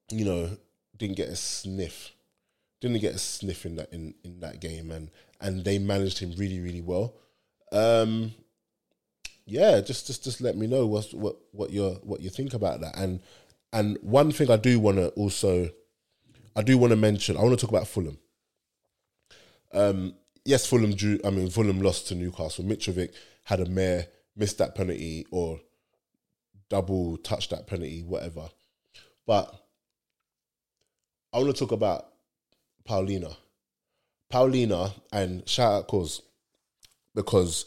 you 0.10 0.26
know, 0.26 0.58
didn't 0.98 1.18
get 1.18 1.30
a 1.30 1.36
sniff. 1.36 2.12
Didn't 2.82 3.00
get 3.00 3.16
a 3.16 3.20
sniff 3.20 3.66
in 3.66 3.76
that 3.78 3.92
in, 3.94 4.14
in 4.24 4.40
that 4.42 4.60
game, 4.60 4.92
and 4.92 5.10
and 5.42 5.64
they 5.64 5.80
managed 5.80 6.20
him 6.20 6.34
really 6.38 6.60
really 6.60 6.82
well. 6.82 7.16
Um, 7.72 8.34
yeah, 9.46 9.82
just 9.82 10.08
just 10.08 10.24
just 10.24 10.42
let 10.42 10.58
me 10.58 10.68
know 10.68 10.86
what 10.86 11.14
what 11.14 11.38
what 11.52 11.70
you 11.72 12.00
what 12.04 12.22
you 12.22 12.30
think 12.30 12.54
about 12.54 12.82
that. 12.82 12.98
And 12.98 13.22
and 13.72 13.98
one 14.02 14.32
thing 14.32 14.50
I 14.50 14.58
do 14.58 14.80
want 14.80 14.98
to 14.98 15.10
also, 15.10 15.70
I 16.56 16.62
do 16.62 16.78
want 16.78 16.92
to 16.92 16.98
mention. 16.98 17.38
I 17.38 17.42
want 17.42 17.58
to 17.58 17.66
talk 17.66 17.72
about 17.72 17.88
Fulham. 17.88 18.18
Um, 19.74 20.16
yes, 20.46 20.66
Fulham 20.66 20.94
drew. 20.94 21.20
I 21.26 21.32
mean, 21.32 21.50
Fulham 21.50 21.82
lost 21.82 22.08
to 22.08 22.16
Newcastle. 22.16 22.64
Mitrovic 22.64 23.14
had 23.44 23.60
a 23.60 23.66
mare, 23.66 24.08
missed 24.36 24.60
that 24.60 24.76
penalty 24.76 25.26
or 25.32 25.60
double 26.70 27.18
touched 27.18 27.50
that 27.50 27.68
penalty, 27.68 28.04
whatever. 28.04 28.50
But 29.28 29.54
I 31.34 31.40
want 31.40 31.56
to 31.56 31.60
talk 31.60 31.72
about 31.72 32.08
Palhinha, 32.88 33.36
Palhinha, 34.32 34.94
and 35.12 35.48
shout 35.50 35.74
out 35.74 35.88
cause 35.88 36.22
because 37.14 37.66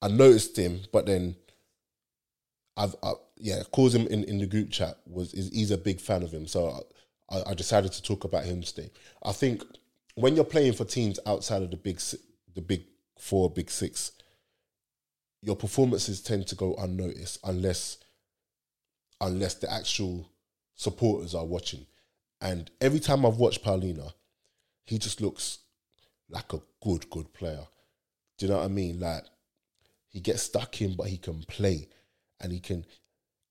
I 0.00 0.08
noticed 0.08 0.58
him, 0.58 0.80
but 0.92 1.06
then 1.06 1.36
I've 2.76 2.94
I, 3.02 3.12
yeah, 3.36 3.62
calls 3.72 3.94
him 3.94 4.06
in, 4.06 4.24
in 4.24 4.38
the 4.38 4.46
group 4.46 4.70
chat 4.70 4.96
was 5.06 5.34
is 5.34 5.50
he's 5.50 5.70
a 5.70 5.78
big 5.78 6.00
fan 6.00 6.22
of 6.22 6.32
him. 6.32 6.46
So 6.46 6.84
I, 7.30 7.50
I 7.50 7.54
decided 7.54 7.92
to 7.92 8.02
talk 8.02 8.24
about 8.24 8.44
him 8.44 8.62
today. 8.62 8.90
I 9.22 9.32
think 9.32 9.64
when 10.20 10.36
you're 10.36 10.44
playing 10.44 10.72
for 10.72 10.84
teams 10.84 11.18
outside 11.26 11.62
of 11.62 11.70
the 11.70 11.76
big 11.76 12.00
the 12.54 12.60
big 12.60 12.84
four, 13.18 13.50
big 13.50 13.70
six, 13.70 14.12
your 15.42 15.56
performances 15.56 16.20
tend 16.20 16.46
to 16.48 16.54
go 16.54 16.74
unnoticed 16.74 17.38
unless 17.44 17.98
unless 19.20 19.54
the 19.54 19.70
actual 19.72 20.30
supporters 20.74 21.34
are 21.34 21.44
watching. 21.44 21.86
And 22.40 22.70
every 22.80 23.00
time 23.00 23.26
I've 23.26 23.36
watched 23.36 23.62
Palhinha, 23.62 24.12
he 24.86 24.98
just 24.98 25.20
looks 25.20 25.58
like 26.30 26.52
a 26.52 26.62
good, 26.82 27.08
good 27.10 27.32
player. 27.34 27.66
Do 28.38 28.46
you 28.46 28.52
know 28.52 28.58
what 28.58 28.64
I 28.64 28.68
mean? 28.68 28.98
Like 28.98 29.24
he 30.08 30.20
gets 30.20 30.42
stuck 30.42 30.80
in, 30.80 30.94
but 30.96 31.06
he 31.08 31.18
can 31.18 31.42
play, 31.42 31.88
and 32.40 32.52
he 32.52 32.60
can, 32.60 32.84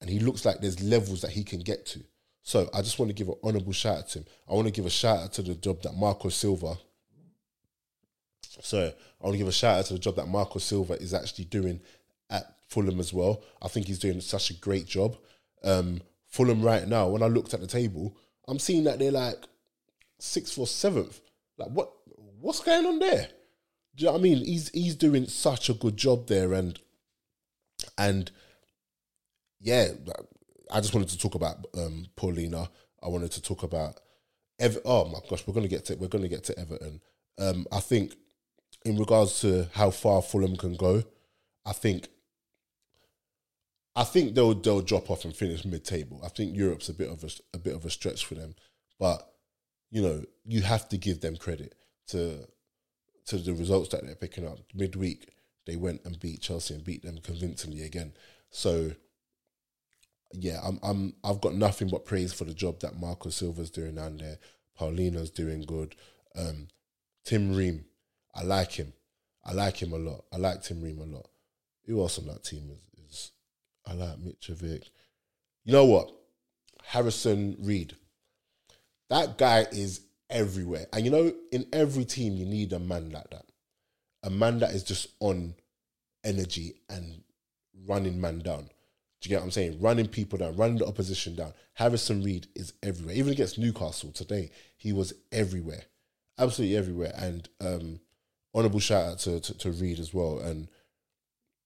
and 0.01 0.09
he 0.09 0.19
looks 0.19 0.43
like 0.43 0.59
there's 0.59 0.81
levels 0.83 1.21
that 1.21 1.31
he 1.31 1.43
can 1.43 1.59
get 1.59 1.85
to. 1.87 2.03
So 2.49 2.67
I 2.73 2.81
just 2.81 2.97
want 2.97 3.09
to 3.09 3.13
give 3.13 3.29
an 3.29 3.35
honourable 3.43 3.73
shout 3.73 3.97
out 3.99 4.09
to 4.09 4.19
him. 4.19 4.25
I 4.49 4.55
want 4.55 4.65
to 4.65 4.73
give 4.73 4.87
a 4.87 4.89
shout 4.89 5.19
out 5.19 5.33
to 5.33 5.43
the 5.43 5.53
job 5.53 5.83
that 5.83 5.93
Marco 5.93 6.29
Silva. 6.29 6.79
So 8.61 8.87
I 8.87 9.23
want 9.23 9.35
to 9.35 9.37
give 9.37 9.47
a 9.47 9.51
shout 9.51 9.77
out 9.77 9.85
to 9.85 9.93
the 9.93 9.99
job 9.99 10.15
that 10.15 10.27
Marco 10.27 10.57
Silva 10.57 10.93
is 10.93 11.13
actually 11.13 11.45
doing 11.45 11.79
at 12.31 12.55
Fulham 12.67 12.99
as 12.99 13.13
well. 13.13 13.43
I 13.61 13.67
think 13.67 13.85
he's 13.85 13.99
doing 13.99 14.19
such 14.19 14.49
a 14.49 14.55
great 14.55 14.87
job. 14.87 15.15
Um, 15.63 16.01
Fulham 16.25 16.63
right 16.63 16.87
now, 16.87 17.07
when 17.09 17.21
I 17.21 17.27
looked 17.27 17.53
at 17.53 17.61
the 17.61 17.67
table, 17.67 18.17
I'm 18.47 18.57
seeing 18.57 18.85
that 18.85 18.97
they're 18.97 19.11
like 19.11 19.45
sixth 20.17 20.57
or 20.57 20.65
seventh. 20.65 21.21
Like 21.59 21.69
what? 21.69 21.91
What's 22.39 22.61
going 22.61 22.87
on 22.87 22.97
there? 22.97 23.27
Do 23.95 24.05
you 24.05 24.05
know 24.07 24.13
what 24.13 24.21
I 24.21 24.23
mean? 24.23 24.43
He's 24.43 24.69
he's 24.69 24.95
doing 24.95 25.27
such 25.27 25.69
a 25.69 25.75
good 25.75 25.97
job 25.97 26.25
there, 26.25 26.53
and 26.53 26.79
and 27.95 28.31
yeah, 29.61 29.89
I 30.69 30.81
just 30.81 30.93
wanted 30.93 31.09
to 31.09 31.17
talk 31.17 31.35
about 31.35 31.65
um, 31.77 32.07
Palhinha. 32.15 32.69
I 33.01 33.07
wanted 33.07 33.31
to 33.31 33.41
talk 33.41 33.63
about 33.63 33.99
Ever- 34.59 34.81
Oh 34.83 35.05
my 35.05 35.19
gosh, 35.29 35.47
we're 35.47 35.53
gonna 35.53 35.69
get 35.69 35.85
to 35.85 35.95
we're 35.95 36.07
gonna 36.09 36.27
get 36.27 36.43
to 36.45 36.59
Everton. 36.59 37.01
Um, 37.37 37.65
I 37.71 37.79
think 37.79 38.15
in 38.85 38.97
regards 38.97 39.39
to 39.41 39.69
how 39.73 39.89
far 39.89 40.21
Fulham 40.21 40.57
can 40.57 40.75
go, 40.75 41.03
I 41.65 41.71
think 41.71 42.09
I 43.95 44.03
think 44.03 44.35
they'll 44.35 44.53
they'll 44.53 44.81
drop 44.81 45.09
off 45.09 45.23
and 45.25 45.35
finish 45.35 45.63
mid 45.65 45.85
table. 45.85 46.21
I 46.23 46.29
think 46.29 46.55
Europe's 46.55 46.89
a 46.89 46.93
bit 46.93 47.09
of 47.09 47.23
a, 47.23 47.29
a 47.53 47.57
bit 47.57 47.75
of 47.75 47.85
a 47.85 47.89
stretch 47.89 48.25
for 48.25 48.35
them, 48.35 48.55
but 48.99 49.31
you 49.91 50.01
know 50.01 50.23
you 50.45 50.61
have 50.61 50.89
to 50.89 50.97
give 50.97 51.21
them 51.21 51.37
credit 51.37 51.75
to 52.07 52.45
to 53.27 53.37
the 53.37 53.53
results 53.53 53.89
that 53.89 54.05
they're 54.05 54.15
picking 54.15 54.45
up. 54.45 54.59
Midweek 54.73 55.29
they 55.65 55.75
went 55.75 56.01
and 56.03 56.19
beat 56.19 56.41
Chelsea 56.41 56.73
and 56.73 56.83
beat 56.83 57.03
them 57.03 57.19
convincingly 57.19 57.83
again. 57.83 58.13
So 58.49 58.91
yeah, 60.33 60.59
I'm 60.63 60.79
I'm 60.83 61.13
I've 61.23 61.41
got 61.41 61.55
nothing 61.55 61.89
but 61.89 62.05
praise 62.05 62.33
for 62.33 62.45
the 62.45 62.53
job 62.53 62.79
that 62.81 62.99
Marco 62.99 63.29
Silva's 63.29 63.71
doing 63.71 63.95
down 63.95 64.17
there. 64.17 64.37
Palhinha's 64.79 65.31
doing 65.31 65.61
good. 65.61 65.95
Um, 66.35 66.67
Tim 67.25 67.55
Ream, 67.55 67.85
I 68.33 68.43
like 68.43 68.73
him. 68.73 68.93
I 69.43 69.53
like 69.53 69.81
him 69.81 69.93
a 69.93 69.97
lot. 69.97 70.25
I 70.31 70.37
like 70.37 70.63
Tim 70.63 70.81
Ream 70.81 70.99
a 70.99 71.05
lot. 71.05 71.27
Who 71.85 71.99
else 72.01 72.19
on 72.19 72.27
that 72.27 72.43
team 72.43 72.69
is, 72.71 73.09
is 73.09 73.31
I 73.85 73.93
like 73.93 74.17
Mitrovic. 74.17 74.89
You 75.65 75.73
know 75.73 75.85
what? 75.85 76.11
Harrison 76.83 77.57
Reid. 77.59 77.95
That 79.09 79.37
guy 79.37 79.65
is 79.71 80.01
everywhere. 80.29 80.85
And 80.93 81.03
you 81.03 81.11
know, 81.11 81.33
in 81.51 81.65
every 81.73 82.05
team 82.05 82.35
you 82.35 82.45
need 82.45 82.73
a 82.73 82.79
man 82.79 83.09
like 83.09 83.29
that. 83.31 83.45
A 84.23 84.29
man 84.29 84.59
that 84.59 84.71
is 84.71 84.83
just 84.83 85.07
on 85.19 85.55
energy 86.23 86.75
and 86.89 87.23
running 87.87 88.19
man 88.19 88.39
down. 88.39 88.69
Do 89.21 89.27
you 89.27 89.35
get 89.35 89.41
what 89.41 89.45
I'm 89.45 89.51
saying? 89.51 89.81
Running 89.81 90.07
people 90.07 90.39
down, 90.39 90.55
running 90.55 90.77
the 90.77 90.87
opposition 90.87 91.35
down. 91.35 91.53
Harrison 91.73 92.23
Reid 92.23 92.47
is 92.55 92.73
everywhere. 92.81 93.15
Even 93.15 93.33
against 93.33 93.59
Newcastle 93.59 94.11
today, 94.11 94.51
he 94.77 94.93
was 94.93 95.13
everywhere, 95.31 95.83
absolutely 96.37 96.77
everywhere. 96.77 97.11
And 97.15 97.49
um, 97.59 97.99
honourable 98.55 98.79
shout 98.79 99.11
out 99.11 99.19
to, 99.19 99.39
to 99.41 99.57
to 99.57 99.71
Reid 99.71 99.99
as 99.99 100.13
well. 100.13 100.39
And 100.39 100.69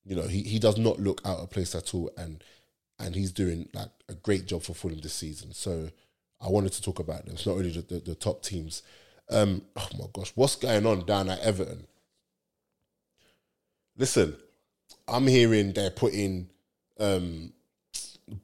you 0.03 0.15
know, 0.15 0.23
he 0.23 0.41
he 0.41 0.57
does 0.57 0.77
not 0.77 0.99
look 0.99 1.21
out 1.25 1.39
of 1.39 1.51
place 1.51 1.75
at 1.75 1.93
all, 1.93 2.11
and 2.17 2.43
and 2.99 3.15
he's 3.15 3.31
doing 3.31 3.69
like 3.73 3.89
a 4.09 4.15
great 4.15 4.47
job 4.47 4.63
for 4.63 4.73
Fulham 4.73 4.99
this 4.99 5.13
season. 5.13 5.53
So 5.53 5.89
I 6.41 6.49
wanted 6.49 6.73
to 6.73 6.81
talk 6.81 6.99
about 6.99 7.25
them. 7.25 7.35
It's 7.35 7.45
not 7.45 7.53
only 7.53 7.69
the, 7.69 7.81
the, 7.81 7.99
the 7.99 8.15
top 8.15 8.43
teams. 8.43 8.83
Um, 9.29 9.61
oh 9.75 9.89
my 9.97 10.05
gosh, 10.11 10.31
what's 10.35 10.55
going 10.55 10.85
on 10.85 11.05
down 11.05 11.29
at 11.29 11.39
Everton? 11.39 11.87
Listen, 13.95 14.35
I'm 15.07 15.27
hearing 15.27 15.71
they're 15.73 15.91
putting 15.91 16.49
um, 16.99 17.53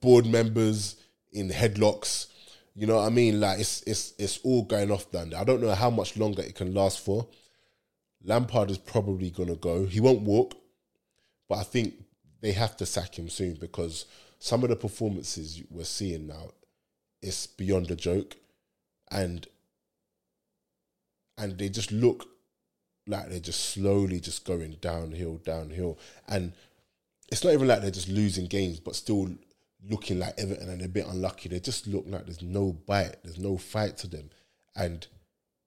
board 0.01 0.25
members 0.25 0.97
in 1.31 1.49
headlocks. 1.49 2.27
You 2.75 2.87
know 2.87 2.97
what 2.97 3.05
I 3.05 3.09
mean? 3.09 3.39
Like 3.39 3.59
it's 3.59 3.81
it's 3.83 4.13
it's 4.17 4.39
all 4.43 4.63
going 4.63 4.91
off 4.91 5.11
down 5.11 5.31
there. 5.31 5.39
I 5.39 5.43
don't 5.43 5.61
know 5.61 5.73
how 5.73 5.89
much 5.89 6.17
longer 6.17 6.41
it 6.41 6.55
can 6.55 6.73
last 6.73 6.99
for. 6.99 7.27
Lampard 8.23 8.69
is 8.69 8.77
probably 8.77 9.29
gonna 9.29 9.55
go. 9.55 9.85
He 9.85 9.99
won't 9.99 10.21
walk, 10.21 10.55
but 11.47 11.59
I 11.59 11.63
think 11.63 11.93
they 12.41 12.51
have 12.53 12.77
to 12.77 12.85
sack 12.85 13.17
him 13.17 13.29
soon 13.29 13.55
because 13.55 14.05
some 14.39 14.63
of 14.63 14.69
the 14.69 14.75
performances 14.75 15.61
we're 15.69 15.83
seeing 15.83 16.27
now, 16.27 16.51
it's 17.21 17.47
beyond 17.47 17.91
a 17.91 17.95
joke, 17.95 18.37
and 19.11 19.47
and 21.37 21.57
they 21.57 21.69
just 21.69 21.91
look 21.91 22.27
like 23.07 23.29
they're 23.29 23.39
just 23.39 23.71
slowly 23.71 24.19
just 24.19 24.45
going 24.45 24.77
downhill, 24.81 25.37
downhill, 25.37 25.97
and 26.27 26.53
it's 27.31 27.43
not 27.43 27.53
even 27.53 27.67
like 27.67 27.81
they're 27.81 27.91
just 27.91 28.09
losing 28.09 28.45
games, 28.45 28.79
but 28.79 28.95
still 28.95 29.29
looking 29.87 30.19
like 30.19 30.33
Everton 30.37 30.69
and 30.69 30.81
a 30.81 30.87
bit 30.87 31.07
unlucky. 31.07 31.49
They 31.49 31.59
just 31.59 31.87
look 31.87 32.05
like 32.07 32.25
there's 32.25 32.41
no 32.41 32.73
bite, 32.73 33.15
there's 33.23 33.39
no 33.39 33.57
fight 33.57 33.97
to 33.97 34.07
them. 34.07 34.29
And 34.75 35.05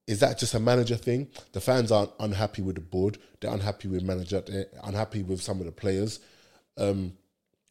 is 0.06 0.20
that 0.20 0.38
just 0.38 0.54
a 0.54 0.60
manager 0.60 0.96
thing? 0.96 1.28
The 1.52 1.60
fans 1.60 1.92
aren't 1.92 2.10
unhappy 2.18 2.62
with 2.62 2.74
the 2.74 2.80
board. 2.80 3.18
They're 3.40 3.52
unhappy 3.52 3.88
with 3.88 4.02
manager. 4.02 4.40
They're 4.40 4.66
unhappy 4.84 5.22
with 5.22 5.40
some 5.40 5.60
of 5.60 5.66
the 5.66 5.72
players. 5.72 6.20
Um, 6.76 7.12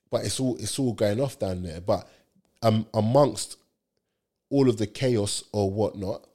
but 0.10 0.26
it's 0.26 0.40
all 0.40 0.56
it's 0.58 0.78
all 0.80 0.94
going 0.94 1.20
off 1.20 1.40
down 1.40 1.64
there. 1.64 1.82
But 1.82 2.08
um, 2.62 2.86
amongst 2.94 3.58
all 4.50 4.70
of 4.70 4.78
the 4.78 4.88
chaos 4.88 5.44
or 5.52 5.72
whatnot, 5.72 6.28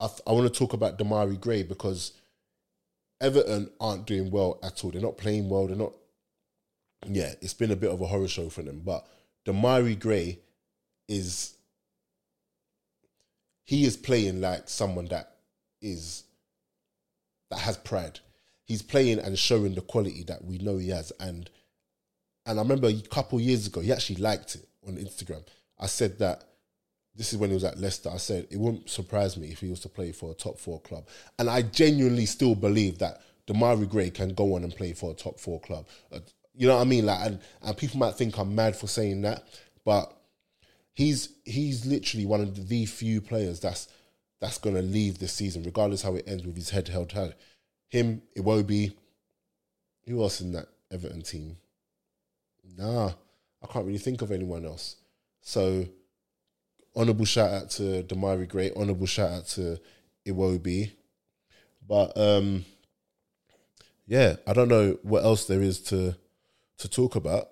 I, 0.00 0.06
th- 0.06 0.20
I 0.26 0.32
want 0.32 0.52
to 0.52 0.58
talk 0.58 0.72
about 0.72 0.98
Demarai 0.98 1.40
Gray 1.40 1.62
because 1.62 2.12
Everton 3.20 3.70
aren't 3.80 4.06
doing 4.06 4.30
well 4.30 4.58
at 4.62 4.84
all. 4.84 4.90
They're 4.90 5.00
not 5.00 5.18
playing 5.18 5.48
well. 5.48 5.66
They're 5.66 5.76
not 5.76 5.92
yeah, 7.06 7.32
it's 7.40 7.54
been 7.54 7.70
a 7.70 7.76
bit 7.76 7.90
of 7.90 8.00
a 8.00 8.06
horror 8.06 8.28
show 8.28 8.48
for 8.48 8.62
them. 8.62 8.82
But 8.84 9.06
Demarai 9.46 9.98
Gray 9.98 10.38
is 11.08 11.56
he 13.64 13.84
is 13.84 13.96
playing 13.96 14.40
like 14.40 14.68
someone 14.68 15.06
that 15.06 15.36
is 15.80 16.24
that 17.50 17.60
has 17.60 17.76
pride. 17.76 18.20
He's 18.64 18.82
playing 18.82 19.18
and 19.18 19.38
showing 19.38 19.74
the 19.74 19.80
quality 19.80 20.22
that 20.24 20.44
we 20.44 20.58
know 20.58 20.78
he 20.78 20.88
has. 20.90 21.12
And 21.20 21.50
and 22.46 22.58
I 22.58 22.62
remember 22.62 22.88
a 22.88 23.00
couple 23.02 23.40
years 23.40 23.66
ago, 23.66 23.80
he 23.80 23.92
actually 23.92 24.16
liked 24.16 24.56
it 24.56 24.68
on 24.86 24.96
Instagram. 24.96 25.44
I 25.78 25.86
said 25.86 26.18
that 26.18 26.44
this 27.14 27.32
is 27.32 27.38
when 27.38 27.50
he 27.50 27.54
was 27.54 27.64
at 27.64 27.78
Leicester. 27.78 28.10
I 28.10 28.16
said 28.16 28.46
it 28.50 28.58
wouldn't 28.58 28.88
surprise 28.88 29.36
me 29.36 29.48
if 29.48 29.60
he 29.60 29.68
was 29.68 29.80
to 29.80 29.88
play 29.88 30.12
for 30.12 30.30
a 30.30 30.34
top 30.34 30.58
four 30.58 30.80
club. 30.80 31.06
And 31.38 31.50
I 31.50 31.62
genuinely 31.62 32.26
still 32.26 32.54
believe 32.54 32.98
that 32.98 33.20
Demarai 33.46 33.88
Gray 33.88 34.10
can 34.10 34.34
go 34.34 34.54
on 34.54 34.64
and 34.64 34.74
play 34.74 34.92
for 34.92 35.10
a 35.10 35.14
top 35.14 35.38
four 35.38 35.60
club. 35.60 35.86
You 36.54 36.68
know 36.68 36.76
what 36.76 36.82
I 36.82 36.84
mean? 36.84 37.06
Like, 37.06 37.26
and, 37.26 37.40
and 37.62 37.76
people 37.76 37.98
might 37.98 38.14
think 38.14 38.38
I'm 38.38 38.54
mad 38.54 38.76
for 38.76 38.86
saying 38.86 39.22
that, 39.22 39.44
but 39.84 40.14
he's 40.94 41.30
he's 41.44 41.86
literally 41.86 42.26
one 42.26 42.40
of 42.40 42.68
the 42.68 42.86
few 42.86 43.20
players 43.20 43.60
that's 43.60 43.88
that's 44.40 44.58
gonna 44.58 44.82
leave 44.82 45.18
this 45.18 45.32
season, 45.32 45.62
regardless 45.62 46.02
how 46.02 46.14
it 46.14 46.24
ends 46.26 46.44
with 46.44 46.56
his 46.56 46.70
head 46.70 46.88
held 46.88 47.12
high. 47.12 47.34
Him, 47.88 48.22
Iwobi, 48.36 48.94
who 50.06 50.22
else 50.22 50.40
in 50.40 50.52
that 50.52 50.66
Everton 50.90 51.22
team? 51.22 51.56
Nah, 52.76 53.12
I 53.62 53.66
can't 53.68 53.86
really 53.86 53.98
think 53.98 54.22
of 54.22 54.32
anyone 54.32 54.64
else. 54.64 54.96
So, 55.40 55.86
honourable 56.96 57.24
shout 57.24 57.50
out 57.50 57.70
to 57.70 58.02
Demarai 58.02 58.48
Gray, 58.48 58.72
honourable 58.72 59.06
shout 59.06 59.30
out 59.30 59.46
to 59.48 59.78
Iwobi. 60.26 60.92
But 61.86 62.16
um 62.16 62.64
yeah, 64.06 64.36
I 64.46 64.52
don't 64.52 64.68
know 64.68 64.98
what 65.02 65.24
else 65.24 65.46
there 65.46 65.62
is 65.62 65.80
to 65.84 66.16
to 66.78 66.88
talk 66.88 67.16
about. 67.16 67.48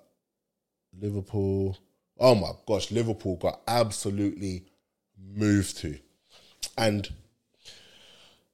Liverpool. 0.99 1.77
Oh 2.19 2.35
my 2.35 2.51
gosh, 2.67 2.91
Liverpool 2.91 3.37
got 3.37 3.61
absolutely 3.67 4.65
moved 5.17 5.77
to. 5.77 5.97
And 6.77 7.09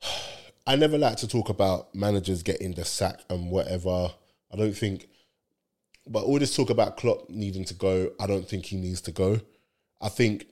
I 0.67 0.75
never 0.75 0.97
like 0.97 1.17
to 1.17 1.27
talk 1.27 1.49
about 1.49 1.95
managers 1.95 2.43
getting 2.43 2.73
the 2.73 2.85
sack 2.85 3.21
and 3.29 3.49
whatever. 3.49 4.11
I 4.51 4.57
don't 4.57 4.75
think, 4.75 5.07
but 6.05 6.23
all 6.23 6.39
this 6.39 6.55
talk 6.55 6.69
about 6.69 6.97
Klopp 6.97 7.29
needing 7.29 7.65
to 7.65 7.73
go, 7.73 8.11
I 8.19 8.27
don't 8.27 8.47
think 8.47 8.65
he 8.65 8.77
needs 8.77 9.01
to 9.01 9.11
go. 9.11 9.39
I 10.01 10.09
think 10.09 10.45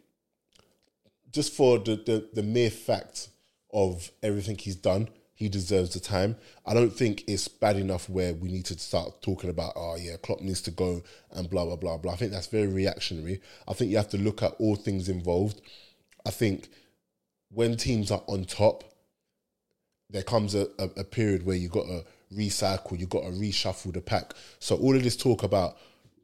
just 1.32 1.54
for 1.54 1.78
the, 1.80 1.98
the, 1.98 2.30
the 2.34 2.44
mere 2.44 2.70
fact 2.70 3.30
of 3.74 4.10
everything 4.24 4.58
he's 4.58 4.78
done, 4.78 5.10
he 5.36 5.50
deserves 5.50 5.94
the 5.94 6.00
time. 6.00 6.38
I 6.66 6.74
don't 6.74 6.92
think 6.92 7.26
it's 7.28 7.48
bad 7.48 7.76
enough 7.76 8.10
where 8.10 8.34
we 8.34 8.50
need 8.50 8.66
to 8.66 8.80
start 8.80 9.22
talking 9.22 9.50
about, 9.50 9.74
oh 9.76 9.98
yeah, 10.00 10.16
Klopp 10.18 10.42
needs 10.42 10.62
to 10.64 10.72
go 10.72 11.04
and 11.32 11.50
blah 11.50 11.66
blah 11.66 11.76
blah 11.76 11.98
blah. 11.98 12.14
I 12.14 12.16
think 12.16 12.32
that's 12.32 12.48
very 12.48 12.68
reactionary. 12.68 13.42
I 13.68 13.74
think 13.74 13.92
you 13.92 13.98
have 13.98 14.10
to 14.10 14.18
look 14.18 14.42
at 14.42 14.54
all 14.60 14.76
things 14.76 15.10
involved. 15.10 15.62
I 16.26 16.32
think 16.32 16.70
when 17.52 17.76
teams 17.78 18.12
are 18.12 18.24
on 18.28 18.46
top, 18.46 18.84
there 20.10 20.24
comes 20.24 20.56
a, 20.56 20.68
a, 20.80 20.90
a 20.98 21.04
period 21.04 21.46
where 21.46 21.56
you 21.56 21.70
got 21.70 21.86
to 21.86 22.06
recycle, 22.34 22.98
you 22.98 23.06
got 23.06 23.24
to 23.24 23.32
reshuffle 23.32 23.94
the 23.94 24.02
pack. 24.02 24.34
So 24.60 24.78
all 24.78 24.96
of 24.96 25.04
this 25.04 25.18
talk 25.18 25.44
about 25.44 25.78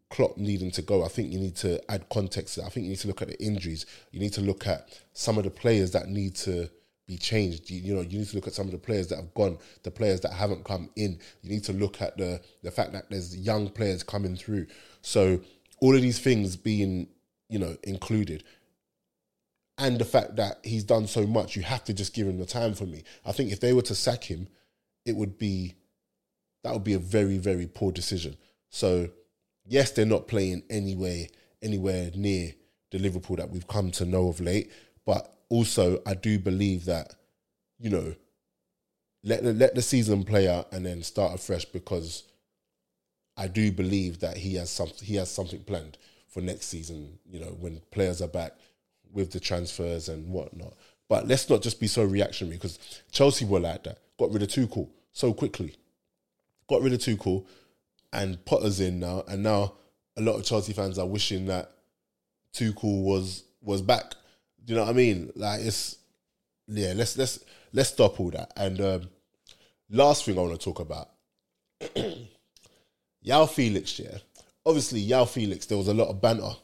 Klopp 0.09 0.38
needing 0.38 0.72
to 0.72 0.82
go, 0.82 1.03
I 1.03 1.07
think 1.07 1.32
you 1.32 1.39
need 1.39 1.55
to 1.57 1.82
add 1.91 2.09
context. 2.09 2.59
I 2.59 2.70
think 2.70 2.86
you 2.86 2.91
need 2.91 2.99
to 2.99 3.07
look 3.07 3.22
at 3.22 3.30
the 3.30 3.41
injuries. 3.43 3.86
You 4.12 4.20
need 4.20 4.34
to 4.34 4.41
look 4.41 4.68
at 4.68 4.88
some 5.14 5.38
of 5.38 5.43
the 5.43 5.51
players 5.51 5.91
that 5.91 6.07
need 6.07 6.36
to 6.38 6.70
be 7.12 7.18
changed. 7.18 7.70
You, 7.70 7.82
you, 7.82 7.93
know, 7.93 8.01
you 8.01 8.20
need 8.20 8.28
to 8.30 8.36
look 8.36 8.47
at 8.47 8.53
some 8.53 8.68
of 8.68 8.72
the 8.72 8.78
players 8.78 9.07
that 9.07 9.18
have 9.18 9.34
gone, 9.34 9.57
the 9.84 9.91
players 9.91 10.22
that 10.22 10.32
haven't 10.32 10.64
come 10.64 10.89
in. 10.95 11.20
You 11.41 11.49
need 11.49 11.64
to 11.66 11.74
look 11.74 12.01
at 12.01 12.18
the 12.18 12.41
the 12.64 12.72
fact 12.72 12.93
that 12.93 13.09
there's 13.09 13.36
young 13.36 13.70
players 13.70 14.01
coming 14.01 14.38
through. 14.38 14.68
So 15.01 15.41
all 15.82 15.93
of 15.93 16.01
these 16.01 16.20
things 16.20 16.55
being, 16.55 17.09
you 17.49 17.59
know, 17.59 17.76
included. 17.84 18.45
And 19.78 19.97
the 19.97 20.05
fact 20.05 20.38
that 20.38 20.59
he's 20.64 20.84
done 20.84 21.07
so 21.07 21.26
much, 21.28 21.55
you 21.55 21.64
have 21.64 21.84
to 21.86 21.93
just 21.93 22.14
give 22.14 22.28
him 22.28 22.38
the 22.38 22.45
time 22.45 22.74
for 22.76 22.86
me. 22.86 23.03
I 23.26 23.34
think 23.34 23.51
if 23.51 23.59
they 23.59 23.74
were 23.74 23.82
to 23.84 23.95
sack 23.95 24.24
him, 24.24 24.47
it 25.05 25.16
would 25.16 25.38
be 25.38 25.76
that 26.64 26.72
would 26.72 26.84
be 26.84 26.93
a 26.93 26.99
very, 26.99 27.38
very 27.39 27.68
poor 27.68 27.91
decision. 27.91 28.38
So 28.70 29.09
yes, 29.66 29.91
they're 29.91 30.05
not 30.05 30.30
playing 30.30 30.64
anywhere 30.70 31.28
anywhere 31.62 32.12
near 32.16 32.53
the 32.91 32.99
Liverpool 32.99 33.36
that 33.36 33.49
we've 33.49 33.68
come 33.68 33.91
to 33.91 34.05
know 34.05 34.30
of 34.30 34.39
late. 34.39 34.72
But 35.05 35.34
also, 35.52 36.02
I 36.06 36.16
do 36.16 36.39
believe 36.39 36.86
that 36.86 37.14
you 37.82 37.89
know, 37.89 38.14
let 39.24 39.43
the, 39.43 39.54
let 39.54 39.76
the 39.76 39.82
season 39.82 40.24
play 40.24 40.47
out 40.47 40.72
and 40.72 40.86
then 40.86 41.02
start 41.04 41.34
afresh 41.34 41.66
because 41.66 42.24
I 43.36 43.47
do 43.47 43.72
believe 43.72 44.20
that 44.20 44.38
he 44.38 44.56
has 44.56 44.70
some 44.70 44.89
he 45.02 45.16
has 45.16 45.30
something 45.30 45.64
planned 45.64 45.97
for 46.28 46.41
next 46.41 46.68
season. 46.68 47.20
You 47.30 47.39
know, 47.39 47.58
when 47.60 47.82
players 47.91 48.22
are 48.22 48.28
back 48.28 48.54
with 49.12 49.32
the 49.32 49.39
transfers 49.39 50.10
and 50.10 50.32
whatnot. 50.32 50.74
But 51.10 51.28
let's 51.28 51.49
not 51.49 51.62
just 51.62 51.80
be 51.80 51.88
so 51.88 52.06
reactionary 52.06 52.56
because 52.56 52.80
Chelsea 53.12 53.43
were 53.43 53.60
like 53.60 53.84
that. 53.84 53.97
Got 54.18 54.32
rid 54.32 54.43
of 54.43 54.49
Tuchel 54.49 54.88
so 55.12 55.34
quickly. 55.34 55.76
Got 56.70 56.82
rid 56.82 56.93
of 56.93 56.99
Tuchel 56.99 57.45
and 58.14 58.43
Potter's 58.45 58.80
in 58.80 58.99
now, 58.99 59.24
and 59.28 59.43
now 59.43 59.74
a 60.16 60.22
lot 60.22 60.36
of 60.36 60.45
Chelsea 60.45 60.74
fans 60.74 60.99
are 60.99 61.08
wishing 61.08 61.47
that 61.47 61.72
Tuchel 62.54 63.04
was 63.04 63.43
was 63.62 63.82
back. 63.82 64.14
Do 64.64 64.74
you 64.74 64.80
know 64.80 64.86
what 64.86 64.91
I 64.91 64.93
mean? 64.93 65.32
Like 65.36 65.62
it's 65.62 65.97
yeah. 66.68 66.93
Let's 66.95 67.18
let's 67.18 67.43
let's 67.74 67.89
stop 67.89 68.20
all 68.20 68.32
that. 68.32 68.51
And 68.55 68.80
um, 68.82 69.09
last 69.89 70.26
thing 70.26 70.38
I 70.38 70.41
want 70.41 70.59
to 70.59 70.64
talk 70.64 70.80
about, 70.80 71.09
João 73.26 73.49
Felix. 73.49 73.99
Yeah, 73.99 74.18
obviously 74.66 75.05
João 75.07 75.28
Felix. 75.28 75.66
There 75.66 75.78
was 75.78 75.88
a 75.88 75.93
lot 75.93 76.09
of 76.09 76.22
banter. 76.22 76.55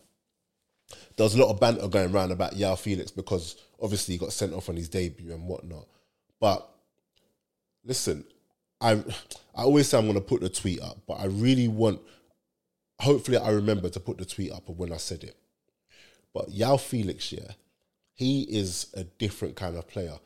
There 1.15 1.23
was 1.23 1.35
a 1.35 1.39
lot 1.39 1.51
of 1.51 1.59
banter 1.59 1.87
going 1.87 2.13
around 2.13 2.31
about 2.31 2.53
João 2.53 2.77
Felix 2.77 3.11
because 3.11 3.55
obviously 3.81 4.15
he 4.15 4.19
got 4.19 4.33
sent 4.33 4.53
off 4.53 4.69
on 4.69 4.75
his 4.75 4.89
debut 4.89 5.33
and 5.33 5.47
whatnot. 5.47 5.87
But 6.39 6.67
listen, 7.83 8.23
I 8.79 9.03
I 9.55 9.63
always 9.63 9.87
say 9.87 9.97
I'm 9.97 10.05
going 10.05 10.15
to 10.15 10.21
put 10.21 10.41
the 10.41 10.49
tweet 10.49 10.81
up, 10.81 10.97
but 11.07 11.15
I 11.15 11.25
really 11.25 11.67
want. 11.67 11.99
Hopefully, 12.99 13.37
I 13.37 13.49
remember 13.49 13.89
to 13.89 13.99
put 13.99 14.17
the 14.17 14.25
tweet 14.25 14.51
up 14.51 14.69
of 14.69 14.79
when 14.79 14.91
I 14.91 14.97
said 14.97 15.23
it. 15.23 15.37
But 16.33 16.49
João 16.49 16.79
Felix, 16.79 17.31
yeah, 17.31 17.51
he 18.17 18.41
is 18.43 18.87
a 18.95 19.03
different 19.03 19.55
kind 19.55 19.77
of 19.77 19.87
player, 19.87 20.17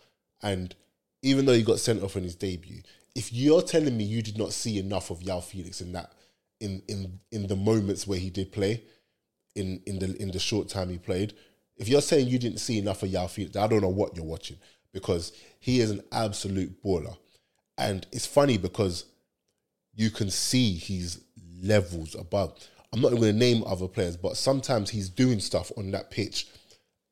and 0.41 0.73
even 1.21 1.45
though 1.45 1.53
he 1.53 1.61
got 1.61 1.79
sent 1.79 2.01
off 2.01 2.15
in 2.15 2.23
his 2.23 2.35
debut, 2.35 2.81
if 3.15 3.31
you're 3.31 3.61
telling 3.61 3.95
me 3.95 4.03
you 4.03 4.21
did 4.21 4.37
not 4.37 4.53
see 4.53 4.79
enough 4.79 5.11
of 5.11 5.19
João 5.19 5.43
Felix 5.43 5.81
in 5.81 5.91
that 5.91 6.11
in 6.59 6.81
in 6.87 7.19
in 7.31 7.47
the 7.47 7.55
moments 7.55 8.07
where 8.07 8.19
he 8.19 8.29
did 8.29 8.51
play, 8.51 8.83
in 9.55 9.81
in 9.85 9.99
the 9.99 10.19
in 10.21 10.31
the 10.31 10.39
short 10.39 10.69
time 10.69 10.89
he 10.89 10.97
played, 10.97 11.33
if 11.77 11.89
you're 11.89 12.01
saying 12.01 12.27
you 12.27 12.39
didn't 12.39 12.59
see 12.59 12.79
enough 12.79 13.03
of 13.03 13.09
João 13.09 13.29
Felix, 13.29 13.55
I 13.55 13.67
don't 13.67 13.81
know 13.81 13.89
what 13.89 14.15
you're 14.15 14.25
watching 14.25 14.57
because 14.93 15.33
he 15.59 15.79
is 15.79 15.91
an 15.91 16.01
absolute 16.11 16.81
baller. 16.83 17.17
And 17.77 18.05
it's 18.11 18.25
funny 18.25 18.57
because 18.57 19.05
you 19.93 20.09
can 20.09 20.29
see 20.29 20.73
he's 20.73 21.21
levels 21.61 22.15
above. 22.15 22.57
I'm 22.93 23.01
not 23.01 23.11
going 23.11 23.21
to 23.21 23.33
name 23.33 23.63
other 23.65 23.87
players, 23.87 24.17
but 24.17 24.37
sometimes 24.37 24.89
he's 24.89 25.09
doing 25.09 25.39
stuff 25.39 25.71
on 25.77 25.91
that 25.91 26.11
pitch, 26.11 26.47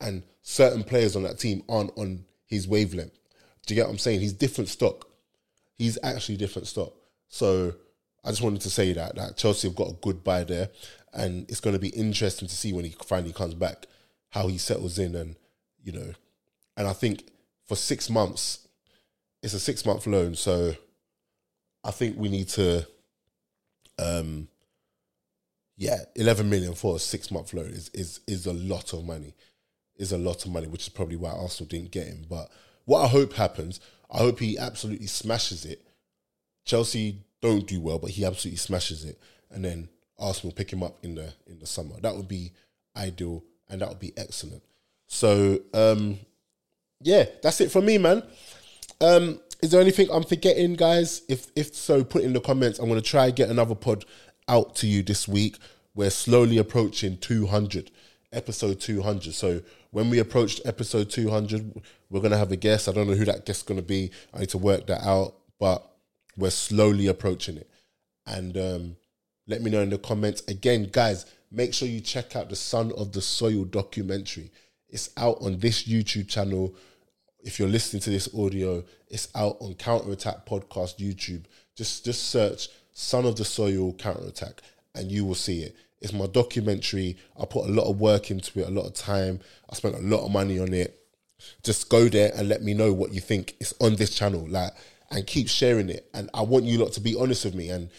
and 0.02 0.24
certain 0.42 0.84
players 0.84 1.16
on 1.16 1.24
that 1.24 1.40
team 1.40 1.64
aren't 1.70 1.98
on 1.98 2.26
his 2.46 2.68
wavelength. 2.68 3.18
Do 3.66 3.74
you 3.74 3.80
get 3.80 3.88
what 3.88 3.92
I'm 3.94 4.00
saying? 4.00 4.22
He's 4.22 4.34
different 4.34 4.70
stock. 4.70 5.08
He's 5.78 5.98
actually 6.04 6.38
different 6.38 6.68
stock. 6.68 6.94
So 7.28 7.76
I 8.24 8.30
just 8.30 8.42
wanted 8.42 8.62
to 8.62 8.70
say 8.70 8.94
that 8.94 9.16
that 9.16 9.38
Chelsea 9.38 9.68
have 9.68 9.76
got 9.76 9.92
a 9.92 9.98
good 10.02 10.24
buy 10.24 10.44
there, 10.44 10.70
and 11.14 11.50
it's 11.50 11.62
going 11.62 11.76
to 11.76 11.80
be 11.80 11.90
interesting 11.90 12.48
to 12.48 12.56
see 12.56 12.74
when 12.74 12.86
he 12.86 12.96
finally 13.06 13.34
comes 13.34 13.54
back 13.54 13.86
how 14.30 14.48
he 14.48 14.58
settles 14.58 15.00
in, 15.00 15.16
and 15.16 15.36
you 15.84 15.92
know, 15.92 16.14
and 16.76 16.88
I 16.88 16.94
think 16.94 17.30
for 17.68 17.76
six 17.76 18.10
months 18.10 18.68
it's 19.42 19.54
a 19.54 19.60
six 19.60 19.86
month 19.86 20.06
loan, 20.06 20.36
so 20.36 20.74
I 21.84 21.92
think 21.92 22.18
we 22.18 22.30
need 22.30 22.50
to, 22.50 22.86
um, 23.98 24.50
yeah, 25.78 26.00
eleven 26.16 26.50
million 26.50 26.74
for 26.74 26.98
a 26.98 27.00
six 27.00 27.32
month 27.32 27.54
loan 27.54 27.68
is 27.68 27.90
is 27.94 28.20
is 28.28 28.46
a 28.46 28.54
lot 28.54 28.94
of 28.94 29.06
money, 29.06 29.34
is 30.00 30.12
a 30.12 30.18
lot 30.18 30.46
of 30.46 30.52
money, 30.52 30.68
which 30.68 30.84
is 30.84 30.90
probably 30.90 31.18
why 31.18 31.30
Arsenal 31.30 31.70
didn't 31.70 31.92
get 31.92 32.08
him. 32.08 32.26
But 32.28 32.50
what 32.86 33.04
I 33.04 33.08
hope 33.08 33.34
happens, 33.34 33.80
I 34.10 34.18
hope 34.18 34.40
he 34.40 34.58
absolutely 34.58 35.08
smashes 35.08 35.66
it. 35.66 35.86
Chelsea 36.66 37.22
don't 37.42 37.68
do 37.68 37.80
well, 37.80 38.00
but 38.00 38.12
he 38.12 38.26
absolutely 38.26 38.58
smashes 38.58 39.06
it, 39.06 39.20
and 39.52 39.64
then 39.64 39.90
Arsenal 40.18 40.54
pick 40.54 40.72
him 40.72 40.82
up 40.82 40.98
in 41.04 41.16
the 41.16 41.34
in 41.48 41.60
the 41.60 41.66
summer. 41.66 42.00
That 42.02 42.16
would 42.16 42.28
be 42.28 42.54
ideal, 42.96 43.44
and 43.70 43.82
that 43.82 43.90
would 43.90 44.00
be 44.00 44.14
excellent. 44.18 44.64
So, 45.08 45.60
um, 45.74 46.20
yeah, 47.02 47.26
that's 47.42 47.62
it 47.62 47.72
for 47.72 47.82
me, 47.82 47.98
man. 47.98 48.24
Um, 49.02 49.40
is 49.62 49.72
there 49.72 49.82
anything 49.82 50.08
I'm 50.12 50.24
forgetting, 50.24 50.76
guys? 50.76 51.24
If 51.28 51.48
if 51.56 51.74
so, 51.74 52.04
put 52.04 52.24
in 52.24 52.34
the 52.34 52.42
comments. 52.42 52.80
I'm 52.80 52.90
to 52.90 53.02
try 53.02 53.28
and 53.28 53.36
get 53.36 53.50
another 53.50 53.76
pod 53.76 54.06
out 54.48 54.76
to 54.78 54.88
you 54.88 55.04
this 55.04 55.28
week. 55.28 55.58
We're 55.96 56.10
slowly 56.10 56.58
approaching 56.58 57.18
200, 57.18 57.92
episode 58.32 58.80
200. 58.80 59.34
So 59.34 59.62
when 59.92 60.10
we 60.10 60.20
approach 60.20 60.62
episode 60.66 61.10
200, 61.10 61.82
we're 62.10 62.20
going 62.20 62.32
to 62.32 62.38
have 62.38 62.52
a 62.52 62.58
guest. 62.58 62.88
I 62.88 62.92
don't 62.92 63.08
know 63.08 63.16
who 63.16 63.26
that 63.26 63.46
guest's 63.46 63.64
going 63.64 63.80
to 63.80 63.86
be. 63.86 64.12
I 64.34 64.40
need 64.40 64.50
to 64.50 64.58
work 64.58 64.88
that 64.88 65.04
out, 65.04 65.36
but 65.60 65.84
we're 66.38 66.50
slowly 66.52 67.08
approaching 67.08 67.58
it. 67.58 67.70
And 68.26 68.56
um, 68.58 68.96
let 69.48 69.62
me 69.62 69.72
know 69.72 69.82
in 69.82 69.90
the 69.90 69.98
comments. 69.98 70.44
Again, 70.48 70.90
guys, 70.92 71.26
make 71.52 71.74
sure 71.74 71.88
you 71.88 72.02
check 72.02 72.36
out 72.36 72.50
the 72.50 72.56
Son 72.56 72.92
of 72.98 73.12
the 73.12 73.22
Soil 73.22 73.66
documentary. 73.66 74.52
It's 74.88 75.10
out 75.18 75.38
on 75.42 75.60
this 75.60 75.88
YouTube 75.88 76.28
channel 76.28 76.76
if 77.42 77.60
you're 77.60 77.70
listening 77.70 78.02
to 78.02 78.10
this 78.10 78.34
audio, 78.38 78.84
it's 79.08 79.30
out 79.36 79.58
on 79.60 79.74
Counter 79.76 80.12
Attack 80.12 80.46
Podcast 80.46 81.00
YouTube. 81.00 81.46
Just 81.76 82.06
just 82.06 82.30
search 82.30 82.70
Son 82.92 83.26
of 83.26 83.38
the 83.38 83.46
Soil 83.46 83.94
Counter 83.94 84.28
Attack 84.28 84.62
and 84.96 85.12
you 85.12 85.26
will 85.26 85.36
see 85.36 85.62
it. 85.62 85.76
It's 86.02 86.14
my 86.14 86.28
documentary. 86.28 87.18
I 87.40 87.46
put 87.46 87.68
a 87.68 87.72
lot 87.72 87.90
of 87.90 88.00
work 88.00 88.32
into 88.32 88.60
it, 88.60 88.68
a 88.68 88.72
lot 88.72 88.86
of 88.86 88.94
time. 88.94 89.40
I 89.70 89.76
spent 89.76 89.96
a 89.96 90.00
lot 90.00 90.26
of 90.26 90.32
money 90.32 90.60
on 90.60 90.74
it. 90.74 90.96
Just 91.64 91.90
go 91.90 92.08
there 92.08 92.32
and 92.36 92.50
let 92.50 92.62
me 92.62 92.74
know 92.74 92.94
what 92.94 93.14
you 93.14 93.22
think. 93.22 93.56
It's 93.60 93.74
on 93.80 93.96
this 93.96 94.16
channel, 94.16 94.46
like, 94.48 94.74
and 95.12 95.26
keep 95.26 95.50
sharing 95.50 95.90
it. 95.90 96.10
And 96.14 96.30
I 96.34 96.42
want 96.42 96.66
you 96.66 96.78
lot 96.78 96.94
to 96.94 97.02
be 97.02 97.16
honest 97.16 97.46
with 97.46 97.56
me. 97.56 97.70
And 97.70 97.90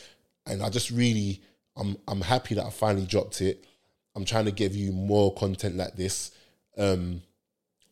and 0.46 0.62
I 0.62 0.70
just 0.70 0.90
really, 0.90 1.42
I'm 1.76 1.96
I'm 2.09 2.20
happy 2.20 2.55
that 2.55 2.64
I 2.64 2.70
finally 2.70 3.07
dropped 3.07 3.40
it. 3.40 3.64
I'm 4.16 4.24
trying 4.24 4.46
to 4.46 4.53
give 4.53 4.74
you 4.74 4.92
more 4.92 5.34
content 5.34 5.76
like 5.76 5.96
this. 5.96 6.32
Um, 6.76 7.22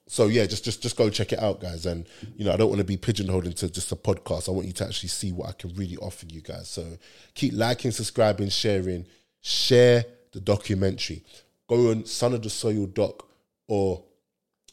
so 0.07 0.27
yeah, 0.27 0.47
just 0.47 0.65
just 0.65 0.83
just 0.83 0.97
go 0.97 1.11
check 1.11 1.33
it 1.33 1.39
out, 1.39 1.61
guys. 1.61 1.85
And 1.87 2.07
you 2.37 2.45
know, 2.45 2.53
I 2.53 2.57
don't 2.57 2.69
want 2.69 2.79
to 2.79 2.85
be 2.85 2.97
pigeonholed 2.97 3.47
into 3.47 3.71
just 3.71 3.93
a 3.93 3.97
podcast. 3.97 4.49
I 4.49 4.53
want 4.53 4.67
you 4.67 4.73
to 4.75 4.87
actually 4.87 5.11
see 5.11 5.33
what 5.33 5.51
I 5.51 5.53
can 5.53 5.75
really 5.75 5.97
offer 5.99 6.27
you 6.27 6.41
guys. 6.41 6.69
So 6.69 6.97
keep 7.35 7.53
liking, 7.53 7.91
subscribing, 7.91 8.49
sharing, 8.49 9.07
share 9.49 10.05
the 10.33 10.41
documentary. 10.41 11.25
Go 11.69 11.91
on 11.91 12.05
Son 12.05 12.35
of 12.35 12.43
the 12.43 12.51
Soil 12.51 12.87
doc, 12.87 13.27
or 13.67 14.05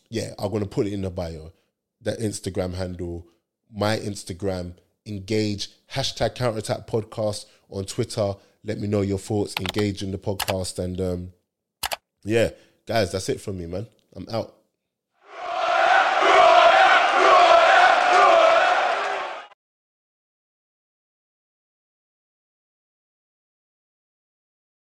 yeah, 0.10 0.34
I'm 0.38 0.52
gonna 0.52 0.66
put 0.66 0.88
it 0.88 0.94
in 0.94 1.02
the 1.02 1.10
bio. 1.10 1.52
That 2.02 2.20
Instagram 2.20 2.74
handle, 2.74 3.26
my 3.74 3.98
Instagram, 3.98 4.74
engage 5.06 5.70
hashtag 5.92 6.36
counterattack 6.36 6.88
podcast 6.88 7.46
on 7.70 7.86
Twitter. 7.86 8.36
Let 8.64 8.80
me 8.80 8.88
know 8.88 9.02
your 9.02 9.18
thoughts. 9.18 9.56
Engage 9.60 10.04
in 10.04 10.12
the 10.12 10.18
podcast, 10.18 10.80
and 10.80 11.00
um, 11.00 11.34
yeah, 12.24 12.50
guys, 12.86 13.12
that's 13.12 13.30
it 13.30 13.40
from 13.40 13.58
me, 13.58 13.68
man. 13.68 13.88
I'm 14.16 14.28
out. 14.30 14.56